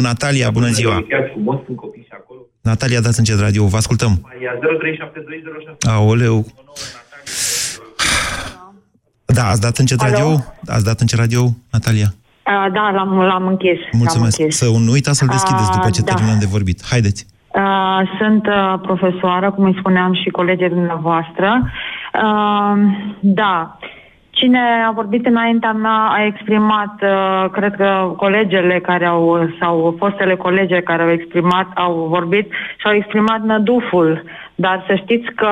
Natalia, 0.00 0.50
bună 0.50 0.68
ziua. 0.70 1.04
Chiar 1.08 1.28
frumos, 1.32 1.64
sunt 1.64 1.76
copii 1.76 2.02
și 2.02 2.08
acolo. 2.12 2.40
Natalia, 2.60 3.00
dați 3.00 3.18
încet 3.18 3.38
radio, 3.40 3.66
vă 3.66 3.76
ascultăm. 3.76 4.18
Maria, 4.22 4.50
037206. 4.60 5.96
Aoleu. 5.96 6.46
Da, 9.24 9.46
ați 9.48 9.60
dat 9.60 9.78
încet 9.78 10.00
Alo? 10.00 10.10
radio? 10.12 10.44
Ați 10.66 10.84
dat 10.84 11.00
încet 11.00 11.18
radio, 11.18 11.56
Natalia? 11.70 12.14
Uh, 12.46 12.72
da, 12.72 12.90
l-am, 12.94 13.18
l-am 13.18 13.46
închis. 13.46 13.78
Mulțumesc. 13.92 14.36
L-am 14.38 14.44
închis. 14.46 14.56
Să 14.56 14.64
nu 14.64 14.90
uitați 14.90 15.18
să-l 15.18 15.28
deschideți 15.28 15.70
după 15.70 15.90
ce 15.90 16.00
Ah, 16.00 16.06
da. 16.06 16.14
terminăm 16.14 16.38
de 16.38 16.46
vorbit. 16.46 16.82
Haideți. 16.90 17.26
Uh, 17.54 18.00
sunt 18.18 18.46
uh, 18.46 18.74
profesoară, 18.82 19.50
cum 19.50 19.64
îi 19.64 19.76
spuneam 19.78 20.14
și 20.14 20.30
colegii 20.30 20.68
dumneavoastră. 20.68 21.70
Uh, 22.14 22.72
da. 23.20 23.78
Cine 24.30 24.58
a 24.88 24.90
vorbit 24.90 25.26
înaintea 25.26 25.72
mea 25.72 26.08
a 26.10 26.24
exprimat, 26.24 27.02
uh, 27.02 27.50
cred 27.50 27.74
că 27.76 28.14
colegele 28.16 28.80
care 28.80 29.06
au, 29.06 29.50
sau 29.60 29.94
fostele 29.98 30.36
colege 30.36 30.80
care 30.80 31.02
au 31.02 31.10
exprimat, 31.10 31.66
au 31.74 32.06
vorbit 32.10 32.50
și 32.50 32.86
au 32.86 32.92
exprimat 32.92 33.42
năduful. 33.42 34.22
Dar 34.54 34.84
să 34.86 34.94
știți 34.94 35.32
că 35.34 35.46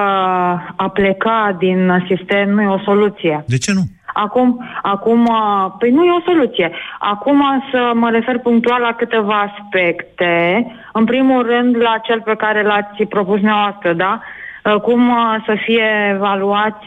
a 0.77 0.89
pleca 0.93 1.57
din 1.59 2.05
sistem 2.09 2.51
nu 2.51 2.63
e 2.63 2.67
o 2.67 2.79
soluție. 2.79 3.45
De 3.47 3.57
ce 3.57 3.73
nu? 3.73 3.83
Acum, 4.19 4.69
acum, 4.83 5.25
uh, 5.25 5.67
păi 5.79 5.91
nu 5.91 6.05
e 6.05 6.11
o 6.11 6.31
soluție. 6.31 6.73
Acum 6.99 7.43
să 7.71 7.91
mă 7.95 8.11
refer 8.11 8.39
punctual 8.39 8.81
la 8.81 8.93
câteva 8.93 9.41
aspecte. 9.41 10.67
În 10.93 11.05
primul 11.05 11.47
rând 11.47 11.77
la 11.77 11.99
cel 12.03 12.21
pe 12.21 12.35
care 12.35 12.63
l-ați 12.63 13.05
propus 13.05 13.35
dumneavoastră, 13.35 13.93
da? 13.93 14.21
Uh, 14.65 14.81
Cum 14.81 15.09
uh, 15.09 15.37
să 15.47 15.55
fie 15.65 16.11
evaluați 16.15 16.87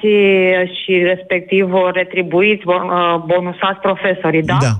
și 0.84 1.02
respectiv 1.04 1.74
uh, 1.74 1.90
retribuiți, 1.94 2.64
bon- 2.64 2.90
uh, 2.90 3.16
bonusați 3.26 3.80
profesorii, 3.80 4.44
da? 4.44 4.58
Da. 4.62 4.74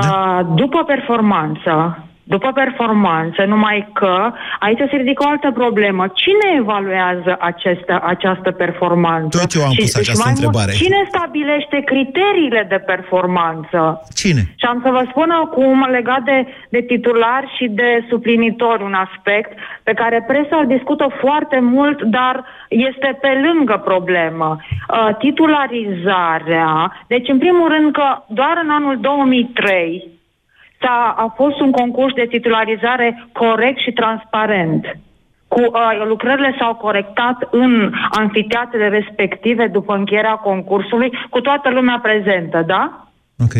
Uh, 0.00 0.46
după 0.54 0.84
performanță, 0.84 2.04
după 2.24 2.52
performanță, 2.52 3.44
numai 3.44 3.88
că 3.92 4.32
aici 4.58 4.82
se 4.90 4.96
ridică 4.96 5.24
o 5.26 5.28
altă 5.28 5.50
problemă. 5.50 6.04
Cine 6.14 6.46
evaluează 6.58 7.36
această, 7.40 8.00
această 8.04 8.50
performanță? 8.50 9.38
Tot 9.38 9.52
eu 9.54 9.62
am 9.62 9.74
pus 9.76 9.94
această 9.94 10.22
mai 10.24 10.32
întrebare. 10.36 10.72
Mult, 10.72 10.82
cine 10.82 11.00
stabilește 11.08 11.78
criteriile 11.90 12.66
de 12.68 12.78
performanță? 12.92 13.80
Cine? 14.14 14.42
Și 14.60 14.66
am 14.72 14.80
să 14.84 14.90
vă 14.90 15.02
spun 15.10 15.30
acum, 15.30 15.86
legat 15.90 16.22
de, 16.22 16.46
de 16.68 16.80
titular 16.80 17.42
și 17.56 17.66
de 17.68 18.04
suplinitor, 18.08 18.80
un 18.80 18.94
aspect 19.06 19.58
pe 19.82 19.92
care 19.92 20.24
presa 20.26 20.56
îl 20.60 20.66
discută 20.66 21.06
foarte 21.20 21.58
mult, 21.60 22.02
dar 22.02 22.44
este 22.68 23.18
pe 23.20 23.32
lângă 23.46 23.82
problemă. 23.84 24.56
Uh, 24.60 25.16
titularizarea, 25.18 27.04
deci 27.06 27.28
în 27.28 27.38
primul 27.38 27.68
rând 27.68 27.92
că 27.92 28.06
doar 28.28 28.60
în 28.62 28.70
anul 28.70 28.98
2003 29.00 30.18
s-a, 30.80 31.14
a 31.16 31.32
fost 31.36 31.60
un 31.60 31.70
concurs 31.70 32.14
de 32.14 32.26
titularizare 32.28 33.28
corect 33.32 33.78
și 33.78 33.92
transparent. 33.92 34.96
Cu, 35.48 35.60
uh, 35.60 36.06
lucrările 36.06 36.56
s-au 36.58 36.74
corectat 36.74 37.48
în 37.50 37.92
anfiteatrele 38.10 38.88
respective 38.88 39.66
după 39.66 39.94
încheierea 39.94 40.34
concursului, 40.34 41.12
cu 41.30 41.40
toată 41.40 41.70
lumea 41.70 41.98
prezentă, 42.02 42.62
da? 42.66 43.06
Ok. 43.38 43.52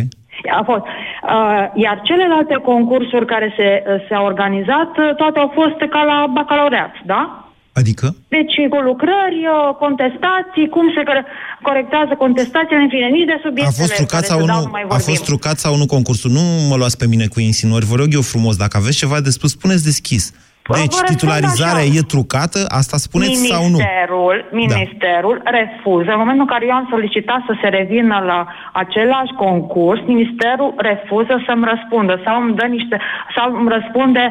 A 0.59 0.63
fost. 0.63 0.83
Uh, 0.83 1.67
iar 1.75 2.01
celelalte 2.03 2.55
concursuri 2.55 3.27
care 3.27 3.55
se, 3.57 3.83
uh, 3.87 4.05
se-au 4.09 4.25
organizat, 4.25 4.99
uh, 4.99 5.15
toate 5.17 5.39
au 5.39 5.51
fost 5.55 5.79
ca 5.91 6.03
la 6.03 6.27
bacalaureat, 6.33 6.95
da? 7.05 7.40
Adică? 7.73 8.07
Deci 8.29 8.55
cu 8.73 8.79
lucrări, 8.91 9.41
uh, 9.47 9.75
contestații, 9.79 10.69
cum 10.75 10.87
se 10.97 11.03
cre- 11.03 11.27
corectează 11.63 12.13
contestațiile, 12.25 12.83
în 12.83 12.89
fine, 12.89 13.07
nici 13.07 13.27
de 13.33 13.37
A 13.39 13.41
subiectele 13.47 13.81
fost 13.87 13.95
trucat 13.95 14.21
care 14.21 14.25
sau 14.33 14.41
se 14.41 14.47
dau, 14.47 14.57
nu? 14.57 14.63
nu 14.65 14.71
mai 14.71 14.83
A 14.85 14.87
vorbim. 14.87 15.07
fost 15.11 15.25
trucat 15.25 15.57
sau 15.65 15.73
nu 15.77 15.87
concursul? 15.87 16.31
Nu 16.31 16.45
mă 16.71 16.77
luați 16.77 16.97
pe 16.99 17.07
mine 17.13 17.27
cu 17.35 17.41
insinuări. 17.41 17.85
Vă 17.93 17.97
rog 17.97 18.09
eu 18.19 18.21
frumos, 18.33 18.55
dacă 18.57 18.77
aveți 18.77 18.97
ceva 19.03 19.19
de 19.21 19.31
spus, 19.31 19.51
spuneți 19.51 19.85
deschis. 19.85 20.25
Vă 20.71 20.77
Deci, 20.77 20.85
răspund 20.87 21.09
titularizarea 21.17 21.85
așa. 21.89 21.97
e 21.99 22.13
trucată? 22.15 22.59
Asta 22.81 22.97
spuneți 22.97 23.47
sau 23.53 23.63
nu? 23.69 23.79
Da. 23.79 23.85
Ministerul, 23.85 24.37
ministerul 24.63 25.37
refuză. 25.59 26.11
În 26.13 26.19
momentul 26.23 26.45
în 26.47 26.53
care 26.55 26.65
eu 26.71 26.77
am 26.81 26.87
solicitat 26.95 27.41
să 27.49 27.55
se 27.63 27.69
revină 27.79 28.17
la 28.31 28.41
același 28.83 29.33
concurs, 29.47 30.01
ministerul 30.15 30.71
refuză 30.91 31.35
să-mi 31.47 31.65
răspundă 31.73 32.15
sau 32.25 32.37
îmi 32.43 32.55
dă 32.59 32.67
niște, 32.77 32.97
sau 33.37 33.47
îmi 33.61 33.69
răspunde 33.77 34.25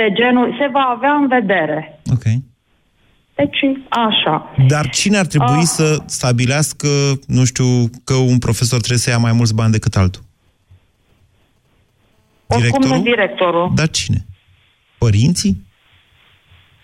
de 0.00 0.06
genul, 0.18 0.46
se 0.60 0.66
va 0.76 0.84
avea 0.96 1.12
în 1.22 1.26
vedere. 1.36 1.78
Ok. 2.16 2.24
Deci, 3.34 3.58
așa. 3.88 4.50
Dar 4.68 4.88
cine 4.88 5.16
ar 5.18 5.26
trebui 5.26 5.56
Ah. 5.56 5.62
să 5.64 5.96
stabilească, 6.06 6.88
nu 7.26 7.44
știu, 7.44 7.64
că 8.04 8.14
un 8.14 8.38
profesor 8.38 8.78
trebuie 8.78 8.98
să 8.98 9.10
ia 9.10 9.18
mai 9.18 9.32
mulți 9.32 9.54
bani 9.54 9.72
decât 9.72 9.96
altul? 9.96 10.22
Oricum 12.46 12.70
Directorul? 12.80 12.96
nu 12.96 13.02
directorul. 13.02 13.70
Dar 13.74 13.88
cine? 13.88 14.18
Părinții? 14.98 15.62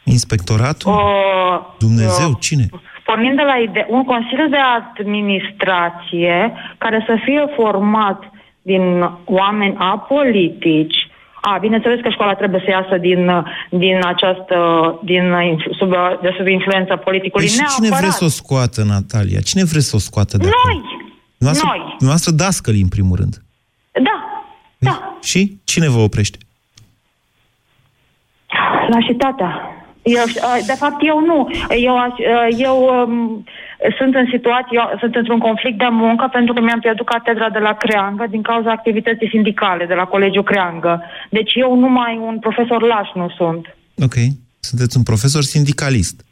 Inspectoratul? 0.05 0.93
Uh, 0.93 1.61
Dumnezeu? 1.79 2.37
Cine? 2.41 2.67
pornind 3.05 3.37
de 3.37 3.43
la 3.43 3.57
ide- 3.57 3.87
un 3.89 4.05
consiliu 4.05 4.49
de 4.49 4.57
administrație 4.57 6.53
care 6.79 7.05
să 7.07 7.17
fie 7.25 7.45
format 7.57 8.23
din 8.63 9.11
oameni 9.25 9.75
apolitici. 9.79 10.97
A, 11.41 11.59
bineînțeles 11.59 12.01
că 12.03 12.09
școala 12.11 12.35
trebuie 12.35 12.63
să 12.65 12.71
iasă 12.71 12.97
din, 12.97 13.45
din 13.71 13.99
această, 14.05 14.57
din, 15.05 15.23
inf- 15.23 15.77
sub, 15.79 15.91
de 16.23 16.35
sub 16.37 16.47
influența 16.47 16.97
politicului. 16.97 17.47
Păi 17.47 17.55
și 17.55 17.75
cine 17.75 17.89
Neapărat. 17.89 17.99
vrea 18.01 18.11
să 18.11 18.25
o 18.25 18.29
scoată, 18.29 18.83
Natalia? 18.83 19.41
Cine 19.41 19.65
vrea 19.65 19.81
să 19.81 19.97
o 19.97 19.99
scoată 19.99 20.37
de 20.37 20.49
acolo? 20.49 20.75
Noi! 20.75 21.09
Noastră, 21.39 21.67
Noi! 21.69 21.97
Noastră 21.99 22.31
dascăli, 22.33 22.81
în 22.81 22.89
primul 22.89 23.17
rând. 23.17 23.43
Da, 23.93 24.45
da, 24.79 25.17
Și 25.23 25.59
cine 25.65 25.89
vă 25.89 25.99
oprește? 25.99 26.39
lașitatea. 28.91 29.61
Eu, 30.03 30.23
uh, 30.23 30.59
de 30.67 30.73
fapt, 30.73 31.07
eu 31.07 31.21
nu. 31.21 31.49
Eu, 31.77 31.99
aș- 31.99 32.19
uh, 32.19 32.57
eu 32.59 33.05
um, 33.07 33.45
sunt 33.99 34.15
în 34.15 34.27
situație, 34.31 34.79
eu 34.79 34.97
sunt 34.99 35.15
într-un 35.15 35.39
conflict 35.39 35.79
de 35.79 35.89
muncă 35.91 36.29
pentru 36.33 36.55
că 36.55 36.61
mi-am 36.61 36.81
pierdut 36.81 37.07
catedra 37.07 37.49
de 37.51 37.59
la 37.59 37.73
Creangă 37.75 38.27
din 38.31 38.43
cauza 38.43 38.71
activității 38.71 39.29
sindicale 39.29 39.87
de 39.87 39.95
la 39.95 40.05
Colegiul 40.05 40.43
Creangă. 40.43 41.03
Deci 41.31 41.53
eu 41.55 41.79
numai 41.79 42.21
un 42.23 42.39
profesor 42.39 42.83
laș 42.83 43.09
nu 43.15 43.29
sunt. 43.37 43.77
Ok. 44.03 44.15
Sunteți 44.61 44.97
un 44.97 45.03
profesor 45.03 45.43
sindicalist. 45.43 46.25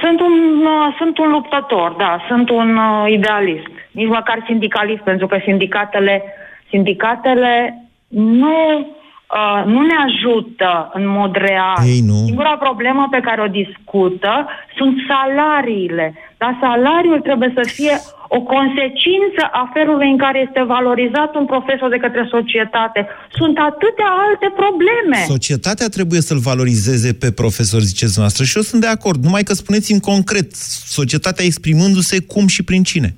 Sunt 0.00 0.20
un, 0.20 0.32
uh, 0.66 0.94
sunt 0.98 1.18
un 1.18 1.30
luptător, 1.30 1.94
da, 1.98 2.24
sunt 2.28 2.50
un 2.50 2.76
uh, 2.76 3.12
idealist. 3.12 3.66
Nici 3.90 4.08
măcar 4.08 4.42
sindicalist, 4.46 5.02
pentru 5.02 5.26
că 5.26 5.38
sindicatele, 5.44 6.22
sindicatele 6.68 7.84
nu, 8.08 8.86
uh, 9.34 9.64
nu 9.72 9.80
ne 9.90 9.96
ajută 10.08 10.90
în 10.92 11.06
mod 11.18 11.32
real. 11.36 11.80
Ei, 11.86 12.00
nu. 12.00 12.18
Singura 12.24 12.56
problemă 12.56 13.08
pe 13.10 13.20
care 13.20 13.40
o 13.42 13.54
discută 13.62 14.32
sunt 14.76 14.94
salariile. 15.08 16.06
Dar 16.36 16.58
salariul 16.60 17.20
trebuie 17.20 17.52
să 17.54 17.62
fie 17.76 17.94
o 18.28 18.40
consecință 18.40 19.42
a 19.52 19.70
felului 19.72 20.10
în 20.10 20.18
care 20.18 20.38
este 20.46 20.62
valorizat 20.62 21.34
un 21.34 21.46
profesor 21.46 21.88
de 21.90 21.96
către 21.96 22.28
societate. 22.30 23.06
Sunt 23.38 23.56
atâtea 23.58 24.10
alte 24.26 24.48
probleme. 24.62 25.18
Societatea 25.26 25.88
trebuie 25.88 26.20
să-l 26.20 26.38
valorizeze 26.38 27.12
pe 27.12 27.30
profesor, 27.32 27.80
ziceți 27.80 28.18
noastră, 28.18 28.44
și 28.44 28.56
eu 28.56 28.62
sunt 28.62 28.80
de 28.80 28.86
acord. 28.86 29.24
Numai 29.24 29.42
că 29.42 29.52
spuneți-mi 29.52 30.00
concret, 30.00 30.54
societatea 30.98 31.44
exprimându-se 31.44 32.16
cum 32.32 32.46
și 32.46 32.62
prin 32.62 32.82
cine. 32.82 33.16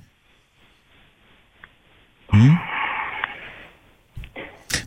Hmm? 2.27 2.61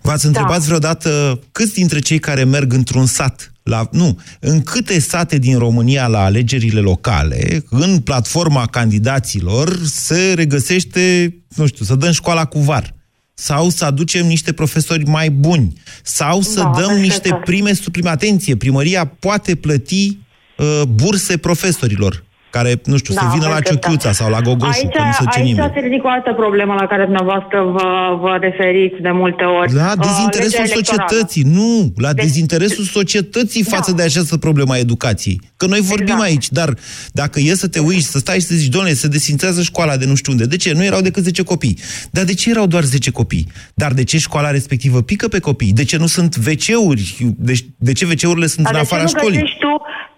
V-ați 0.02 0.26
întrebat 0.26 0.62
vreodată 0.62 1.40
câți 1.52 1.74
dintre 1.74 2.00
cei 2.00 2.20
care 2.20 2.44
merg 2.44 2.74
într-un 2.74 3.06
sat, 3.06 3.54
la, 3.64 3.90
nu, 3.92 4.20
în 4.40 4.62
câte 4.62 5.00
sate 5.00 5.38
din 5.38 5.58
România 5.58 6.08
la 6.08 6.24
alegerile 6.24 6.80
locale, 6.80 7.64
în 7.70 8.00
platforma 8.00 8.66
candidaților, 8.66 9.80
se 9.86 10.34
regăsește, 10.36 11.36
nu 11.56 11.68
știu, 11.68 11.86
să 11.86 11.96
dăm 11.96 12.12
școala 12.12 12.46
cu 12.46 12.60
var 12.60 12.94
sau 13.34 13.70
să 13.70 13.86
aducem 13.86 14.26
niște 14.26 14.54
profesori 14.54 15.06
mai 15.06 15.30
buni, 15.30 15.74
sau 16.04 16.42
să 16.42 16.60
Da, 16.60 16.72
dăm 16.76 16.90
asta 16.90 16.94
niște 16.94 17.28
este. 17.28 17.42
prime 17.44 17.74
suplime. 17.74 18.10
Atenție, 18.10 18.56
primăria 18.56 19.06
poate 19.06 19.56
plăti 19.56 20.18
uh, 20.58 20.82
burse 20.88 21.38
profesorilor 21.38 22.24
care, 22.50 22.82
nu 22.92 22.98
știu, 22.98 23.14
Da, 23.14 23.20
să 23.22 23.28
vină 23.34 23.48
la 23.48 23.50
perfect, 23.54 23.70
da. 23.74 23.80
Ciuchiuța 23.80 24.12
sau 24.12 24.30
la 24.30 24.40
Gogoșu, 24.42 24.72
Aici, 24.84 24.94
că 24.96 25.02
nu 25.06 25.12
se 25.12 25.24
ce 25.32 25.40
aici 25.40 25.48
nimeni. 25.50 25.72
se 25.74 25.80
ridică 25.80 26.06
o 26.06 26.10
altă 26.10 26.32
problemă 26.42 26.74
la 26.82 26.88
care 26.88 27.04
dumneavoastră 27.04 27.58
vă, 27.76 27.88
vă 28.24 28.38
referiți 28.42 29.02
de 29.02 29.12
multe 29.22 29.44
ori. 29.44 29.74
La 29.74 29.94
Uh, 29.98 30.06
dezinteresul 30.08 30.60
legea 30.60 30.72
electorală. 30.72 31.08
societății, 31.10 31.44
nu, 31.58 31.94
la 32.06 32.14
Deci- 32.14 32.24
dezinteresul 32.26 32.84
societății 32.84 33.64
față 33.64 33.92
de 33.92 34.04
această 34.04 34.38
problemă 34.38 34.74
a 34.74 34.78
educației. 34.78 35.42
Că 35.58 35.66
noi 35.66 35.80
vorbim 35.82 36.08
Exact. 36.20 36.30
aici, 36.30 36.50
dar 36.50 36.70
dacă 37.12 37.40
e 37.40 37.56
să 37.56 37.68
te 37.68 37.80
uiți, 37.80 38.08
să 38.14 38.18
stai 38.18 38.40
și 38.40 38.46
să 38.46 38.56
zici, 38.56 38.68
doamne, 38.76 38.94
se 38.94 39.08
desințează 39.08 39.62
școala 39.62 39.98
de 39.98 40.06
nu 40.06 40.16
știu 40.16 40.32
unde. 40.32 40.46
De 40.46 40.56
ce? 40.58 40.72
Nu 40.74 40.84
erau 40.84 41.02
decât 41.02 41.24
10 41.24 41.44
copii. 41.44 41.78
Dar 42.12 42.24
de 42.24 42.34
ce 42.34 42.50
erau 42.50 42.66
doar 42.66 42.84
10 42.84 43.12
copii? 43.12 43.48
Dar 43.74 43.92
de 43.92 44.04
ce 44.04 44.18
școala 44.18 44.52
respectivă 44.52 45.02
pică 45.02 45.28
pe 45.28 45.40
copii? 45.40 45.74
De 45.74 45.84
ce 45.84 45.98
nu 45.98 46.08
sunt 46.08 46.36
WC-uri? 46.48 47.16
Deci, 47.38 47.66
de 47.78 47.94
ce 47.94 48.06
WC-urile 48.06 48.48
sunt 48.48 48.66
Dar 48.66 48.74
în 48.76 48.80
de 48.82 48.86
ce 48.88 48.94
afara 48.94 49.02
nu 49.02 49.08
școlii? 49.20 49.40
găsești 49.40 49.58
tu, 49.60 49.68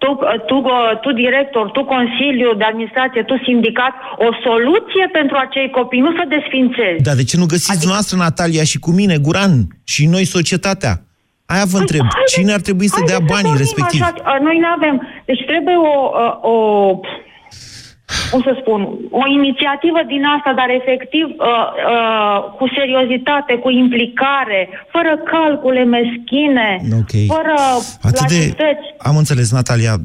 tu, 0.03 0.09
tu, 0.49 0.57
tu 1.01 1.09
director, 1.23 1.65
tu 1.71 1.81
consiliu 1.95 2.53
de 2.53 2.63
administrație, 2.63 3.21
tu 3.23 3.35
sindicat, 3.47 3.93
o 4.27 4.29
soluție 4.47 5.05
pentru 5.11 5.35
acei 5.45 5.69
copii, 5.69 5.99
nu 5.99 6.11
să 6.19 6.23
desfințezi. 6.27 7.01
Dar 7.07 7.15
de 7.15 7.23
ce 7.23 7.37
nu 7.37 7.45
găsiți 7.45 7.77
adică... 7.77 7.91
noastră, 7.91 8.17
Natalia, 8.17 8.63
și 8.63 8.79
cu 8.79 8.91
mine, 8.99 9.15
Guran, 9.25 9.53
și 9.83 10.03
noi, 10.13 10.25
societatea? 10.25 10.93
Aia 11.53 11.65
vă 11.73 11.77
întreb. 11.77 12.05
Cine 12.33 12.51
ar 12.57 12.61
trebui 12.67 12.87
să 12.95 12.99
dea 13.05 13.19
Haideți 13.19 13.31
banii 13.33 13.53
vorbim 13.53 13.65
respectiv? 13.65 14.01
Așa, 14.01 14.13
uh, 14.17 14.39
noi 14.47 14.57
nu 14.63 14.69
avem. 14.77 14.95
Deci 15.29 15.43
trebuie 15.51 15.77
o, 15.93 15.97
uh, 16.23 16.51
o 16.53 16.55
cum 18.31 18.41
să 18.47 18.53
spun, 18.61 18.81
o 19.21 19.23
inițiativă 19.39 20.01
din 20.13 20.23
asta, 20.35 20.51
dar 20.59 20.69
efectiv 20.79 21.25
uh, 21.29 21.67
uh, 21.95 22.37
cu 22.57 22.65
seriozitate, 22.77 23.53
cu 23.63 23.69
implicare, 23.83 24.61
fără 24.95 25.11
calcule 25.33 25.83
meschine, 25.97 26.69
Ok. 27.01 27.13
fără 27.35 27.55
Atât 28.09 28.27
de... 28.27 28.35
lașități. 28.35 28.85
Am 28.97 29.15
înțeles, 29.17 29.47
Natalia. 29.51 29.95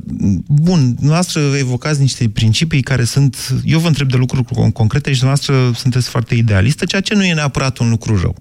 Bun, 0.69 0.81
noastră 1.13 1.41
evocați 1.65 2.01
niște 2.01 2.25
principii 2.39 2.83
care 2.91 3.05
sunt... 3.05 3.33
Eu 3.75 3.79
vă 3.79 3.87
întreb 3.87 4.09
de 4.09 4.17
lucruri 4.17 4.45
con- 4.45 4.73
concrete 4.73 5.13
și 5.13 5.25
noastră 5.25 5.55
sunteți 5.75 6.09
foarte 6.11 6.35
idealistă, 6.35 6.85
ceea 6.85 7.01
ce 7.01 7.15
nu 7.15 7.25
e 7.25 7.35
neapărat 7.35 7.79
un 7.79 7.89
lucru 7.91 8.21
rău. 8.21 8.35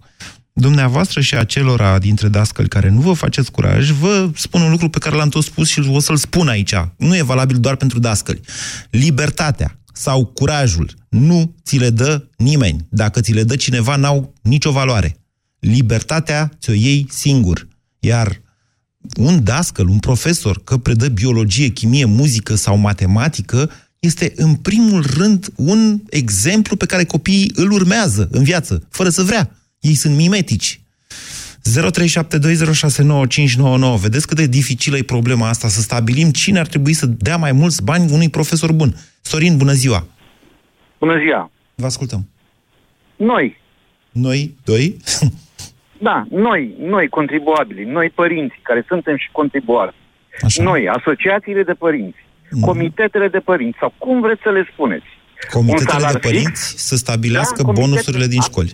Dumneavoastră 0.57 1.21
și 1.21 1.35
acelora 1.35 1.99
dintre 1.99 2.27
dascăli 2.27 2.67
care 2.67 2.89
nu 2.89 3.01
vă 3.01 3.13
faceți 3.13 3.51
curaj, 3.51 3.89
vă 3.89 4.29
spun 4.35 4.61
un 4.61 4.71
lucru 4.71 4.89
pe 4.89 4.97
care 4.99 5.15
l-am 5.15 5.29
tot 5.29 5.43
spus 5.43 5.67
și 5.67 5.79
o 5.79 5.99
să-l 5.99 6.15
spun 6.15 6.47
aici. 6.47 6.73
Nu 6.97 7.15
e 7.15 7.21
valabil 7.21 7.57
doar 7.57 7.75
pentru 7.75 7.99
dascăli. 7.99 8.41
Libertatea 8.89 9.79
sau 9.93 10.25
curajul 10.25 10.93
nu 11.09 11.55
ți 11.63 11.77
le 11.77 11.89
dă 11.89 12.27
nimeni. 12.37 12.87
Dacă 12.89 13.21
ți 13.21 13.31
le 13.31 13.43
dă 13.43 13.55
cineva, 13.55 13.95
n-au 13.95 14.33
nicio 14.41 14.71
valoare. 14.71 15.17
Libertatea 15.59 16.51
ți-o 16.59 16.73
iei 16.73 17.07
singur. 17.09 17.67
Iar 17.99 18.41
un 19.17 19.43
dascăl, 19.43 19.87
un 19.87 19.99
profesor, 19.99 20.63
că 20.63 20.77
predă 20.77 21.07
biologie, 21.07 21.67
chimie, 21.67 22.05
muzică 22.05 22.55
sau 22.55 22.77
matematică, 22.77 23.69
este 23.99 24.33
în 24.35 24.53
primul 24.53 25.05
rând 25.17 25.47
un 25.55 26.01
exemplu 26.09 26.75
pe 26.75 26.85
care 26.85 27.03
copiii 27.03 27.51
îl 27.55 27.71
urmează 27.71 28.27
în 28.31 28.43
viață, 28.43 28.87
fără 28.89 29.09
să 29.09 29.23
vrea. 29.23 29.49
Ei 29.85 29.93
sunt 29.93 30.15
mimetici. 30.15 30.79
0372069599. 31.63 31.67
Vedeți 34.01 34.27
cât 34.27 34.37
de 34.37 34.47
dificilă 34.47 34.97
e 34.97 35.03
problema 35.03 35.47
asta, 35.49 35.67
să 35.67 35.81
stabilim 35.81 36.29
cine 36.31 36.59
ar 36.59 36.67
trebui 36.67 36.93
să 36.93 37.05
dea 37.05 37.37
mai 37.37 37.51
mulți 37.51 37.83
bani 37.83 38.11
unui 38.11 38.29
profesor 38.29 38.71
bun. 38.71 38.95
Sorin, 39.21 39.57
bună 39.57 39.71
ziua! 39.71 40.05
Bună 40.99 41.19
ziua! 41.19 41.51
Vă 41.75 41.85
ascultăm. 41.85 42.27
Noi, 43.15 43.57
Noi, 44.11 44.55
doi? 44.63 44.97
da, 46.07 46.25
noi, 46.29 46.73
noi 46.79 47.07
contribuabili, 47.07 47.83
noi 47.83 48.09
părinți 48.09 48.55
care 48.61 48.85
suntem 48.87 49.17
și 49.17 49.29
contribuabili, 49.31 49.95
Așa. 50.41 50.63
noi, 50.63 50.87
asociațiile 50.87 51.63
de 51.63 51.73
părinți, 51.73 52.17
comitetele 52.61 53.27
de 53.27 53.39
părinți, 53.39 53.77
sau 53.79 53.93
cum 53.97 54.21
vreți 54.21 54.41
să 54.43 54.49
le 54.49 54.69
spuneți. 54.73 55.05
Un 55.05 55.49
Comitetele 55.51 55.89
salar 55.99 56.11
de 56.13 56.19
fix? 56.19 56.31
părinți 56.31 56.73
să 56.87 56.95
stabilească 56.95 57.55
Da, 57.57 57.63
comitete- 57.63 57.87
bonusurile 57.89 58.27
din 58.27 58.41
școli. 58.41 58.73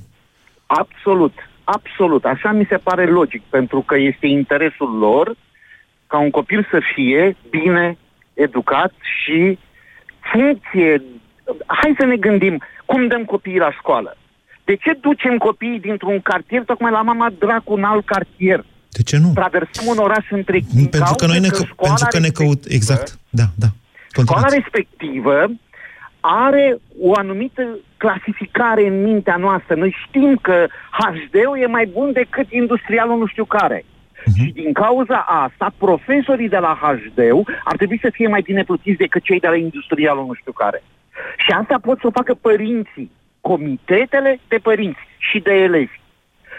Absolut, 0.80 1.34
absolut. 1.64 2.26
Așa 2.26 2.52
mi 2.52 2.66
se 2.70 2.78
pare 2.78 3.06
logic, 3.06 3.42
pentru 3.50 3.82
că 3.82 3.98
este 3.98 4.28
interesul 4.28 4.98
lor 4.98 5.36
ca 6.08 6.18
un 6.20 6.30
copil 6.30 6.68
să 6.72 6.80
fie 6.96 7.36
bine 7.50 7.98
educat 8.34 8.94
și 9.24 9.58
funcție. 10.34 11.02
Hai 11.66 11.96
să 12.00 12.06
ne 12.06 12.16
gândim 12.16 12.62
cum 12.86 13.08
dăm 13.08 13.24
copiii 13.26 13.58
la 13.58 13.72
școală. 13.72 14.18
De 14.64 14.76
ce 14.76 14.98
ducem 15.02 15.38
copiii 15.38 15.80
dintr-un 15.80 16.20
cartier 16.22 16.64
tocmai 16.64 16.92
la 16.92 17.02
mama 17.02 17.30
dracu 17.40 17.74
în 17.74 17.84
alt 17.84 18.06
cartier? 18.06 18.66
De 18.90 19.04
ce 19.04 19.18
nu? 19.18 19.32
Traversăm 19.34 19.86
un 19.88 19.98
oraș 19.98 20.26
întreg. 20.30 20.64
din 20.64 20.86
Pentru 20.86 21.00
că 21.00 21.26
cauza 21.26 21.26
noi 21.28 21.40
ne, 21.40 21.48
că 21.48 21.58
că, 21.58 21.64
școala 21.66 21.94
pentru 21.94 22.20
că 22.20 22.20
ne 22.26 22.30
căut... 22.30 22.64
respectivă- 22.64 22.76
Exact. 22.76 23.20
Da, 23.30 23.44
da. 23.56 23.68
Școala 24.12 24.30
Continuați. 24.30 24.56
respectivă 24.56 25.36
are 26.22 26.78
o 27.02 27.12
anumită 27.14 27.78
clasificare 27.98 28.88
în 28.88 29.04
mintea 29.04 29.36
noastră. 29.36 29.76
Noi 29.76 29.96
știm 30.08 30.36
că 30.42 30.68
HD-ul 30.92 31.58
e 31.62 31.66
mai 31.66 31.86
bun 31.86 32.12
decât 32.12 32.52
industrialul 32.52 33.18
nu 33.18 33.26
știu 33.26 33.46
care. 33.46 33.86
Mhm. 34.26 34.36
Și 34.36 34.52
din 34.52 34.74
cauza 34.74 35.18
asta, 35.18 35.74
profesorii 35.78 36.50
de 36.50 36.58
la 36.58 36.80
HD 36.82 37.20
ar 37.64 37.76
trebui 37.76 38.00
să 38.02 38.10
fie 38.14 38.28
mai 38.28 38.42
bine 38.42 38.64
plătiți 38.64 38.98
decât 38.98 39.24
cei 39.24 39.40
de 39.40 39.48
la 39.48 39.56
industrialul 39.56 40.26
nu 40.26 40.34
știu 40.34 40.52
care. 40.52 40.84
Și 41.38 41.52
asta 41.52 41.80
pot 41.82 42.00
să 42.00 42.08
o 42.08 42.12
facă 42.12 42.34
părinții, 42.34 43.12
comitetele 43.42 44.40
de 44.48 44.58
părinți 44.58 45.00
și 45.18 45.40
de 45.40 45.54
elevi. 45.54 46.00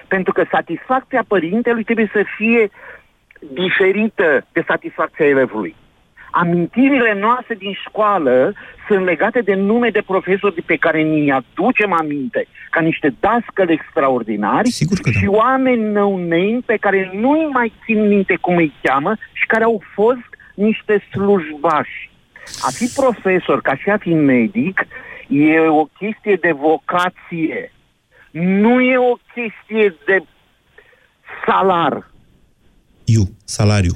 Pentru 0.08 0.32
că 0.32 0.44
satisfacția 0.50 1.24
părintelui 1.28 1.84
trebuie 1.84 2.10
să 2.12 2.24
fie 2.36 2.70
diferită 3.52 4.46
de 4.52 4.64
satisfacția 4.66 5.26
elevului. 5.26 5.74
Amintirile 6.34 7.14
noastre 7.20 7.54
din 7.54 7.72
școală 7.88 8.54
sunt 8.88 9.04
legate 9.04 9.40
de 9.40 9.54
nume 9.54 9.88
de 9.90 10.02
profesori 10.06 10.62
pe 10.62 10.76
care 10.76 11.00
ni 11.02 11.32
aducem 11.32 11.92
aminte, 11.92 12.46
ca 12.70 12.80
niște 12.80 13.14
dascăli 13.20 13.72
extraordinari 13.72 14.68
Sigur 14.68 14.98
că 14.98 15.10
da. 15.12 15.18
și 15.18 15.26
oameni 15.26 15.82
no-name 15.92 16.58
pe 16.66 16.76
care 16.76 17.10
nu-i 17.14 17.48
mai 17.52 17.72
țin 17.84 18.08
minte 18.08 18.36
cum 18.40 18.56
îi 18.56 18.72
cheamă 18.82 19.12
și 19.32 19.46
care 19.46 19.64
au 19.64 19.82
fost 19.94 20.28
niște 20.54 21.04
slujbași. 21.10 22.10
A 22.60 22.70
fi 22.70 22.86
profesor, 22.94 23.60
ca 23.60 23.76
și 23.76 23.88
a 23.90 23.96
fi 23.96 24.14
medic, 24.14 24.86
e 25.28 25.58
o 25.58 25.84
chestie 25.84 26.36
de 26.40 26.52
vocație. 26.52 27.72
Nu 28.30 28.80
e 28.80 28.96
o 28.98 29.14
chestie 29.34 29.94
de 30.06 30.22
salar, 31.46 32.10
Iu, 33.04 33.22
salariu. 33.44 33.92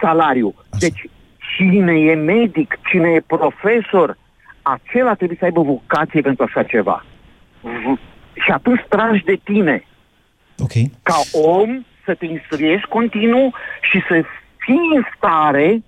salariu. 0.00 0.54
Deci, 0.78 1.04
cine 1.58 1.98
e 2.00 2.14
medic, 2.14 2.78
cine 2.90 3.08
e 3.10 3.20
profesor, 3.26 4.16
acela 4.62 5.14
trebuie 5.14 5.36
să 5.40 5.44
aibă 5.44 5.62
vocație 5.62 6.20
pentru 6.20 6.44
așa 6.44 6.62
ceva. 6.62 7.04
V- 7.62 8.00
Și 8.44 8.50
atunci 8.50 8.80
tragi 8.88 9.24
de 9.24 9.38
tine. 9.44 9.84
Ok. 10.58 10.72
Ca 11.02 11.14
om 11.32 11.84
să 12.04 12.14
te 12.14 12.26
instruiești 12.26 12.88
continuu 12.88 13.52
și 13.90 14.00
să 14.08 14.24
fii 14.56 14.90
în 14.96 15.02
stare 15.16 15.82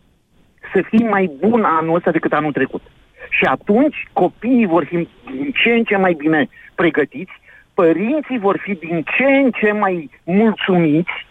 să 0.73 0.83
fii 0.89 1.05
mai 1.05 1.31
bun 1.41 1.65
anul 1.65 1.95
ăsta 1.95 2.11
decât 2.11 2.33
anul 2.33 2.53
trecut. 2.53 2.83
Și 3.31 3.45
atunci 3.45 4.09
copiii 4.13 4.67
vor 4.67 4.85
fi 4.85 5.09
din 5.33 5.53
ce 5.63 5.71
în 5.71 5.85
ce 5.85 5.97
mai 5.97 6.13
bine 6.13 6.49
pregătiți, 6.75 7.33
părinții 7.75 8.39
vor 8.39 8.59
fi 8.63 8.75
din 8.75 9.05
ce 9.17 9.25
în 9.25 9.51
ce 9.51 9.73
mai 9.73 10.11
mulțumiți 10.25 11.27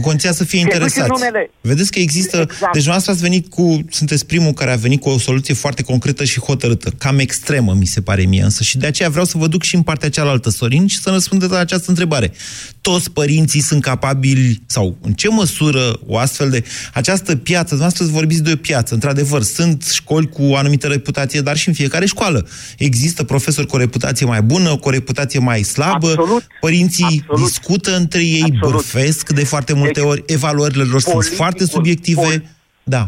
Cu 0.00 0.04
condiția 0.04 0.32
să 0.32 0.44
fie 0.44 0.58
Se 0.58 0.64
duce 0.64 0.76
interesați. 0.76 1.10
numele. 1.10 1.50
Vedeți 1.60 1.90
că 1.90 1.98
există... 1.98 2.36
Exact. 2.40 2.72
Deci 2.72 2.86
noastră 2.86 3.12
ați 3.12 3.20
venit 3.20 3.50
cu... 3.50 3.84
Sunteți 3.90 4.26
primul 4.26 4.52
care 4.52 4.72
a 4.72 4.76
venit 4.76 5.00
cu 5.00 5.08
o 5.08 5.18
soluție 5.18 5.54
foarte 5.54 5.82
concretă 5.82 6.24
și 6.24 6.40
hotărâtă. 6.40 6.90
Cam 6.98 7.18
extremă, 7.18 7.74
mi 7.74 7.86
se 7.86 8.00
pare 8.00 8.22
mie 8.22 8.42
însă. 8.42 8.62
Și 8.62 8.78
de 8.78 8.86
aceea 8.86 9.08
vreau 9.08 9.24
să 9.24 9.38
vă 9.38 9.46
duc 9.46 9.62
și 9.62 9.74
în 9.74 9.82
partea 9.82 10.08
cealaltă, 10.08 10.50
Sorin, 10.50 10.86
și 10.86 11.00
să 11.00 11.10
răspundeți 11.10 11.52
la 11.52 11.58
această 11.58 11.84
întrebare. 11.88 12.32
Toți 12.80 13.10
părinții 13.10 13.60
sunt 13.60 13.82
capabili, 13.82 14.62
sau 14.66 14.96
în 15.00 15.12
ce 15.12 15.28
măsură 15.28 16.00
o 16.06 16.18
astfel 16.18 16.50
de... 16.50 16.64
Această 16.92 17.36
piață, 17.36 17.74
noastră 17.74 18.04
vorbiți 18.04 18.42
de 18.42 18.52
o 18.52 18.56
piață, 18.56 18.94
într-adevăr, 18.94 19.42
sunt 19.42 19.84
școli 19.92 20.28
cu 20.28 20.42
o 20.42 20.56
anumită 20.56 20.86
reputație, 20.86 21.40
dar 21.40 21.56
și 21.56 21.68
în 21.68 21.74
fiecare 21.74 22.06
școală. 22.06 22.48
Există 22.78 23.24
profesori 23.24 23.66
cu 23.66 23.76
o 23.76 23.78
reputație 23.78 24.26
mai 24.26 24.42
bună, 24.42 24.76
cu 24.76 24.88
o 24.88 24.90
reputație 24.90 25.38
mai 25.38 25.62
slabă, 25.62 26.08
Absolut. 26.08 26.46
părinții 26.60 27.22
Absolut. 27.28 27.46
discută 27.48 27.96
între 27.96 28.22
ei, 28.24 28.42
Absolut. 28.42 28.70
bârfesc 28.70 29.30
de 29.32 29.44
foarte 29.44 29.72
multe 29.88 30.00
Deci, 30.00 30.10
ori, 30.10 30.22
evaluările 30.26 30.82
lor 30.92 31.00
sunt 31.00 31.14
politicul- 31.14 31.36
foarte 31.42 31.64
subiective. 31.64 32.20
pol- 32.22 32.42
Da. 32.82 33.02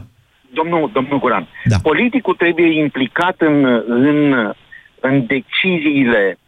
Domnul, 0.53 0.91
domnul 0.93 1.18
Guran, 1.18 1.47
Da. 1.64 1.76
politicul 1.83 2.35
trebuie 2.35 2.81
implicat 2.81 3.37
în, 3.41 3.64
în, 3.87 4.18
în 5.01 5.26
deciziile 5.26 6.39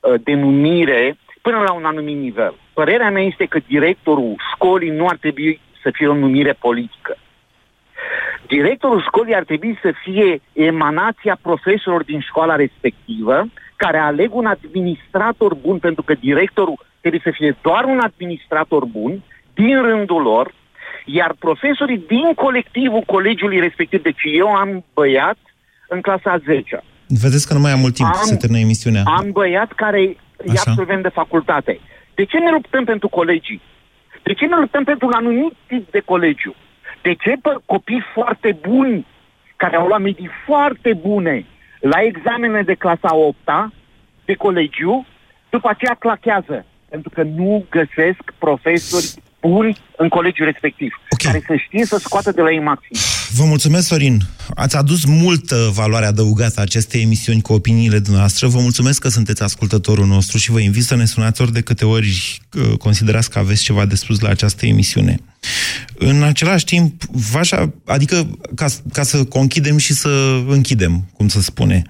uh, 0.00 0.14
de 0.24 0.34
numire 0.34 1.16
până 1.42 1.58
la 1.66 1.72
un 1.72 1.84
anumit 1.84 2.16
nivel. 2.16 2.54
Părerea 2.72 3.10
mea 3.10 3.22
este 3.22 3.44
că 3.44 3.58
directorul 3.66 4.34
școlii 4.54 4.90
nu 4.90 5.06
ar 5.06 5.16
trebui 5.16 5.60
să 5.82 5.90
fie 5.92 6.06
o 6.06 6.14
numire 6.14 6.52
politică. 6.52 7.16
Directorul 8.46 9.02
școlii 9.02 9.34
ar 9.34 9.44
trebui 9.44 9.78
să 9.82 9.92
fie 10.04 10.40
emanația 10.52 11.38
profesorilor 11.42 12.02
din 12.04 12.20
școala 12.20 12.54
respectivă, 12.56 13.46
care 13.76 13.98
aleg 13.98 14.34
un 14.34 14.46
administrator 14.46 15.54
bun, 15.54 15.78
pentru 15.78 16.02
că 16.02 16.14
directorul 16.14 16.86
trebuie 17.00 17.20
să 17.24 17.30
fie 17.34 17.56
doar 17.62 17.84
un 17.84 17.98
administrator 17.98 18.84
bun, 18.84 19.22
din 19.64 19.82
rândul 19.82 20.22
lor, 20.22 20.54
iar 21.04 21.34
profesorii 21.38 22.04
din 22.08 22.34
colectivul 22.34 23.02
colegiului 23.06 23.60
respectiv, 23.60 24.02
deci 24.02 24.22
eu 24.38 24.48
am 24.54 24.84
băiat 24.94 25.38
în 25.88 26.00
clasa 26.00 26.30
a 26.30 26.38
10 26.38 26.82
Vedeți 27.08 27.46
că 27.46 27.54
nu 27.54 27.60
mai 27.60 27.70
am 27.72 27.78
mult 27.80 27.94
timp 27.94 28.08
Am- 28.08 28.20
să 28.22 28.36
termină 28.36 28.60
emisiunea. 28.60 29.02
am 29.04 29.30
băiat 29.32 29.72
care 29.72 30.00
e 30.02 30.16
Așa. 30.50 30.62
absolvent 30.66 31.02
de 31.02 31.08
facultate. 31.08 31.80
De 32.14 32.24
ce 32.24 32.38
ne 32.38 32.50
luptăm 32.50 32.84
pentru 32.84 33.08
colegii? 33.08 33.60
De 34.22 34.32
ce 34.34 34.46
ne 34.46 34.56
luptăm 34.56 34.84
pentru 34.84 35.06
un 35.06 35.12
anumit 35.12 35.52
tip 35.66 35.90
de 35.90 36.00
colegiu? 36.00 36.54
De 37.02 37.14
ce 37.14 37.32
pe 37.42 37.50
copii 37.64 38.04
foarte 38.14 38.58
buni, 38.68 39.06
care 39.56 39.76
au 39.76 39.86
luat 39.86 40.00
medii 40.00 40.30
foarte 40.46 40.92
bune 40.94 41.46
la 41.80 41.98
examene 42.02 42.62
de 42.62 42.74
clasa 42.74 43.14
8 43.14 43.36
de 44.24 44.34
colegiu, 44.34 45.06
după 45.50 45.68
aceea 45.68 45.96
clachează? 45.98 46.64
Pentru 46.88 47.10
că 47.10 47.22
nu 47.22 47.64
găsesc 47.70 48.22
profesori 48.38 49.06
buni 49.40 49.78
în 49.96 50.08
colegiul 50.08 50.46
respectiv, 50.46 51.00
Ok. 51.10 51.22
care 51.22 51.42
să 51.46 51.54
știe 51.56 51.84
să 51.84 51.98
scoată 51.98 52.32
de 52.32 52.40
la 52.42 52.50
ei 52.50 52.60
maxim. 52.60 52.96
Vă 53.32 53.44
mulțumesc, 53.44 53.86
Sorin. 53.86 54.22
Ați 54.54 54.76
adus 54.76 55.04
multă 55.04 55.70
valoare 55.74 56.06
adăugată 56.06 56.60
acestei 56.60 57.02
emisiuni 57.02 57.40
cu 57.40 57.52
opiniile 57.52 57.98
dumneavoastră. 57.98 58.48
Vă 58.48 58.60
mulțumesc 58.60 59.00
că 59.00 59.08
sunteți 59.08 59.42
ascultătorul 59.42 60.06
nostru 60.06 60.38
și 60.38 60.50
vă 60.50 60.60
invit 60.60 60.84
să 60.84 60.94
ne 60.96 61.04
sunați 61.04 61.42
ori 61.42 61.52
de 61.52 61.60
câte 61.60 61.84
ori 61.84 62.40
uh, 62.54 62.76
considerați 62.78 63.30
că 63.30 63.38
aveți 63.38 63.62
ceva 63.62 63.86
de 63.86 63.94
spus 63.94 64.20
la 64.20 64.28
această 64.28 64.66
emisiune. 64.66 65.20
În 65.98 66.22
același 66.22 66.64
timp, 66.64 67.04
v-aș, 67.04 67.50
a- 67.50 67.74
adică 67.86 68.38
ca, 68.54 68.66
ca 68.92 69.02
să 69.02 69.24
conchidem 69.24 69.76
și 69.76 69.94
să 69.94 70.42
închidem, 70.48 71.08
cum 71.12 71.28
să 71.28 71.40
spune. 71.40 71.82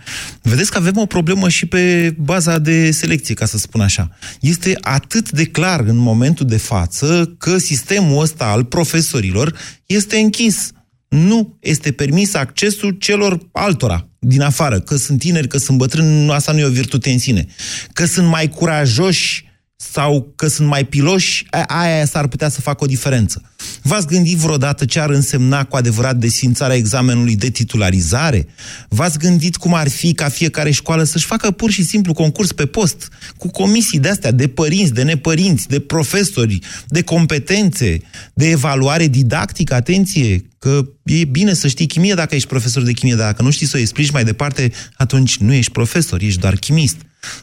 Vedeți 0.43 0.71
că 0.71 0.79
avem 0.79 0.97
o 0.97 1.07
problemă 1.07 1.49
și 1.49 1.67
pe 1.67 2.15
baza 2.19 2.59
de 2.59 2.91
selecție, 2.91 3.35
ca 3.35 3.47
să 3.47 3.59
spun 3.59 3.81
așa. 3.81 4.11
Este 4.41 4.79
atât 4.81 5.31
de 5.31 5.45
clar 5.45 5.81
în 5.81 5.97
momentul 5.97 6.47
de 6.47 6.57
față 6.57 7.35
că 7.39 7.59
sistemul 7.59 8.23
ăsta 8.23 8.45
al 8.45 8.65
profesorilor 8.65 9.55
este 9.87 10.17
închis. 10.17 10.71
Nu 11.09 11.57
este 11.61 11.93
permis 11.93 12.35
accesul 12.35 12.91
celor 12.91 13.39
altora 13.53 14.09
din 14.19 14.41
afară, 14.41 14.81
că 14.81 14.97
sunt 14.97 15.19
tineri, 15.19 15.49
că 15.49 15.59
sunt 15.59 15.79
bătrâni, 15.79 16.31
asta 16.31 16.53
nu 16.53 16.59
e 16.59 16.65
o 16.65 16.71
virtute 16.71 17.11
în 17.11 17.19
sine. 17.19 17.47
Că 17.93 18.05
sunt 18.05 18.27
mai 18.27 18.49
curajoși 18.49 19.48
sau 19.81 20.33
că 20.37 20.49
sunt 20.49 20.69
mai 20.69 20.85
piloși, 20.85 21.47
a- 21.51 21.63
aia 21.67 22.05
s-ar 22.07 22.27
putea 22.27 22.49
să 22.49 22.61
facă 22.61 22.85
o 22.85 22.87
diferență. 22.87 23.43
V-ați 23.83 24.07
gândit 24.07 24.37
vreodată 24.37 24.85
ce 24.85 25.01
ar 25.01 25.11
însemna 25.11 25.65
cu 25.65 25.77
adevărat 25.77 26.17
desfințarea 26.17 26.77
examenului 26.77 27.37
de 27.37 27.51
titularizare? 27.51 28.47
V-ați 28.89 29.19
gândit 29.19 29.57
cum 29.57 29.75
ar 29.75 29.89
fi 29.89 30.13
ca 30.15 30.29
fiecare 30.29 30.71
școală 30.71 31.03
să-și 31.03 31.27
facă 31.27 31.51
pur 31.51 31.71
și 31.71 31.83
simplu 31.85 32.13
concurs 32.13 32.53
pe 32.53 32.67
post, 32.67 33.09
cu 33.37 33.49
comisii 33.51 33.99
de-astea, 33.99 34.31
de 34.31 34.49
părinți, 34.49 34.93
de 34.93 35.03
nepărinți, 35.03 35.69
de 35.69 35.81
profesori, 35.81 36.59
de 36.89 37.03
competențe, 37.03 38.01
de 38.35 38.49
evaluare 38.51 39.07
didactică, 39.07 39.75
atenție, 39.75 40.45
că 40.59 40.89
e 41.05 41.25
bine 41.25 41.55
să 41.55 41.69
știi 41.69 41.87
chimie 41.87 42.15
dacă 42.15 42.35
ești 42.35 42.49
profesor 42.49 42.83
de 42.83 42.93
chimie, 42.93 43.15
dar 43.15 43.27
dacă 43.27 43.43
nu 43.43 43.51
știi 43.51 43.67
să 43.67 43.77
o 43.77 43.81
explici 43.81 44.11
mai 44.11 44.25
departe, 44.25 44.73
atunci 44.97 45.37
nu 45.37 45.53
ești 45.53 45.73
profesor, 45.73 46.21
ești 46.23 46.41
doar 46.41 46.55
chimist. 46.55 46.97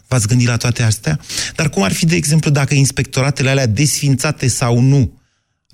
V-ați 0.08 0.28
gândit 0.28 0.48
la 0.48 0.58
toate 0.58 0.84
astea? 0.84 1.20
Dar 1.56 1.70
cum 1.70 1.84
ar 1.84 1.94
fi, 1.94 2.06
de 2.06 2.16
exemplu, 2.16 2.50
dacă 2.50 2.74
inspectoratele 2.74 3.50
alea 3.50 3.66
desfințate 3.66 4.48
sau 4.48 4.80
nu 4.80 5.20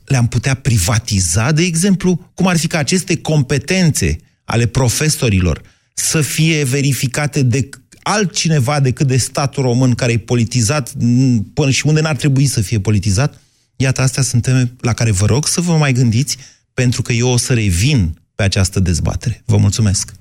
le-am 0.05 0.27
putea 0.27 0.53
privatiza, 0.53 1.51
de 1.51 1.61
exemplu? 1.61 2.31
Cum 2.33 2.47
ar 2.47 2.57
fi 2.57 2.67
ca 2.67 2.77
aceste 2.77 3.17
competențe 3.17 4.17
ale 4.43 4.65
profesorilor 4.65 5.61
să 5.93 6.21
fie 6.21 6.63
verificate 6.63 7.41
de 7.41 7.69
altcineva 8.03 8.79
decât 8.79 9.07
de 9.07 9.17
statul 9.17 9.63
român 9.63 9.93
care 9.93 10.11
e 10.11 10.17
politizat 10.17 10.93
m, 10.97 11.37
până 11.53 11.71
și 11.71 11.87
unde 11.87 12.01
n-ar 12.01 12.15
trebui 12.15 12.45
să 12.45 12.61
fie 12.61 12.79
politizat? 12.79 13.41
Iată, 13.75 14.01
astea 14.01 14.23
sunt 14.23 14.41
teme 14.41 14.73
la 14.79 14.93
care 14.93 15.11
vă 15.11 15.25
rog 15.25 15.47
să 15.47 15.61
vă 15.61 15.77
mai 15.77 15.93
gândiți, 15.93 16.37
pentru 16.73 17.01
că 17.01 17.13
eu 17.13 17.27
o 17.27 17.37
să 17.37 17.53
revin 17.53 18.21
pe 18.35 18.43
această 18.43 18.79
dezbatere. 18.79 19.41
Vă 19.45 19.57
mulțumesc! 19.57 20.20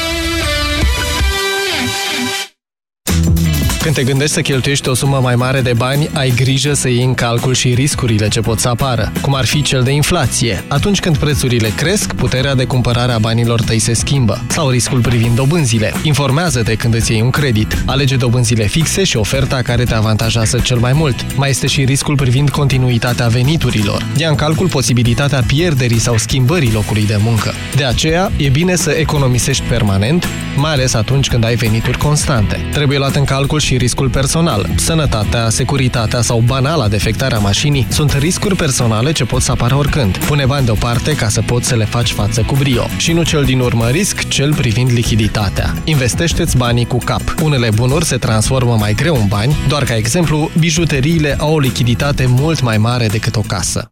Când 3.81 3.95
te 3.95 4.03
gândești 4.03 4.33
să 4.33 4.41
cheltuiești 4.41 4.89
o 4.89 4.93
sumă 4.93 5.19
mai 5.21 5.35
mare 5.35 5.61
de 5.61 5.73
bani, 5.77 6.09
ai 6.13 6.33
grijă 6.35 6.73
să 6.73 6.89
iei 6.89 7.03
în 7.03 7.13
calcul 7.13 7.53
și 7.53 7.73
riscurile 7.73 8.27
ce 8.27 8.39
pot 8.39 8.59
să 8.59 8.67
apară, 8.67 9.11
cum 9.21 9.35
ar 9.35 9.45
fi 9.45 9.61
cel 9.61 9.83
de 9.83 9.91
inflație. 9.91 10.63
Atunci 10.67 10.99
când 10.99 11.17
prețurile 11.17 11.69
cresc, 11.75 12.13
puterea 12.13 12.55
de 12.55 12.65
cumpărare 12.65 13.11
a 13.11 13.17
banilor 13.17 13.61
tăi 13.61 13.79
se 13.79 13.93
schimbă. 13.93 14.41
Sau 14.47 14.69
riscul 14.69 14.99
privind 14.99 15.35
dobânzile. 15.35 15.93
Informează-te 16.03 16.75
când 16.75 16.93
îți 16.93 17.11
iei 17.11 17.21
un 17.21 17.29
credit. 17.29 17.83
Alege 17.85 18.15
dobânzile 18.15 18.67
fixe 18.67 19.03
și 19.03 19.17
oferta 19.17 19.61
care 19.61 19.83
te 19.83 19.93
avantajează 19.93 20.59
cel 20.59 20.77
mai 20.77 20.93
mult. 20.93 21.35
Mai 21.35 21.49
este 21.49 21.67
și 21.67 21.83
riscul 21.83 22.15
privind 22.15 22.49
continuitatea 22.49 23.27
veniturilor. 23.27 24.05
Ia 24.17 24.29
în 24.29 24.35
calcul 24.35 24.67
posibilitatea 24.67 25.43
pierderii 25.47 25.99
sau 25.99 26.17
schimbării 26.17 26.71
locului 26.71 27.05
de 27.05 27.17
muncă. 27.19 27.53
De 27.75 27.83
aceea, 27.83 28.31
e 28.37 28.49
bine 28.49 28.75
să 28.75 28.89
economisești 28.89 29.63
permanent, 29.63 30.27
mai 30.55 30.71
ales 30.71 30.93
atunci 30.93 31.27
când 31.27 31.43
ai 31.43 31.55
venituri 31.55 31.97
constante. 31.97 32.59
Trebuie 32.71 32.97
luat 32.97 33.15
în 33.15 33.23
calcul 33.23 33.59
și 33.59 33.70
riscul 33.75 34.09
personal. 34.09 34.69
Sănătatea, 34.75 35.49
securitatea 35.49 36.21
sau 36.21 36.43
banala 36.45 36.87
defectarea 36.87 37.39
mașinii 37.39 37.87
sunt 37.89 38.11
riscuri 38.11 38.55
personale 38.55 39.11
ce 39.11 39.25
pot 39.25 39.41
să 39.41 39.51
apară 39.51 39.75
oricând. 39.75 40.17
Pune 40.17 40.45
bani 40.45 40.65
deoparte 40.65 41.15
ca 41.15 41.29
să 41.29 41.41
poți 41.41 41.67
să 41.67 41.75
le 41.75 41.85
faci 41.85 42.11
față 42.11 42.41
cu 42.41 42.55
brio. 42.55 42.83
Și 42.97 43.11
nu 43.13 43.23
cel 43.23 43.43
din 43.43 43.59
urmă 43.59 43.87
risc, 43.87 44.27
cel 44.27 44.53
privind 44.53 44.91
lichiditatea. 44.91 45.73
Investește-ți 45.83 46.57
banii 46.57 46.85
cu 46.85 46.97
cap. 46.97 47.21
Unele 47.43 47.69
bunuri 47.75 48.05
se 48.05 48.17
transformă 48.17 48.75
mai 48.79 48.93
greu 48.93 49.15
în 49.15 49.27
bani, 49.27 49.55
doar 49.67 49.83
ca 49.83 49.95
exemplu, 49.95 50.51
bijuteriile 50.59 51.35
au 51.39 51.53
o 51.53 51.59
lichiditate 51.59 52.25
mult 52.25 52.61
mai 52.61 52.77
mare 52.77 53.07
decât 53.07 53.35
o 53.35 53.41
casă. 53.41 53.91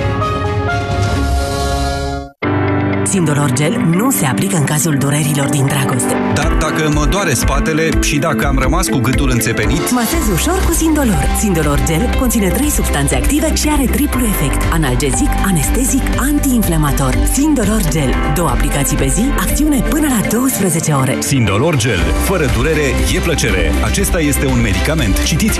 Sindolor 3.11 3.51
Gel 3.53 3.85
nu 3.95 4.11
se 4.11 4.25
aplică 4.25 4.55
în 4.55 4.63
cazul 4.63 4.95
durerilor 4.99 5.49
din 5.49 5.65
dragoste. 5.65 6.13
Dar 6.33 6.57
dacă 6.59 6.91
mă 6.93 7.05
doare 7.05 7.33
spatele 7.33 7.89
și 8.01 8.17
dacă 8.17 8.47
am 8.47 8.57
rămas 8.59 8.87
cu 8.87 8.97
gâtul 8.97 9.29
înțepenit, 9.29 9.91
Masez 9.91 10.27
ușor 10.33 10.63
cu 10.65 10.73
Sindolor. 10.73 11.25
Sindolor 11.39 11.83
Gel 11.85 12.15
conține 12.19 12.47
3 12.47 12.69
substanțe 12.69 13.15
active 13.15 13.55
și 13.55 13.67
are 13.69 13.85
triplu 13.85 14.25
efect. 14.25 14.73
Analgezic, 14.73 15.29
anestezic, 15.45 16.03
antiinflamator. 16.17 17.17
Sindolor 17.33 17.81
Gel. 17.89 18.13
Două 18.35 18.49
aplicații 18.49 18.97
pe 18.97 19.07
zi, 19.07 19.23
acțiune 19.37 19.79
până 19.89 20.07
la 20.07 20.27
12 20.29 20.91
ore. 20.91 21.17
Sindolor 21.19 21.75
Gel. 21.77 21.99
Fără 22.23 22.45
durere, 22.55 22.87
e 23.15 23.19
plăcere. 23.19 23.71
Acesta 23.83 24.19
este 24.19 24.45
un 24.45 24.61
medicament. 24.61 25.23
Citiți 25.23 25.57
cu 25.57 25.59